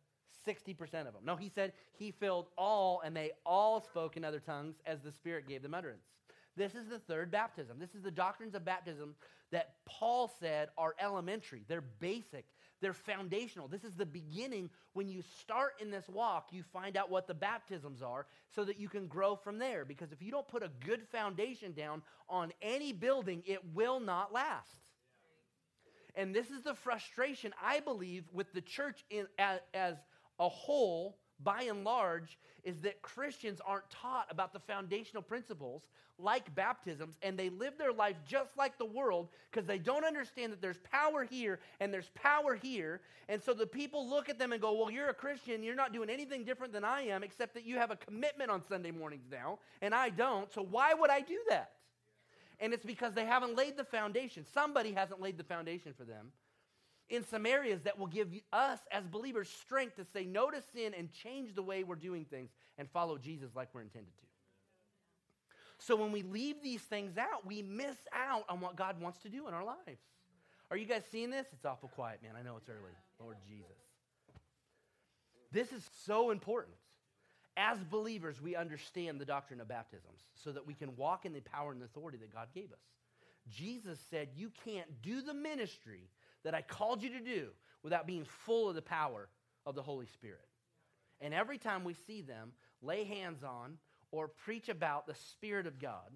60% 0.47 0.81
of 0.81 1.13
them. 1.13 1.23
No, 1.25 1.37
he 1.37 1.49
said 1.49 1.73
he 1.99 2.13
filled 2.13 2.49
all, 2.57 3.03
and 3.05 3.17
they 3.17 3.33
all 3.45 3.81
spoke 3.81 4.17
in 4.17 4.25
other 4.25 4.41
tongues 4.41 4.77
as 4.87 5.01
the 5.01 5.13
Spirit 5.13 5.49
gave 5.49 5.63
them 5.63 5.75
utterance. 5.75 6.05
This 6.57 6.75
is 6.75 6.89
the 6.89 6.99
third 6.99 7.31
baptism. 7.31 7.79
This 7.79 7.95
is 7.95 8.03
the 8.03 8.11
doctrines 8.11 8.55
of 8.55 8.65
baptism 8.65 9.15
that 9.51 9.75
Paul 9.87 10.33
said 10.41 10.69
are 10.79 10.95
elementary. 11.01 11.65
They're 11.67 11.81
basic. 11.81 12.45
They're 12.81 12.95
foundational. 12.95 13.69
This 13.69 13.85
is 13.85 13.95
the 13.95 14.07
beginning. 14.07 14.71
When 14.95 15.09
you 15.09 15.23
start 15.41 15.75
in 15.81 15.91
this 15.91 16.09
walk, 16.09 16.49
you 16.51 16.63
find 16.63 16.97
out 16.97 17.11
what 17.11 17.27
the 17.27 17.35
baptisms 17.35 18.03
are 18.03 18.27
so 18.55 18.65
that 18.65 18.79
you 18.79 18.89
can 18.89 19.07
grow 19.07 19.37
from 19.37 19.59
there. 19.59 19.85
Because 19.85 20.13
if 20.13 20.23
you 20.23 20.31
don't 20.31 20.49
put 20.49 20.63
a 20.63 20.71
good 20.85 21.07
foundation 21.09 21.73
down 21.73 22.03
on 22.29 22.53
any 22.63 22.93
building, 22.93 23.43
it 23.47 23.61
will 23.75 24.01
not 24.01 24.33
last. 24.33 24.91
And 26.17 26.35
this 26.35 26.51
is 26.51 26.63
the 26.63 26.75
frustration, 26.75 27.53
I 27.63 27.81
believe, 27.81 28.25
with 28.33 28.53
the 28.53 28.61
church 28.61 29.05
in, 29.11 29.27
as, 29.39 29.61
as 29.75 29.95
a 30.39 30.49
whole, 30.49 31.19
by 31.43 31.63
and 31.63 31.85
large, 31.85 32.39
is 32.65 32.79
that 32.81 33.03
Christians 33.03 33.61
aren't 33.65 33.89
taught 33.91 34.27
about 34.31 34.53
the 34.53 34.61
foundational 34.61 35.23
principles 35.23 35.83
like 36.19 36.55
baptisms, 36.55 37.17
and 37.23 37.39
they 37.39 37.49
live 37.49 37.79
their 37.79 37.93
life 37.93 38.17
just 38.27 38.57
like 38.57 38.79
the 38.79 38.85
world 38.85 39.29
because 39.51 39.67
they 39.67 39.79
don't 39.79 40.05
understand 40.05 40.53
that 40.53 40.61
there's 40.61 40.81
power 40.91 41.25
here 41.25 41.61
and 41.81 41.93
there's 41.93 42.11
power 42.15 42.55
here. 42.55 43.01
And 43.29 43.43
so 43.43 43.55
the 43.55 43.67
people 43.67 44.09
look 44.09 44.29
at 44.29 44.39
them 44.39 44.53
and 44.53 44.61
go, 44.61 44.73
Well, 44.73 44.91
you're 44.91 45.09
a 45.09 45.15
Christian. 45.15 45.63
You're 45.63 45.75
not 45.75 45.93
doing 45.93 46.11
anything 46.11 46.45
different 46.45 46.73
than 46.73 46.85
I 46.85 47.03
am, 47.03 47.23
except 47.23 47.55
that 47.55 47.65
you 47.65 47.77
have 47.77 47.91
a 47.91 47.97
commitment 47.97 48.51
on 48.51 48.63
Sunday 48.69 48.91
mornings 48.91 49.27
now, 49.31 49.59
and 49.81 49.95
I 49.95 50.11
don't. 50.11 50.53
So 50.53 50.63
why 50.63 50.95
would 50.95 51.11
I 51.11 51.21
do 51.21 51.39
that? 51.49 51.73
And 52.61 52.75
it's 52.75 52.85
because 52.85 53.15
they 53.15 53.25
haven't 53.25 53.57
laid 53.57 53.79
the 53.79 53.85
foundation. 53.85 54.45
Somebody 54.53 54.93
hasn't 54.93 55.21
laid 55.21 55.39
the 55.39 55.45
foundation 55.45 55.95
for 55.97 56.05
them 56.05 56.33
in 57.11 57.27
some 57.27 57.45
areas 57.45 57.83
that 57.83 57.99
will 57.99 58.07
give 58.07 58.29
us 58.53 58.79
as 58.91 59.05
believers 59.07 59.49
strength 59.49 59.97
to 59.97 60.05
say 60.05 60.25
no 60.25 60.51
to 60.51 60.63
sin 60.73 60.95
and 60.97 61.13
change 61.13 61.55
the 61.55 61.63
way 61.63 61.83
we're 61.83 61.97
doing 61.97 62.25
things 62.25 62.51
and 62.79 62.89
follow 62.89 63.19
Jesus 63.19 63.51
like 63.55 63.69
we're 63.75 63.83
intended 63.83 64.17
to. 64.19 64.25
So 65.79 65.97
when 65.97 66.13
we 66.13 66.23
leave 66.23 66.63
these 66.63 66.83
things 66.83 67.19
out, 67.19 67.47
we 67.47 67.63
miss 67.63 67.97
out 68.15 68.45
on 68.49 68.61
what 68.61 68.77
God 68.77 69.01
wants 69.01 69.19
to 69.21 69.29
do 69.29 69.49
in 69.49 69.55
our 69.55 69.65
lives. 69.65 70.01
Are 70.71 70.77
you 70.77 70.87
guys 70.87 71.03
seeing 71.11 71.31
this? 71.31 71.47
It's 71.53 71.65
awful 71.65 71.89
quiet, 71.89 72.21
man. 72.23 72.33
I 72.39 72.43
know 72.43 72.57
it's 72.57 72.69
early. 72.69 72.93
Lord 73.19 73.37
Jesus. 73.49 73.67
This 75.51 75.73
is 75.73 75.83
so 76.07 76.31
important. 76.31 76.77
As 77.57 77.79
believers, 77.91 78.41
we 78.41 78.55
understand 78.55 79.21
the 79.21 79.25
doctrine 79.25 79.61
of 79.61 79.69
baptisms 79.69 80.21
so 80.35 80.53
that 80.53 80.67
we 80.67 80.75
can 80.75 80.95
walk 80.97 81.27
in 81.27 81.33
the 81.33 81.41
power 81.41 81.73
and 81.73 81.83
authority 81.83 82.19
that 82.19 82.33
God 82.33 82.49
gave 82.55 82.73
us. 82.73 82.79
Jesus 83.51 83.99
said, 84.11 84.29
You 84.37 84.53
can't 84.65 85.03
do 85.03 85.23
the 85.23 85.35
ministry 85.35 86.09
that 86.45 86.55
I 86.55 86.63
called 86.63 87.03
you 87.03 87.11
to 87.11 87.21
do 87.21 87.49
without 87.83 88.07
being 88.07 88.25
full 88.25 88.69
of 88.69 88.75
the 88.75 88.83
power 88.83 89.29
of 89.67 89.75
the 89.75 89.83
Holy 89.83 90.07
Spirit. 90.07 90.49
And 91.21 91.35
every 91.35 91.59
time 91.59 91.85
we 91.85 91.95
see 91.95 92.23
them 92.23 92.53
lay 92.83 93.05
hands 93.05 93.43
on 93.45 93.79
or 94.11 94.29
preach 94.29 94.69
about 94.69 95.07
the 95.07 95.15
Spirit 95.15 95.67
of 95.67 95.79
God, 95.79 96.11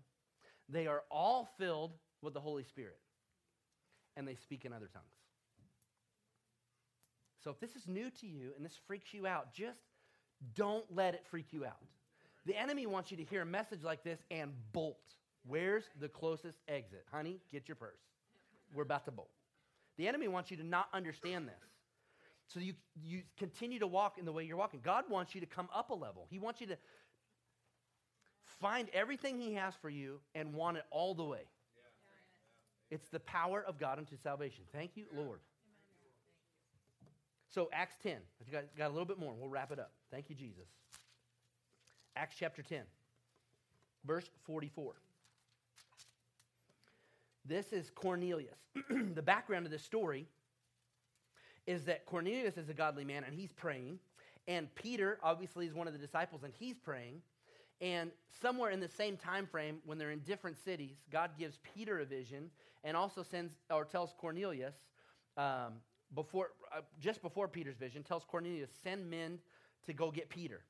they 0.68 0.86
are 0.86 1.02
all 1.10 1.48
filled 1.58 1.92
with 2.22 2.34
the 2.34 2.40
Holy 2.40 2.64
Spirit 2.64 2.98
and 4.16 4.26
they 4.26 4.34
speak 4.34 4.64
in 4.64 4.72
other 4.72 4.88
tongues. 4.92 5.04
So 7.42 7.50
if 7.50 7.60
this 7.60 7.76
is 7.76 7.86
new 7.86 8.10
to 8.10 8.26
you 8.26 8.52
and 8.56 8.64
this 8.64 8.78
freaks 8.86 9.12
you 9.12 9.26
out, 9.26 9.52
just 9.52 9.80
don't 10.54 10.84
let 10.90 11.14
it 11.14 11.26
freak 11.30 11.52
you 11.52 11.64
out. 11.66 11.76
The 12.46 12.56
enemy 12.56 12.86
wants 12.86 13.10
you 13.10 13.16
to 13.18 13.24
hear 13.24 13.42
a 13.42 13.46
message 13.46 13.82
like 13.82 14.02
this 14.02 14.20
and 14.30 14.52
bolt. 14.72 15.14
Where's 15.46 15.84
the 16.00 16.08
closest 16.08 16.58
exit? 16.68 17.04
Honey, 17.12 17.40
get 17.52 17.68
your 17.68 17.76
purse. 17.76 18.00
We're 18.74 18.82
about 18.82 19.04
to 19.06 19.10
bolt. 19.10 19.30
The 19.96 20.08
enemy 20.08 20.28
wants 20.28 20.50
you 20.50 20.56
to 20.58 20.64
not 20.64 20.88
understand 20.92 21.48
this. 21.48 21.54
So 22.48 22.60
you, 22.60 22.74
you 23.02 23.22
continue 23.38 23.78
to 23.78 23.86
walk 23.86 24.18
in 24.18 24.24
the 24.24 24.32
way 24.32 24.44
you're 24.44 24.56
walking. 24.56 24.80
God 24.82 25.04
wants 25.08 25.34
you 25.34 25.40
to 25.40 25.46
come 25.46 25.68
up 25.74 25.90
a 25.90 25.94
level. 25.94 26.26
He 26.30 26.38
wants 26.38 26.60
you 26.60 26.66
to 26.68 26.78
find 28.60 28.88
everything 28.92 29.38
He 29.40 29.54
has 29.54 29.74
for 29.80 29.88
you 29.88 30.20
and 30.34 30.52
want 30.52 30.76
it 30.76 30.84
all 30.90 31.14
the 31.14 31.24
way. 31.24 31.46
It's 32.90 33.08
the 33.08 33.20
power 33.20 33.64
of 33.66 33.78
God 33.78 33.98
unto 33.98 34.16
salvation. 34.16 34.64
Thank 34.72 34.96
you, 34.96 35.06
Lord. 35.16 35.40
So, 37.50 37.68
Acts 37.72 37.96
10. 38.02 38.16
I 38.16 38.52
got, 38.52 38.64
got 38.76 38.88
a 38.88 38.92
little 38.92 39.06
bit 39.06 39.18
more. 39.18 39.32
We'll 39.38 39.48
wrap 39.48 39.72
it 39.72 39.78
up. 39.78 39.92
Thank 40.10 40.28
you, 40.28 40.34
Jesus. 40.34 40.66
Acts 42.16 42.36
chapter 42.38 42.62
10, 42.62 42.82
verse 44.04 44.28
44. 44.46 44.94
This 47.46 47.72
is 47.72 47.90
Cornelius. 47.90 48.58
the 48.88 49.22
background 49.22 49.66
of 49.66 49.72
this 49.72 49.82
story 49.82 50.26
is 51.66 51.84
that 51.84 52.06
Cornelius 52.06 52.56
is 52.56 52.68
a 52.68 52.74
godly 52.74 53.04
man 53.04 53.24
and 53.24 53.34
he's 53.34 53.52
praying. 53.52 53.98
And 54.48 54.74
Peter, 54.74 55.18
obviously, 55.22 55.66
is 55.66 55.74
one 55.74 55.86
of 55.86 55.92
the 55.92 55.98
disciples 55.98 56.42
and 56.42 56.52
he's 56.58 56.78
praying. 56.78 57.20
And 57.80 58.10
somewhere 58.40 58.70
in 58.70 58.80
the 58.80 58.88
same 58.88 59.16
time 59.16 59.46
frame, 59.46 59.78
when 59.84 59.98
they're 59.98 60.10
in 60.10 60.20
different 60.20 60.56
cities, 60.56 60.96
God 61.10 61.30
gives 61.38 61.58
Peter 61.74 62.00
a 62.00 62.04
vision 62.04 62.50
and 62.82 62.96
also 62.96 63.22
sends 63.22 63.54
or 63.70 63.84
tells 63.84 64.14
Cornelius, 64.18 64.74
um, 65.36 65.74
before, 66.14 66.50
uh, 66.74 66.80
just 67.00 67.20
before 67.20 67.48
Peter's 67.48 67.76
vision, 67.76 68.02
tells 68.02 68.24
Cornelius, 68.24 68.70
send 68.82 69.10
men 69.10 69.38
to 69.86 69.92
go 69.92 70.10
get 70.10 70.28
Peter. 70.28 70.62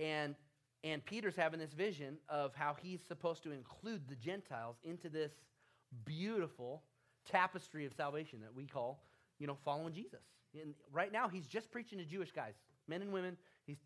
And, 0.00 0.34
and 0.82 1.04
Peter's 1.04 1.36
having 1.36 1.60
this 1.60 1.72
vision 1.72 2.16
of 2.28 2.54
how 2.54 2.74
he's 2.80 3.02
supposed 3.06 3.42
to 3.44 3.52
include 3.52 4.08
the 4.08 4.16
Gentiles 4.16 4.76
into 4.84 5.08
this 5.08 5.32
beautiful 6.04 6.82
tapestry 7.30 7.86
of 7.86 7.92
salvation 7.92 8.40
that 8.40 8.54
we 8.54 8.64
call, 8.66 9.04
you 9.38 9.46
know, 9.46 9.56
following 9.64 9.92
Jesus. 9.92 10.20
And 10.60 10.74
right 10.92 11.12
now, 11.12 11.28
he's 11.28 11.46
just 11.46 11.70
preaching 11.70 11.98
to 11.98 12.04
Jewish 12.04 12.32
guys, 12.32 12.54
men 12.88 13.02
and 13.02 13.12
women. 13.12 13.36
He's 13.64 13.78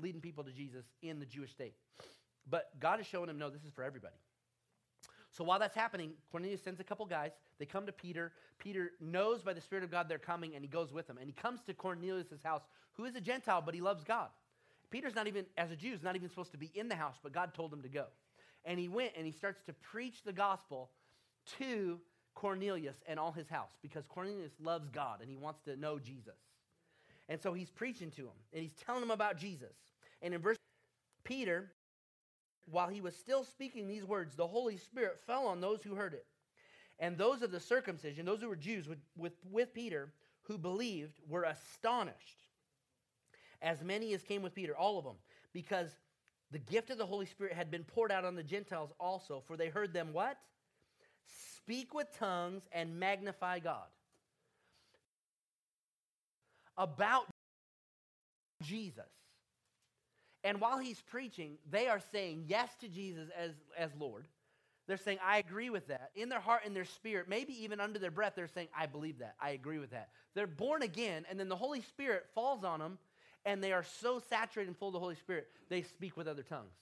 leading 0.00 0.20
people 0.20 0.44
to 0.44 0.52
Jesus 0.52 0.84
in 1.02 1.20
the 1.20 1.26
Jewish 1.26 1.50
state. 1.50 1.74
But 2.48 2.70
God 2.80 3.00
is 3.00 3.06
showing 3.06 3.28
him, 3.28 3.38
no, 3.38 3.50
this 3.50 3.64
is 3.64 3.72
for 3.74 3.82
everybody. 3.82 4.16
So 5.30 5.42
while 5.42 5.58
that's 5.58 5.74
happening, 5.74 6.12
Cornelius 6.30 6.62
sends 6.62 6.78
a 6.78 6.84
couple 6.84 7.04
guys. 7.06 7.32
They 7.58 7.66
come 7.66 7.86
to 7.86 7.92
Peter. 7.92 8.32
Peter 8.58 8.92
knows 9.00 9.42
by 9.42 9.52
the 9.52 9.60
Spirit 9.60 9.82
of 9.82 9.90
God 9.90 10.08
they're 10.08 10.18
coming, 10.18 10.54
and 10.54 10.62
he 10.62 10.68
goes 10.68 10.92
with 10.92 11.06
them. 11.08 11.18
And 11.18 11.26
he 11.26 11.32
comes 11.32 11.60
to 11.62 11.74
Cornelius' 11.74 12.42
house, 12.44 12.62
who 12.92 13.04
is 13.04 13.16
a 13.16 13.20
Gentile, 13.20 13.60
but 13.60 13.74
he 13.74 13.80
loves 13.80 14.04
God. 14.04 14.28
Peter's 14.90 15.14
not 15.14 15.26
even, 15.26 15.44
as 15.58 15.72
a 15.72 15.76
Jew, 15.76 15.92
is 15.92 16.04
not 16.04 16.14
even 16.14 16.28
supposed 16.28 16.52
to 16.52 16.58
be 16.58 16.70
in 16.74 16.88
the 16.88 16.94
house, 16.94 17.16
but 17.20 17.32
God 17.32 17.52
told 17.52 17.72
him 17.72 17.82
to 17.82 17.88
go. 17.88 18.04
And 18.64 18.78
he 18.78 18.88
went 18.88 19.12
and 19.16 19.26
he 19.26 19.32
starts 19.32 19.60
to 19.66 19.72
preach 19.72 20.22
the 20.22 20.32
gospel 20.32 20.90
to 21.58 22.00
Cornelius 22.34 22.96
and 23.06 23.18
all 23.18 23.32
his 23.32 23.48
house 23.48 23.70
because 23.82 24.04
Cornelius 24.06 24.52
loves 24.60 24.88
God 24.88 25.20
and 25.20 25.30
he 25.30 25.36
wants 25.36 25.60
to 25.62 25.76
know 25.76 25.98
Jesus. 25.98 26.38
And 27.28 27.40
so 27.40 27.54
he's 27.54 27.70
preaching 27.70 28.10
to 28.12 28.22
him 28.22 28.36
and 28.52 28.62
he's 28.62 28.74
telling 28.84 29.02
him 29.02 29.10
about 29.10 29.38
Jesus. 29.38 29.74
And 30.22 30.34
in 30.34 30.40
verse 30.40 30.58
Peter, 31.24 31.70
while 32.70 32.88
he 32.88 33.00
was 33.00 33.16
still 33.16 33.44
speaking 33.44 33.86
these 33.86 34.04
words, 34.04 34.34
the 34.34 34.46
Holy 34.46 34.76
Spirit 34.76 35.20
fell 35.26 35.46
on 35.46 35.60
those 35.60 35.82
who 35.82 35.94
heard 35.94 36.14
it. 36.14 36.26
And 36.98 37.18
those 37.18 37.42
of 37.42 37.50
the 37.50 37.60
circumcision, 37.60 38.24
those 38.24 38.40
who 38.40 38.48
were 38.48 38.56
Jews 38.56 38.88
with, 38.88 38.98
with, 39.16 39.32
with 39.50 39.74
Peter, 39.74 40.12
who 40.42 40.58
believed, 40.58 41.18
were 41.28 41.44
astonished. 41.44 42.46
As 43.62 43.82
many 43.82 44.12
as 44.14 44.22
came 44.22 44.42
with 44.42 44.54
Peter, 44.54 44.76
all 44.76 44.98
of 44.98 45.04
them, 45.04 45.16
because 45.52 45.96
the 46.50 46.58
gift 46.58 46.90
of 46.90 46.98
the 46.98 47.06
Holy 47.06 47.26
Spirit 47.26 47.54
had 47.54 47.70
been 47.70 47.84
poured 47.84 48.12
out 48.12 48.24
on 48.24 48.36
the 48.36 48.42
Gentiles 48.42 48.92
also, 49.00 49.42
for 49.46 49.56
they 49.56 49.68
heard 49.68 49.92
them 49.92 50.12
what? 50.12 50.38
Speak 51.64 51.94
with 51.94 52.06
tongues 52.18 52.62
and 52.72 52.98
magnify 52.98 53.58
God. 53.58 53.86
About 56.76 57.26
Jesus. 58.62 59.04
And 60.42 60.60
while 60.60 60.78
he's 60.78 61.00
preaching, 61.00 61.56
they 61.70 61.86
are 61.86 62.00
saying 62.12 62.44
yes 62.48 62.68
to 62.80 62.88
Jesus 62.88 63.28
as, 63.36 63.52
as 63.78 63.90
Lord. 63.98 64.26
They're 64.86 64.98
saying, 64.98 65.18
I 65.24 65.38
agree 65.38 65.70
with 65.70 65.88
that. 65.88 66.10
In 66.14 66.28
their 66.28 66.40
heart 66.40 66.62
and 66.66 66.76
their 66.76 66.84
spirit, 66.84 67.28
maybe 67.28 67.64
even 67.64 67.80
under 67.80 67.98
their 67.98 68.10
breath, 68.10 68.34
they're 68.36 68.48
saying, 68.48 68.68
I 68.78 68.84
believe 68.84 69.20
that. 69.20 69.36
I 69.40 69.50
agree 69.50 69.78
with 69.78 69.90
that. 69.92 70.10
They're 70.34 70.46
born 70.46 70.82
again, 70.82 71.24
and 71.30 71.40
then 71.40 71.48
the 71.48 71.56
Holy 71.56 71.80
Spirit 71.80 72.26
falls 72.34 72.64
on 72.64 72.80
them, 72.80 72.98
and 73.46 73.64
they 73.64 73.72
are 73.72 73.84
so 74.00 74.20
saturated 74.28 74.68
and 74.68 74.76
full 74.76 74.88
of 74.88 74.94
the 74.94 75.00
Holy 75.00 75.14
Spirit, 75.14 75.46
they 75.70 75.82
speak 75.82 76.16
with 76.18 76.28
other 76.28 76.42
tongues. 76.42 76.74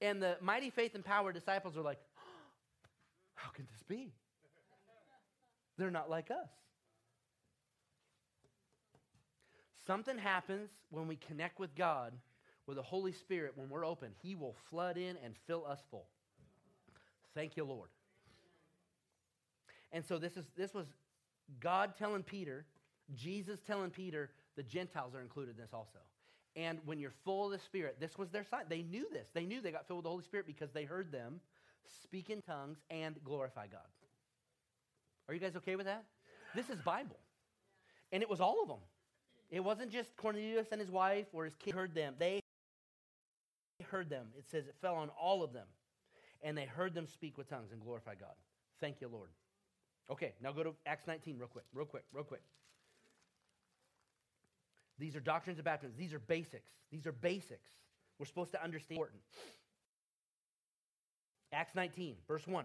And 0.00 0.20
the 0.20 0.36
mighty 0.40 0.70
faith 0.70 0.96
and 0.96 1.04
power 1.04 1.32
disciples 1.32 1.76
are 1.76 1.82
like, 1.82 2.00
can 3.54 3.66
this 3.70 3.82
be? 3.88 4.12
They're 5.78 5.90
not 5.90 6.10
like 6.10 6.30
us. 6.30 6.48
Something 9.86 10.18
happens 10.18 10.70
when 10.90 11.08
we 11.08 11.16
connect 11.16 11.58
with 11.58 11.74
God, 11.74 12.12
with 12.66 12.76
the 12.76 12.82
Holy 12.82 13.12
Spirit, 13.12 13.52
when 13.56 13.68
we're 13.68 13.84
open. 13.84 14.10
He 14.22 14.34
will 14.34 14.54
flood 14.70 14.96
in 14.96 15.16
and 15.24 15.34
fill 15.46 15.66
us 15.66 15.80
full. 15.90 16.06
Thank 17.34 17.56
you, 17.56 17.64
Lord. 17.64 17.88
And 19.90 20.04
so 20.04 20.18
this 20.18 20.36
is 20.36 20.44
this 20.56 20.72
was 20.72 20.86
God 21.60 21.94
telling 21.98 22.22
Peter, 22.22 22.64
Jesus 23.14 23.58
telling 23.66 23.90
Peter, 23.90 24.30
the 24.56 24.62
Gentiles 24.62 25.14
are 25.14 25.20
included 25.20 25.56
in 25.56 25.62
this 25.62 25.72
also. 25.72 25.98
And 26.54 26.78
when 26.84 26.98
you're 26.98 27.14
full 27.24 27.46
of 27.46 27.52
the 27.52 27.58
Spirit, 27.58 27.96
this 27.98 28.16
was 28.18 28.28
their 28.30 28.44
sign. 28.44 28.64
They 28.68 28.82
knew 28.82 29.06
this. 29.10 29.28
They 29.34 29.46
knew 29.46 29.60
they 29.60 29.72
got 29.72 29.86
filled 29.86 29.98
with 29.98 30.04
the 30.04 30.10
Holy 30.10 30.24
Spirit 30.24 30.46
because 30.46 30.70
they 30.72 30.84
heard 30.84 31.10
them 31.10 31.40
speak 32.02 32.30
in 32.30 32.42
tongues 32.42 32.78
and 32.90 33.16
glorify 33.24 33.66
God. 33.66 33.80
Are 35.28 35.34
you 35.34 35.40
guys 35.40 35.56
okay 35.56 35.76
with 35.76 35.86
that? 35.86 36.04
This 36.54 36.68
is 36.68 36.80
Bible. 36.80 37.16
And 38.10 38.22
it 38.22 38.28
was 38.28 38.40
all 38.40 38.62
of 38.62 38.68
them. 38.68 38.80
It 39.50 39.60
wasn't 39.60 39.90
just 39.90 40.16
Cornelius 40.16 40.68
and 40.72 40.80
his 40.80 40.90
wife 40.90 41.26
or 41.32 41.44
his 41.44 41.54
kid 41.56 41.74
heard 41.74 41.94
them. 41.94 42.14
They 42.18 42.40
heard 43.90 44.08
them. 44.08 44.26
It 44.36 44.44
says 44.50 44.66
it 44.66 44.74
fell 44.80 44.94
on 44.94 45.10
all 45.10 45.42
of 45.42 45.52
them. 45.52 45.66
And 46.42 46.56
they 46.56 46.64
heard 46.64 46.94
them 46.94 47.06
speak 47.06 47.38
with 47.38 47.48
tongues 47.48 47.72
and 47.72 47.80
glorify 47.80 48.14
God. 48.14 48.34
Thank 48.80 49.00
you, 49.00 49.08
Lord. 49.08 49.30
Okay, 50.10 50.32
now 50.42 50.52
go 50.52 50.64
to 50.64 50.74
Acts 50.86 51.06
19 51.06 51.38
real 51.38 51.48
quick, 51.48 51.64
real 51.72 51.86
quick, 51.86 52.04
real 52.12 52.24
quick. 52.24 52.42
These 54.98 55.16
are 55.16 55.20
doctrines 55.20 55.58
of 55.58 55.64
baptism. 55.64 55.94
These 55.96 56.12
are 56.12 56.18
basics. 56.18 56.70
These 56.90 57.06
are 57.06 57.12
basics. 57.12 57.70
We're 58.18 58.26
supposed 58.26 58.52
to 58.52 58.62
understand. 58.62 58.98
Important. 58.98 59.22
Acts 61.52 61.74
19, 61.74 62.16
verse 62.26 62.46
1. 62.46 62.64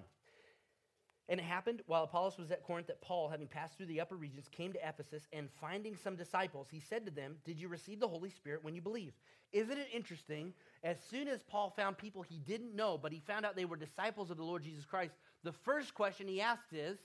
And 1.29 1.39
it 1.39 1.43
happened 1.43 1.81
while 1.87 2.05
Apollos 2.05 2.37
was 2.37 2.51
at 2.51 2.63
Corinth 2.63 2.87
that 2.87 3.01
Paul, 3.01 3.27
having 3.27 3.47
passed 3.47 3.77
through 3.77 3.87
the 3.87 3.99
upper 3.99 4.15
regions, 4.15 4.47
came 4.49 4.71
to 4.71 4.87
Ephesus, 4.87 5.27
and 5.33 5.49
finding 5.59 5.95
some 5.95 6.15
disciples, 6.15 6.67
he 6.71 6.79
said 6.79 7.05
to 7.05 7.11
them, 7.11 7.35
Did 7.43 7.59
you 7.59 7.67
receive 7.67 7.99
the 7.99 8.07
Holy 8.07 8.29
Spirit 8.29 8.63
when 8.63 8.75
you 8.75 8.81
believed? 8.81 9.15
Isn't 9.51 9.77
it 9.77 9.89
interesting? 9.93 10.53
As 10.83 10.97
soon 11.09 11.27
as 11.27 11.43
Paul 11.43 11.73
found 11.75 11.97
people 11.97 12.21
he 12.21 12.39
didn't 12.39 12.75
know, 12.75 12.97
but 12.97 13.11
he 13.11 13.19
found 13.19 13.45
out 13.45 13.55
they 13.55 13.65
were 13.65 13.75
disciples 13.75 14.29
of 14.29 14.37
the 14.37 14.43
Lord 14.43 14.63
Jesus 14.63 14.85
Christ, 14.85 15.15
the 15.43 15.51
first 15.51 15.93
question 15.93 16.27
he 16.27 16.39
asked 16.39 16.71
is, 16.71 16.97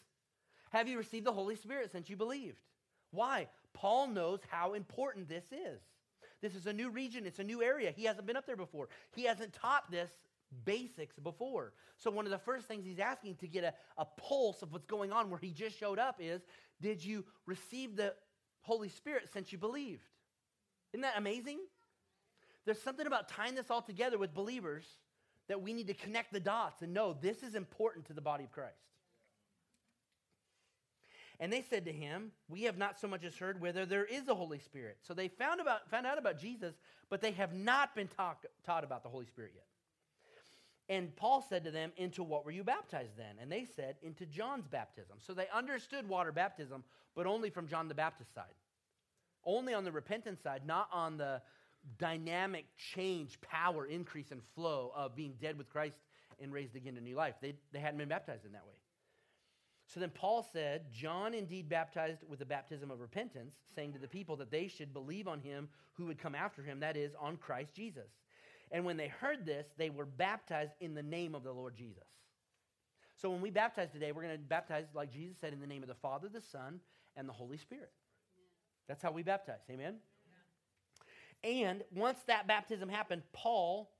Have 0.70 0.86
you 0.86 0.98
received 0.98 1.26
the 1.26 1.32
Holy 1.32 1.56
Spirit 1.56 1.90
since 1.90 2.08
you 2.08 2.16
believed? 2.16 2.60
Why? 3.10 3.48
Paul 3.74 4.08
knows 4.08 4.40
how 4.48 4.74
important 4.74 5.28
this 5.28 5.44
is. 5.50 5.80
This 6.40 6.54
is 6.54 6.66
a 6.66 6.72
new 6.72 6.90
region, 6.90 7.26
it's 7.26 7.38
a 7.38 7.44
new 7.44 7.62
area. 7.62 7.92
He 7.94 8.04
hasn't 8.04 8.26
been 8.26 8.36
up 8.36 8.46
there 8.46 8.56
before. 8.56 8.88
He 9.14 9.24
hasn't 9.24 9.52
taught 9.52 9.90
this 9.90 10.10
basics 10.64 11.18
before. 11.18 11.72
So, 11.96 12.10
one 12.10 12.24
of 12.24 12.30
the 12.30 12.38
first 12.38 12.66
things 12.66 12.84
he's 12.84 12.98
asking 12.98 13.36
to 13.36 13.48
get 13.48 13.64
a, 13.64 13.74
a 13.98 14.04
pulse 14.04 14.62
of 14.62 14.72
what's 14.72 14.86
going 14.86 15.12
on 15.12 15.30
where 15.30 15.38
he 15.38 15.50
just 15.50 15.78
showed 15.78 15.98
up 15.98 16.16
is 16.20 16.42
Did 16.80 17.04
you 17.04 17.24
receive 17.46 17.96
the 17.96 18.14
Holy 18.60 18.88
Spirit 18.88 19.28
since 19.32 19.52
you 19.52 19.58
believed? 19.58 20.08
Isn't 20.92 21.02
that 21.02 21.14
amazing? 21.16 21.58
There's 22.64 22.80
something 22.80 23.06
about 23.06 23.28
tying 23.28 23.54
this 23.54 23.70
all 23.70 23.82
together 23.82 24.18
with 24.18 24.34
believers 24.34 24.84
that 25.48 25.60
we 25.60 25.72
need 25.72 25.88
to 25.88 25.94
connect 25.94 26.32
the 26.32 26.40
dots 26.40 26.82
and 26.82 26.94
know 26.94 27.16
this 27.20 27.42
is 27.42 27.54
important 27.54 28.06
to 28.06 28.12
the 28.12 28.20
body 28.20 28.44
of 28.44 28.52
Christ. 28.52 28.76
And 31.40 31.52
they 31.52 31.62
said 31.62 31.86
to 31.86 31.92
him, 31.92 32.30
We 32.48 32.62
have 32.62 32.78
not 32.78 33.00
so 33.00 33.08
much 33.08 33.24
as 33.24 33.34
heard 33.36 33.60
whether 33.60 33.84
there 33.84 34.04
is 34.04 34.28
a 34.28 34.34
Holy 34.34 34.60
Spirit. 34.60 34.98
So 35.02 35.12
they 35.12 35.26
found, 35.26 35.60
about, 35.60 35.90
found 35.90 36.06
out 36.06 36.16
about 36.16 36.38
Jesus, 36.38 36.74
but 37.10 37.20
they 37.20 37.32
have 37.32 37.52
not 37.52 37.96
been 37.96 38.06
talk, 38.06 38.46
taught 38.64 38.84
about 38.84 39.02
the 39.02 39.08
Holy 39.08 39.26
Spirit 39.26 39.50
yet. 39.54 39.66
And 40.88 41.14
Paul 41.16 41.44
said 41.48 41.64
to 41.64 41.70
them, 41.70 41.92
Into 41.96 42.22
what 42.22 42.44
were 42.44 42.50
you 42.50 42.64
baptized 42.64 43.16
then? 43.16 43.36
And 43.40 43.50
they 43.50 43.64
said, 43.64 43.96
Into 44.02 44.26
John's 44.26 44.66
baptism. 44.66 45.16
So 45.18 45.32
they 45.32 45.46
understood 45.54 46.08
water 46.08 46.32
baptism, 46.32 46.84
but 47.14 47.26
only 47.26 47.50
from 47.50 47.68
John 47.68 47.88
the 47.88 47.94
Baptist 47.94 48.34
side. 48.34 48.54
Only 49.44 49.74
on 49.74 49.84
the 49.84 49.92
repentance 49.92 50.40
side, 50.40 50.62
not 50.66 50.88
on 50.92 51.16
the 51.16 51.42
dynamic 51.98 52.66
change, 52.76 53.40
power, 53.40 53.86
increase, 53.86 54.30
and 54.30 54.40
flow 54.54 54.92
of 54.94 55.16
being 55.16 55.34
dead 55.40 55.58
with 55.58 55.68
Christ 55.68 55.96
and 56.40 56.52
raised 56.52 56.76
again 56.76 56.94
to 56.94 57.00
new 57.00 57.16
life. 57.16 57.34
They, 57.40 57.54
they 57.72 57.80
hadn't 57.80 57.98
been 57.98 58.08
baptized 58.08 58.44
in 58.44 58.52
that 58.52 58.66
way. 58.66 58.74
So 59.92 60.00
then 60.00 60.10
Paul 60.10 60.46
said, 60.52 60.86
John 60.92 61.34
indeed 61.34 61.68
baptized 61.68 62.22
with 62.28 62.38
the 62.38 62.46
baptism 62.46 62.90
of 62.90 63.00
repentance, 63.00 63.54
saying 63.74 63.92
to 63.92 63.98
the 63.98 64.08
people 64.08 64.36
that 64.36 64.50
they 64.50 64.68
should 64.68 64.92
believe 64.92 65.28
on 65.28 65.40
him 65.40 65.68
who 65.94 66.06
would 66.06 66.18
come 66.18 66.34
after 66.34 66.62
him, 66.62 66.80
that 66.80 66.96
is, 66.96 67.14
on 67.20 67.36
Christ 67.36 67.74
Jesus. 67.74 68.10
And 68.72 68.84
when 68.86 68.96
they 68.96 69.08
heard 69.08 69.44
this, 69.44 69.66
they 69.76 69.90
were 69.90 70.06
baptized 70.06 70.72
in 70.80 70.94
the 70.94 71.02
name 71.02 71.34
of 71.34 71.44
the 71.44 71.52
Lord 71.52 71.76
Jesus. 71.76 72.08
So 73.16 73.30
when 73.30 73.42
we 73.42 73.50
baptize 73.50 73.90
today, 73.92 74.10
we're 74.10 74.22
going 74.22 74.34
to 74.34 74.42
baptize, 74.42 74.86
like 74.94 75.12
Jesus 75.12 75.36
said, 75.38 75.52
in 75.52 75.60
the 75.60 75.66
name 75.66 75.82
of 75.82 75.88
the 75.88 75.94
Father, 75.94 76.28
the 76.28 76.40
Son, 76.40 76.80
and 77.14 77.28
the 77.28 77.32
Holy 77.32 77.58
Spirit. 77.58 77.92
That's 78.88 79.02
how 79.02 79.12
we 79.12 79.22
baptize. 79.22 79.60
Amen? 79.70 79.96
And 81.44 81.82
once 81.94 82.18
that 82.26 82.46
baptism 82.46 82.88
happened, 82.88 83.22
Paul 83.32 83.90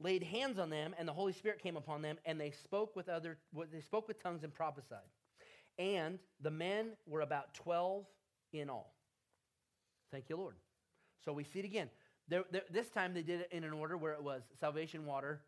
laid 0.00 0.22
hands 0.22 0.58
on 0.58 0.70
them, 0.70 0.94
and 0.98 1.06
the 1.06 1.12
Holy 1.12 1.32
Spirit 1.32 1.62
came 1.62 1.76
upon 1.76 2.02
them, 2.02 2.18
and 2.24 2.40
they 2.40 2.50
spoke 2.50 2.96
with 2.96 3.08
other 3.08 3.38
they 3.72 3.80
spoke 3.80 4.08
with 4.08 4.22
tongues 4.22 4.42
and 4.42 4.52
prophesied. 4.52 4.98
And 5.78 6.18
the 6.40 6.50
men 6.50 6.92
were 7.06 7.20
about 7.20 7.54
12 7.54 8.06
in 8.52 8.70
all. 8.70 8.94
Thank 10.10 10.28
you, 10.28 10.36
Lord. 10.36 10.54
So 11.24 11.32
we 11.32 11.44
see 11.44 11.60
it 11.60 11.64
again. 11.64 11.90
There, 12.28 12.44
there, 12.50 12.62
this 12.70 12.88
time 12.88 13.14
they 13.14 13.22
did 13.22 13.42
it 13.42 13.48
in 13.52 13.64
an 13.64 13.72
order 13.72 13.96
where 13.96 14.12
it 14.12 14.22
was 14.22 14.42
salvation, 14.58 15.04
water, 15.04 15.42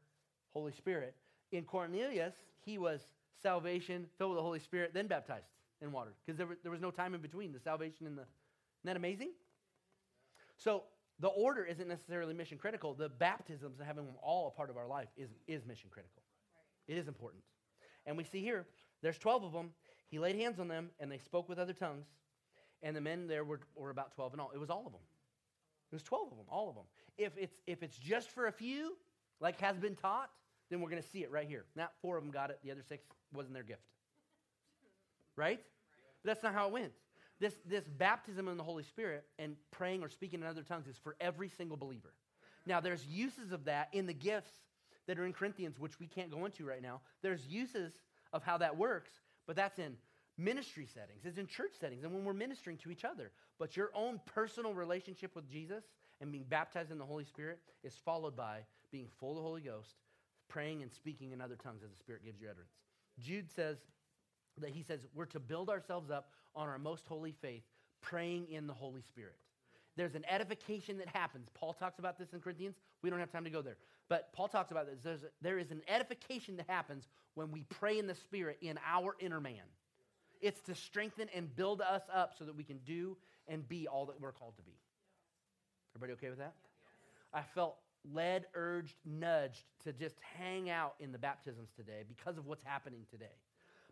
Holy 0.52 0.72
Spirit. 0.72 1.14
In 1.52 1.64
Cornelius, 1.64 2.34
he 2.64 2.78
was 2.78 3.00
salvation, 3.42 4.06
filled 4.18 4.32
with 4.32 4.38
the 4.38 4.42
Holy 4.42 4.58
Spirit, 4.58 4.92
then 4.92 5.06
baptized 5.06 5.46
in 5.80 5.92
water 5.92 6.14
because 6.24 6.38
there, 6.38 6.48
there 6.62 6.72
was 6.72 6.80
no 6.80 6.90
time 6.90 7.14
in 7.14 7.20
between 7.20 7.52
the 7.52 7.60
salvation 7.60 8.06
and 8.06 8.16
the. 8.16 8.22
Isn't 8.22 8.84
that 8.84 8.96
amazing? 8.96 9.30
So 10.58 10.84
the 11.18 11.28
order 11.28 11.64
isn't 11.64 11.88
necessarily 11.88 12.34
mission 12.34 12.58
critical. 12.58 12.94
The 12.94 13.08
baptisms 13.08 13.78
and 13.78 13.86
having 13.86 14.06
them 14.06 14.16
all 14.22 14.48
a 14.48 14.50
part 14.50 14.70
of 14.70 14.76
our 14.76 14.86
life 14.86 15.08
is, 15.16 15.30
is 15.46 15.64
mission 15.66 15.88
critical. 15.90 16.22
It 16.88 16.98
is 16.98 17.08
important. 17.08 17.42
And 18.04 18.16
we 18.16 18.24
see 18.24 18.40
here, 18.40 18.66
there's 19.02 19.18
12 19.18 19.44
of 19.44 19.52
them. 19.52 19.70
He 20.08 20.18
laid 20.18 20.36
hands 20.36 20.60
on 20.60 20.68
them, 20.68 20.90
and 21.00 21.10
they 21.10 21.18
spoke 21.18 21.48
with 21.48 21.58
other 21.58 21.72
tongues. 21.72 22.06
And 22.82 22.94
the 22.94 23.00
men 23.00 23.26
there 23.26 23.44
were, 23.44 23.60
were 23.74 23.90
about 23.90 24.14
12 24.14 24.34
in 24.34 24.40
all. 24.40 24.50
It 24.54 24.58
was 24.58 24.70
all 24.70 24.86
of 24.86 24.92
them. 24.92 25.00
Was 25.92 26.02
12 26.02 26.32
of 26.32 26.36
them, 26.36 26.46
all 26.48 26.68
of 26.68 26.74
them. 26.74 26.84
If 27.16 27.32
it's, 27.38 27.56
if 27.66 27.82
it's 27.82 27.96
just 27.96 28.30
for 28.30 28.48
a 28.48 28.52
few, 28.52 28.96
like 29.40 29.60
has 29.60 29.76
been 29.76 29.94
taught, 29.94 30.30
then 30.68 30.80
we're 30.80 30.90
going 30.90 31.02
to 31.02 31.08
see 31.08 31.22
it 31.22 31.30
right 31.30 31.46
here. 31.46 31.64
Not 31.76 31.92
four 32.02 32.16
of 32.16 32.24
them 32.24 32.32
got 32.32 32.50
it, 32.50 32.58
the 32.64 32.70
other 32.70 32.82
six 32.88 33.04
wasn't 33.32 33.54
their 33.54 33.62
gift. 33.62 33.82
Right? 35.36 35.60
But 36.22 36.28
that's 36.28 36.42
not 36.42 36.54
how 36.54 36.66
it 36.66 36.72
went. 36.72 36.92
This, 37.38 37.54
this 37.66 37.84
baptism 37.98 38.48
in 38.48 38.56
the 38.56 38.62
Holy 38.62 38.82
Spirit 38.82 39.24
and 39.38 39.56
praying 39.70 40.02
or 40.02 40.08
speaking 40.08 40.40
in 40.40 40.46
other 40.46 40.62
tongues 40.62 40.86
is 40.86 40.96
for 40.96 41.16
every 41.20 41.48
single 41.48 41.76
believer. 41.76 42.14
Now, 42.66 42.80
there's 42.80 43.06
uses 43.06 43.52
of 43.52 43.64
that 43.66 43.88
in 43.92 44.06
the 44.06 44.14
gifts 44.14 44.50
that 45.06 45.18
are 45.18 45.26
in 45.26 45.32
Corinthians, 45.32 45.78
which 45.78 46.00
we 46.00 46.06
can't 46.06 46.30
go 46.30 46.46
into 46.46 46.64
right 46.64 46.82
now. 46.82 47.00
There's 47.22 47.46
uses 47.46 47.92
of 48.32 48.42
how 48.42 48.58
that 48.58 48.76
works, 48.76 49.10
but 49.46 49.54
that's 49.54 49.78
in 49.78 49.96
ministry 50.38 50.86
settings, 50.92 51.24
it's 51.24 51.38
in 51.38 51.46
church 51.46 51.72
settings, 51.80 52.04
and 52.04 52.12
when 52.12 52.24
we're 52.24 52.34
ministering 52.34 52.76
to 52.78 52.90
each 52.90 53.04
other. 53.04 53.30
But 53.58 53.76
your 53.76 53.90
own 53.94 54.20
personal 54.26 54.74
relationship 54.74 55.34
with 55.34 55.48
Jesus 55.48 55.84
and 56.20 56.30
being 56.30 56.44
baptized 56.48 56.90
in 56.90 56.98
the 56.98 57.04
Holy 57.04 57.24
Spirit 57.24 57.58
is 57.82 57.94
followed 57.94 58.36
by 58.36 58.60
being 58.90 59.08
full 59.18 59.30
of 59.30 59.36
the 59.36 59.42
Holy 59.42 59.60
Ghost, 59.60 59.94
praying 60.48 60.82
and 60.82 60.92
speaking 60.92 61.32
in 61.32 61.40
other 61.40 61.56
tongues 61.56 61.82
as 61.82 61.90
the 61.90 61.98
Spirit 61.98 62.24
gives 62.24 62.40
you 62.40 62.48
utterance. 62.50 62.72
Jude 63.18 63.50
says 63.50 63.78
that 64.58 64.70
he 64.70 64.82
says 64.82 65.00
we're 65.14 65.26
to 65.26 65.40
build 65.40 65.70
ourselves 65.70 66.10
up 66.10 66.30
on 66.54 66.68
our 66.68 66.78
most 66.78 67.06
holy 67.06 67.32
faith, 67.32 67.64
praying 68.00 68.46
in 68.50 68.66
the 68.66 68.74
Holy 68.74 69.02
Spirit. 69.02 69.36
There's 69.96 70.14
an 70.14 70.24
edification 70.28 70.98
that 70.98 71.08
happens. 71.08 71.48
Paul 71.54 71.72
talks 71.72 71.98
about 71.98 72.18
this 72.18 72.34
in 72.34 72.40
Corinthians. 72.40 72.76
We 73.02 73.08
don't 73.08 73.18
have 73.18 73.32
time 73.32 73.44
to 73.44 73.50
go 73.50 73.62
there. 73.62 73.78
But 74.08 74.32
Paul 74.32 74.48
talks 74.48 74.70
about 74.70 74.86
this. 74.86 75.00
There's 75.02 75.22
a, 75.22 75.28
there 75.40 75.58
is 75.58 75.70
an 75.70 75.80
edification 75.88 76.56
that 76.58 76.68
happens 76.68 77.08
when 77.34 77.50
we 77.50 77.64
pray 77.64 77.98
in 77.98 78.06
the 78.06 78.14
Spirit 78.14 78.58
in 78.60 78.78
our 78.86 79.16
inner 79.20 79.40
man. 79.40 79.62
It's 80.42 80.60
to 80.62 80.74
strengthen 80.74 81.28
and 81.34 81.54
build 81.56 81.80
us 81.80 82.02
up 82.12 82.34
so 82.38 82.44
that 82.44 82.54
we 82.54 82.62
can 82.62 82.78
do 82.84 83.16
and 83.48 83.66
be 83.68 83.86
all 83.86 84.06
that 84.06 84.20
we're 84.20 84.32
called 84.32 84.56
to 84.56 84.62
be. 84.62 84.78
Everybody 85.94 86.12
okay 86.14 86.30
with 86.30 86.38
that? 86.38 86.54
I 87.32 87.42
felt 87.42 87.76
led, 88.12 88.46
urged, 88.54 88.96
nudged 89.04 89.64
to 89.84 89.92
just 89.92 90.16
hang 90.38 90.70
out 90.70 90.94
in 91.00 91.12
the 91.12 91.18
baptisms 91.18 91.70
today 91.76 92.04
because 92.06 92.38
of 92.38 92.46
what's 92.46 92.62
happening 92.62 93.00
today. 93.10 93.34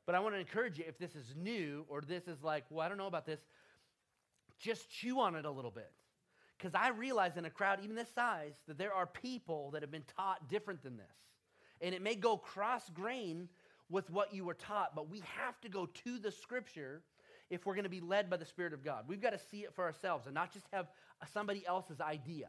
But 0.06 0.14
I 0.14 0.20
want 0.20 0.34
to 0.34 0.38
encourage 0.38 0.78
you 0.78 0.84
if 0.86 0.98
this 0.98 1.14
is 1.14 1.34
new 1.36 1.84
or 1.88 2.02
this 2.02 2.28
is 2.28 2.42
like, 2.42 2.64
well, 2.70 2.84
I 2.84 2.88
don't 2.88 2.98
know 2.98 3.06
about 3.06 3.26
this, 3.26 3.40
just 4.58 4.90
chew 4.90 5.18
on 5.20 5.34
it 5.34 5.44
a 5.44 5.50
little 5.50 5.70
bit. 5.70 5.90
Because 6.58 6.74
I 6.74 6.90
realize 6.90 7.36
in 7.36 7.44
a 7.44 7.50
crowd, 7.50 7.80
even 7.82 7.96
this 7.96 8.12
size, 8.14 8.54
that 8.68 8.78
there 8.78 8.92
are 8.92 9.06
people 9.06 9.70
that 9.72 9.82
have 9.82 9.90
been 9.90 10.04
taught 10.16 10.48
different 10.48 10.82
than 10.82 10.96
this. 10.96 11.16
And 11.80 11.94
it 11.94 12.02
may 12.02 12.14
go 12.14 12.36
cross 12.36 12.88
grain 12.90 13.48
with 13.90 14.08
what 14.10 14.32
you 14.32 14.44
were 14.44 14.54
taught, 14.54 14.94
but 14.94 15.10
we 15.10 15.22
have 15.36 15.60
to 15.62 15.68
go 15.68 15.86
to 15.86 16.18
the 16.18 16.30
scripture 16.30 17.02
if 17.50 17.66
we're 17.66 17.74
going 17.74 17.84
to 17.84 17.90
be 17.90 18.00
led 18.00 18.30
by 18.30 18.36
the 18.36 18.46
Spirit 18.46 18.72
of 18.72 18.84
God. 18.84 19.04
We've 19.06 19.20
got 19.20 19.30
to 19.30 19.40
see 19.50 19.58
it 19.58 19.74
for 19.74 19.84
ourselves 19.84 20.26
and 20.26 20.34
not 20.34 20.52
just 20.52 20.66
have 20.72 20.86
somebody 21.32 21.64
else's 21.66 22.00
idea. 22.00 22.48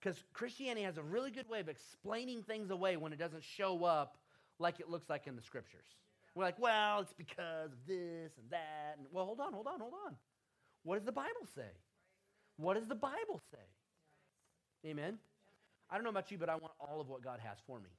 Because 0.00 0.22
Christianity 0.32 0.82
has 0.82 0.96
a 0.96 1.02
really 1.02 1.30
good 1.30 1.48
way 1.48 1.60
of 1.60 1.68
explaining 1.68 2.42
things 2.42 2.70
away 2.70 2.96
when 2.96 3.12
it 3.12 3.18
doesn't 3.18 3.42
show 3.42 3.84
up 3.84 4.18
like 4.58 4.80
it 4.80 4.88
looks 4.88 5.08
like 5.08 5.26
in 5.26 5.36
the 5.36 5.42
scriptures. 5.42 5.86
We're 6.34 6.44
like, 6.44 6.58
well, 6.58 7.00
it's 7.00 7.12
because 7.12 7.72
of 7.72 7.78
this 7.86 8.32
and 8.38 8.50
that. 8.50 8.96
And, 8.98 9.06
well, 9.12 9.24
hold 9.24 9.40
on, 9.40 9.52
hold 9.52 9.66
on, 9.66 9.80
hold 9.80 9.94
on. 10.06 10.14
What 10.84 10.96
does 10.96 11.04
the 11.04 11.12
Bible 11.12 11.46
say? 11.54 11.70
What 12.56 12.74
does 12.74 12.86
the 12.86 12.94
Bible 12.94 13.40
say? 13.50 14.88
Amen. 14.88 15.18
I 15.90 15.94
don't 15.94 16.04
know 16.04 16.10
about 16.10 16.30
you, 16.30 16.38
but 16.38 16.48
I 16.48 16.54
want 16.54 16.72
all 16.80 17.00
of 17.00 17.08
what 17.08 17.22
God 17.22 17.40
has 17.42 17.56
for 17.66 17.80
me 17.80 17.90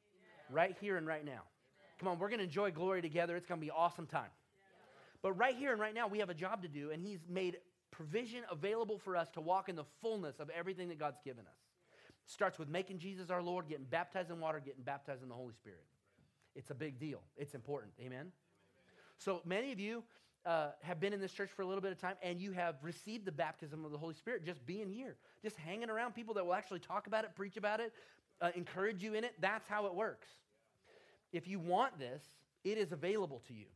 right 0.49 0.75
here 0.79 0.97
and 0.97 1.07
right 1.07 1.25
now. 1.25 1.41
Come 1.99 2.07
on, 2.07 2.19
we're 2.19 2.29
going 2.29 2.39
to 2.39 2.45
enjoy 2.45 2.71
glory 2.71 3.01
together. 3.01 3.35
It's 3.35 3.47
going 3.47 3.59
to 3.59 3.65
be 3.65 3.71
awesome 3.71 4.05
time. 4.05 4.29
But 5.21 5.33
right 5.33 5.55
here 5.55 5.71
and 5.71 5.81
right 5.81 5.93
now, 5.93 6.07
we 6.07 6.19
have 6.19 6.29
a 6.29 6.33
job 6.35 6.61
to 6.63 6.67
do, 6.67 6.91
and 6.91 7.01
He's 7.01 7.19
made 7.29 7.57
provision 7.91 8.41
available 8.51 8.97
for 8.97 9.15
us 9.15 9.29
to 9.31 9.41
walk 9.41 9.69
in 9.69 9.75
the 9.75 9.85
fullness 10.01 10.39
of 10.39 10.49
everything 10.49 10.89
that 10.89 10.99
God's 10.99 11.19
given 11.23 11.45
us. 11.45 11.59
It 12.25 12.31
starts 12.31 12.59
with 12.59 12.69
making 12.69 12.99
Jesus 12.99 13.29
our 13.29 13.41
Lord, 13.41 13.67
getting 13.67 13.85
baptized 13.85 14.29
in 14.29 14.39
water, 14.39 14.61
getting 14.63 14.83
baptized 14.83 15.23
in 15.23 15.29
the 15.29 15.35
Holy 15.35 15.53
Spirit. 15.53 15.83
It's 16.55 16.71
a 16.71 16.75
big 16.75 16.99
deal. 16.99 17.21
It's 17.37 17.55
important. 17.55 17.93
Amen. 18.01 18.31
So 19.17 19.41
many 19.45 19.71
of 19.71 19.79
you 19.79 20.03
uh, 20.45 20.69
have 20.81 20.99
been 20.99 21.13
in 21.13 21.19
this 21.19 21.31
church 21.31 21.49
for 21.55 21.61
a 21.61 21.65
little 21.65 21.81
bit 21.81 21.91
of 21.91 21.99
time 21.99 22.15
and 22.23 22.39
you 22.39 22.51
have 22.53 22.75
received 22.81 23.25
the 23.25 23.31
baptism 23.31 23.85
of 23.85 23.91
the 23.91 23.97
Holy 23.97 24.13
Spirit 24.13 24.45
just 24.45 24.65
being 24.65 24.89
here, 24.89 25.17
just 25.43 25.57
hanging 25.57 25.89
around 25.89 26.15
people 26.15 26.33
that 26.35 26.45
will 26.45 26.53
actually 26.53 26.79
talk 26.79 27.07
about 27.07 27.25
it, 27.25 27.35
preach 27.35 27.57
about 27.57 27.79
it, 27.79 27.93
uh, 28.41 28.51
encourage 28.55 29.03
you 29.03 29.13
in 29.13 29.23
it. 29.23 29.33
That's 29.39 29.67
how 29.67 29.85
it 29.87 29.93
works. 29.93 30.27
If 31.31 31.47
you 31.47 31.59
want 31.59 31.99
this, 31.99 32.23
it 32.63 32.77
is 32.77 32.91
available 32.91 33.41
to 33.47 33.53
you. 33.53 33.67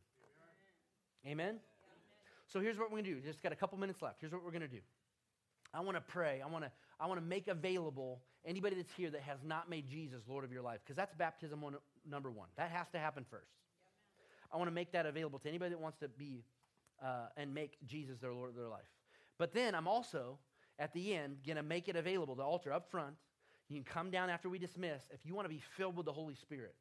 Amen? 1.26 1.56
So 2.46 2.60
here's 2.60 2.78
what 2.78 2.90
we're 2.90 2.98
going 2.98 3.04
to 3.04 3.14
do. 3.14 3.20
Just 3.20 3.42
got 3.42 3.52
a 3.52 3.56
couple 3.56 3.78
minutes 3.78 4.02
left. 4.02 4.16
Here's 4.20 4.32
what 4.32 4.44
we're 4.44 4.50
going 4.50 4.62
to 4.62 4.68
do. 4.68 4.80
I 5.72 5.80
want 5.80 5.96
to 5.96 6.00
pray. 6.00 6.40
I 6.44 6.48
want 6.48 6.64
to 6.64 6.70
I 7.00 7.06
want 7.06 7.18
to 7.18 7.26
make 7.26 7.48
available 7.48 8.20
anybody 8.46 8.76
that's 8.76 8.92
here 8.92 9.10
that 9.10 9.22
has 9.22 9.38
not 9.42 9.68
made 9.68 9.88
Jesus 9.88 10.22
Lord 10.28 10.44
of 10.44 10.52
your 10.52 10.62
life 10.62 10.80
because 10.84 10.96
that's 10.96 11.14
baptism 11.14 11.60
one, 11.60 11.74
number 12.08 12.30
1. 12.30 12.48
That 12.56 12.70
has 12.70 12.86
to 12.92 12.98
happen 12.98 13.24
first. 13.28 13.50
I 14.52 14.56
want 14.56 14.68
to 14.68 14.74
make 14.74 14.92
that 14.92 15.06
available 15.06 15.40
to 15.40 15.48
anybody 15.48 15.70
that 15.70 15.80
wants 15.80 15.98
to 15.98 16.08
be 16.08 16.44
uh, 17.02 17.26
and 17.36 17.52
make 17.52 17.76
Jesus 17.86 18.18
their 18.20 18.32
Lord 18.32 18.50
of 18.50 18.56
their 18.56 18.68
life. 18.68 18.86
But 19.38 19.52
then 19.52 19.74
I'm 19.74 19.88
also 19.88 20.38
at 20.78 20.92
the 20.92 21.14
end 21.14 21.38
going 21.44 21.56
to 21.56 21.62
make 21.62 21.88
it 21.88 21.96
available. 21.96 22.36
The 22.36 22.42
altar 22.42 22.72
up 22.72 22.88
front. 22.90 23.16
You 23.68 23.76
can 23.76 23.84
come 23.84 24.10
down 24.10 24.30
after 24.30 24.48
we 24.48 24.58
dismiss 24.58 25.02
if 25.10 25.20
you 25.24 25.34
want 25.34 25.46
to 25.46 25.48
be 25.48 25.62
filled 25.76 25.96
with 25.96 26.06
the 26.06 26.12
Holy 26.12 26.34
Spirit 26.34 26.74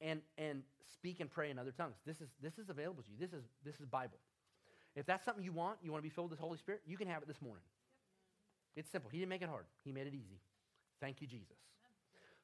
and 0.00 0.20
and 0.38 0.62
speak 0.92 1.20
and 1.20 1.30
pray 1.30 1.50
in 1.50 1.58
other 1.58 1.72
tongues. 1.72 1.96
This 2.04 2.20
is 2.20 2.28
this 2.42 2.58
is 2.58 2.68
available 2.68 3.02
to 3.02 3.10
you. 3.10 3.16
This 3.18 3.32
is 3.32 3.44
this 3.64 3.74
is 3.80 3.86
Bible. 3.86 4.18
If 4.94 5.06
that's 5.06 5.24
something 5.24 5.44
you 5.44 5.52
want, 5.52 5.78
you 5.82 5.92
want 5.92 6.02
to 6.02 6.08
be 6.08 6.14
filled 6.14 6.30
with 6.30 6.38
the 6.38 6.44
Holy 6.44 6.58
Spirit, 6.58 6.80
you 6.86 6.96
can 6.96 7.06
have 7.08 7.22
it 7.22 7.28
this 7.28 7.42
morning. 7.42 7.62
It's 8.76 8.90
simple. 8.90 9.10
He 9.10 9.18
didn't 9.18 9.30
make 9.30 9.42
it 9.42 9.48
hard. 9.48 9.64
He 9.84 9.92
made 9.92 10.06
it 10.06 10.14
easy. 10.14 10.40
Thank 11.00 11.20
you, 11.20 11.26
Jesus. 11.26 11.56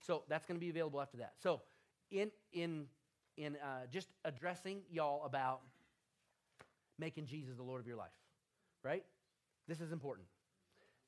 So 0.00 0.24
that's 0.28 0.46
going 0.46 0.58
to 0.58 0.60
be 0.60 0.70
available 0.70 1.00
after 1.00 1.18
that. 1.18 1.34
So 1.42 1.62
in 2.10 2.30
in 2.52 2.86
in 3.36 3.56
uh, 3.56 3.86
just 3.90 4.08
addressing 4.24 4.82
y'all 4.90 5.24
about 5.24 5.60
making 6.98 7.26
Jesus 7.26 7.56
the 7.56 7.62
Lord 7.62 7.80
of 7.80 7.86
your 7.86 7.96
life, 7.96 8.10
right? 8.82 9.04
This 9.66 9.80
is 9.80 9.92
important. 9.92 10.26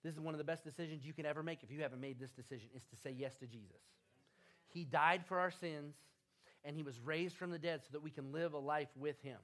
This 0.03 0.15
is 0.15 0.21
one 0.21 0.35
of 0.35 0.39
the 0.39 0.45
best 0.45 0.65
decisions 0.65 1.05
you 1.05 1.13
can 1.13 1.27
ever 1.27 1.43
make 1.43 1.63
if 1.63 1.71
you 1.71 1.81
haven't 1.81 2.01
made 2.01 2.19
this 2.19 2.31
decision 2.31 2.69
is 2.75 2.83
to 2.85 2.97
say 2.97 3.15
yes 3.17 3.37
to 3.37 3.47
Jesus. 3.47 3.81
He 4.69 4.85
died 4.85 5.25
for 5.27 5.39
our 5.39 5.51
sins 5.51 5.95
and 6.65 6.77
he 6.77 6.83
was 6.83 6.99
raised 7.01 7.37
from 7.37 7.51
the 7.51 7.59
dead 7.59 7.81
so 7.83 7.89
that 7.93 8.03
we 8.03 8.11
can 8.11 8.33
live 8.33 8.55
a 8.55 8.59
life 8.59 8.89
with 8.97 9.21
him. 9.23 9.39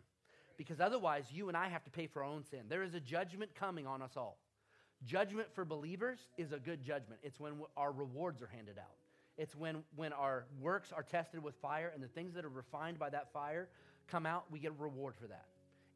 Because 0.57 0.81
otherwise, 0.81 1.25
you 1.33 1.49
and 1.49 1.57
I 1.57 1.69
have 1.69 1.85
to 1.85 1.91
pay 1.91 2.07
for 2.07 2.23
our 2.23 2.29
own 2.29 2.45
sin. 2.45 2.61
There 2.69 2.83
is 2.83 2.95
a 2.95 3.01
judgment 3.01 3.55
coming 3.55 3.87
on 3.87 4.03
us 4.03 4.17
all. 4.17 4.39
Judgment 5.07 5.49
for 5.55 5.65
believers 5.65 6.19
is 6.37 6.53
a 6.53 6.59
good 6.59 6.83
judgment. 6.83 7.21
It's 7.23 7.41
when 7.41 7.55
our 7.77 7.91
rewards 7.91 8.43
are 8.43 8.47
handed 8.47 8.79
out. 8.79 8.97
It's 9.39 9.57
when, 9.57 9.83
when 9.97 10.13
our 10.13 10.45
works 10.61 10.93
are 10.93 11.03
tested 11.03 11.43
with 11.43 11.55
fire 11.63 11.91
and 11.95 12.03
the 12.03 12.09
things 12.09 12.35
that 12.35 12.45
are 12.45 12.51
refined 12.51 12.99
by 12.99 13.09
that 13.11 13.33
fire 13.33 13.69
come 14.07 14.27
out, 14.27 14.45
we 14.51 14.59
get 14.59 14.73
a 14.73 14.83
reward 14.83 15.15
for 15.19 15.29
that. 15.29 15.47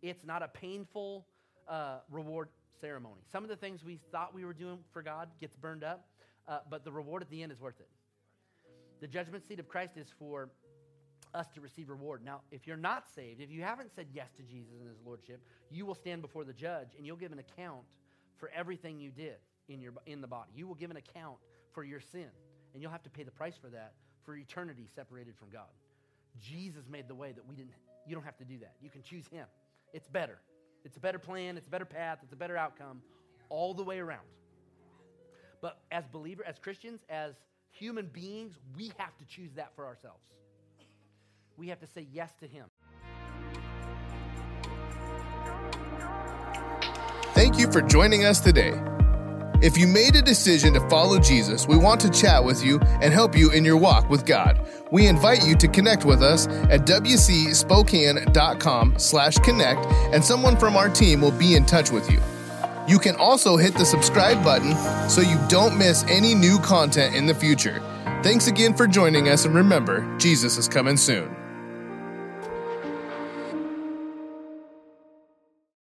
It's 0.01 0.25
not 0.25 0.43
a 0.43 0.49
painful 0.49 1.27
uh, 1.69 1.99
reward 2.11 2.49
ceremony. 2.81 3.21
Some 3.31 3.45
of 3.45 3.51
the 3.51 3.57
things 3.57 3.85
we 3.85 4.01
thought 4.11 4.35
we 4.35 4.45
were 4.47 4.55
doing 4.55 4.79
for 4.93 5.03
God 5.03 5.29
gets 5.41 5.57
burned 5.57 5.85
up, 5.85 6.07
uh, 6.49 6.61
but 6.71 6.85
the 6.85 6.93
reward 6.93 7.23
at 7.23 7.29
the 7.29 7.43
end 7.43 7.53
is 7.53 7.61
worth 7.61 7.81
it. 7.81 7.89
The 9.01 9.09
judgment 9.09 9.47
seat 9.47 9.59
of 9.59 9.69
Christ 9.69 9.97
is 9.97 10.07
for 10.19 10.49
us 11.35 11.49
to 11.55 11.61
receive 11.61 11.91
reward. 11.91 12.25
Now, 12.25 12.41
if 12.51 12.67
you're 12.67 12.77
not 12.77 13.05
saved, 13.15 13.41
if 13.41 13.51
you 13.51 13.63
haven't 13.63 13.91
said 13.95 14.07
yes 14.13 14.29
to 14.37 14.43
Jesus 14.43 14.73
and 14.79 14.89
his 14.89 14.99
lordship, 15.05 15.43
you 15.71 15.85
will 15.85 15.95
stand 15.95 16.23
before 16.23 16.45
the 16.45 16.53
judge 16.53 16.89
and 16.97 17.07
you'll 17.07 17.17
give 17.17 17.33
an 17.33 17.41
account 17.41 17.85
for 18.37 18.51
everything 18.55 19.01
you 19.01 19.11
did 19.11 19.37
in 19.69 19.81
your 19.81 19.93
in 20.07 20.21
the 20.21 20.27
body. 20.27 20.53
You 20.55 20.67
will 20.67 20.75
give 20.75 20.91
an 20.91 20.97
account 20.97 21.37
for 21.73 21.83
your 21.83 22.01
sin, 22.01 22.29
and 22.73 22.83
you'll 22.83 22.93
have 22.93 23.03
to 23.03 23.11
pay 23.11 23.25
the 23.25 23.31
price 23.31 23.57
for 23.61 23.69
that 23.69 23.95
for 24.25 24.35
eternity 24.37 24.87
separated 24.95 25.37
from 25.37 25.51
God. 25.51 25.69
Jesus 26.41 26.85
made 26.89 27.09
the 27.09 27.15
way 27.15 27.33
that 27.33 27.47
we 27.47 27.57
didn't 27.57 27.73
you 28.07 28.15
don't 28.15 28.25
have 28.25 28.37
to 28.39 28.45
do 28.45 28.59
that. 28.59 28.75
You 28.81 28.91
can 28.91 29.03
choose 29.03 29.27
him. 29.29 29.47
It's 29.93 30.09
better. 30.09 30.39
It's 30.85 30.97
a 30.97 31.01
better 31.01 31.19
plan, 31.19 31.57
it's 31.57 31.67
a 31.67 31.71
better 31.71 31.87
path, 31.87 32.19
it's 32.23 32.35
a 32.35 32.37
better 32.37 32.57
outcome 32.57 33.01
all 33.49 33.73
the 33.73 33.83
way 33.83 33.99
around. 33.99 34.27
But 35.63 35.79
as 35.91 36.07
believers, 36.07 36.45
as 36.47 36.59
Christians, 36.59 37.01
as 37.09 37.35
human 37.71 38.07
beings, 38.07 38.53
we 38.77 38.93
have 38.99 39.17
to 39.17 39.25
choose 39.25 39.53
that 39.55 39.75
for 39.75 39.87
ourselves. 39.87 40.23
We 41.57 41.69
have 41.69 41.81
to 41.81 41.87
say 41.87 42.07
yes 42.13 42.33
to 42.41 42.47
Him. 42.47 42.67
Thank 47.35 47.59
you 47.59 47.71
for 47.71 47.83
joining 47.83 48.25
us 48.25 48.41
today. 48.41 48.81
If 49.63 49.79
you 49.79 49.87
made 49.87 50.15
a 50.15 50.23
decision 50.23 50.75
to 50.75 50.81
follow 50.91 51.19
Jesus, 51.19 51.67
we 51.67 51.77
want 51.77 52.01
to 52.03 52.11
chat 52.11 52.45
with 52.45 52.65
you 52.65 52.79
and 53.01 53.15
help 53.15 53.37
you 53.37 53.51
in 53.51 53.65
your 53.65 53.77
walk 53.77 54.11
with 54.11 54.27
God. 54.27 54.69
We 54.93 55.07
invite 55.07 55.47
you 55.47 55.57
to 55.57 55.69
connect 55.69 56.05
with 56.05 56.23
us 56.23 56.47
at 56.47 56.83
wcspokane.com 56.83 58.99
slash 58.99 59.39
connect, 59.39 59.87
and 59.87 60.23
someone 60.23 60.59
from 60.59 60.77
our 60.77 60.91
team 60.91 61.23
will 61.23 61.33
be 61.33 61.55
in 61.55 61.65
touch 61.65 61.91
with 61.91 62.11
you. 62.11 62.21
You 62.87 62.99
can 62.99 63.17
also 63.17 63.57
hit 63.57 63.73
the 63.75 63.87
subscribe 63.87 64.45
button 64.45 64.77
so 65.09 65.23
you 65.23 65.39
don't 65.49 65.79
miss 65.79 66.05
any 66.09 66.35
new 66.35 66.59
content 66.59 67.15
in 67.15 67.25
the 67.25 67.35
future. 67.35 67.83
Thanks 68.23 68.49
again 68.49 68.75
for 68.75 68.87
joining 68.87 69.31
us, 69.31 69.47
and 69.47 69.55
remember, 69.55 70.07
Jesus 70.19 70.59
is 70.59 70.69
coming 70.69 70.99
soon. 70.99 71.34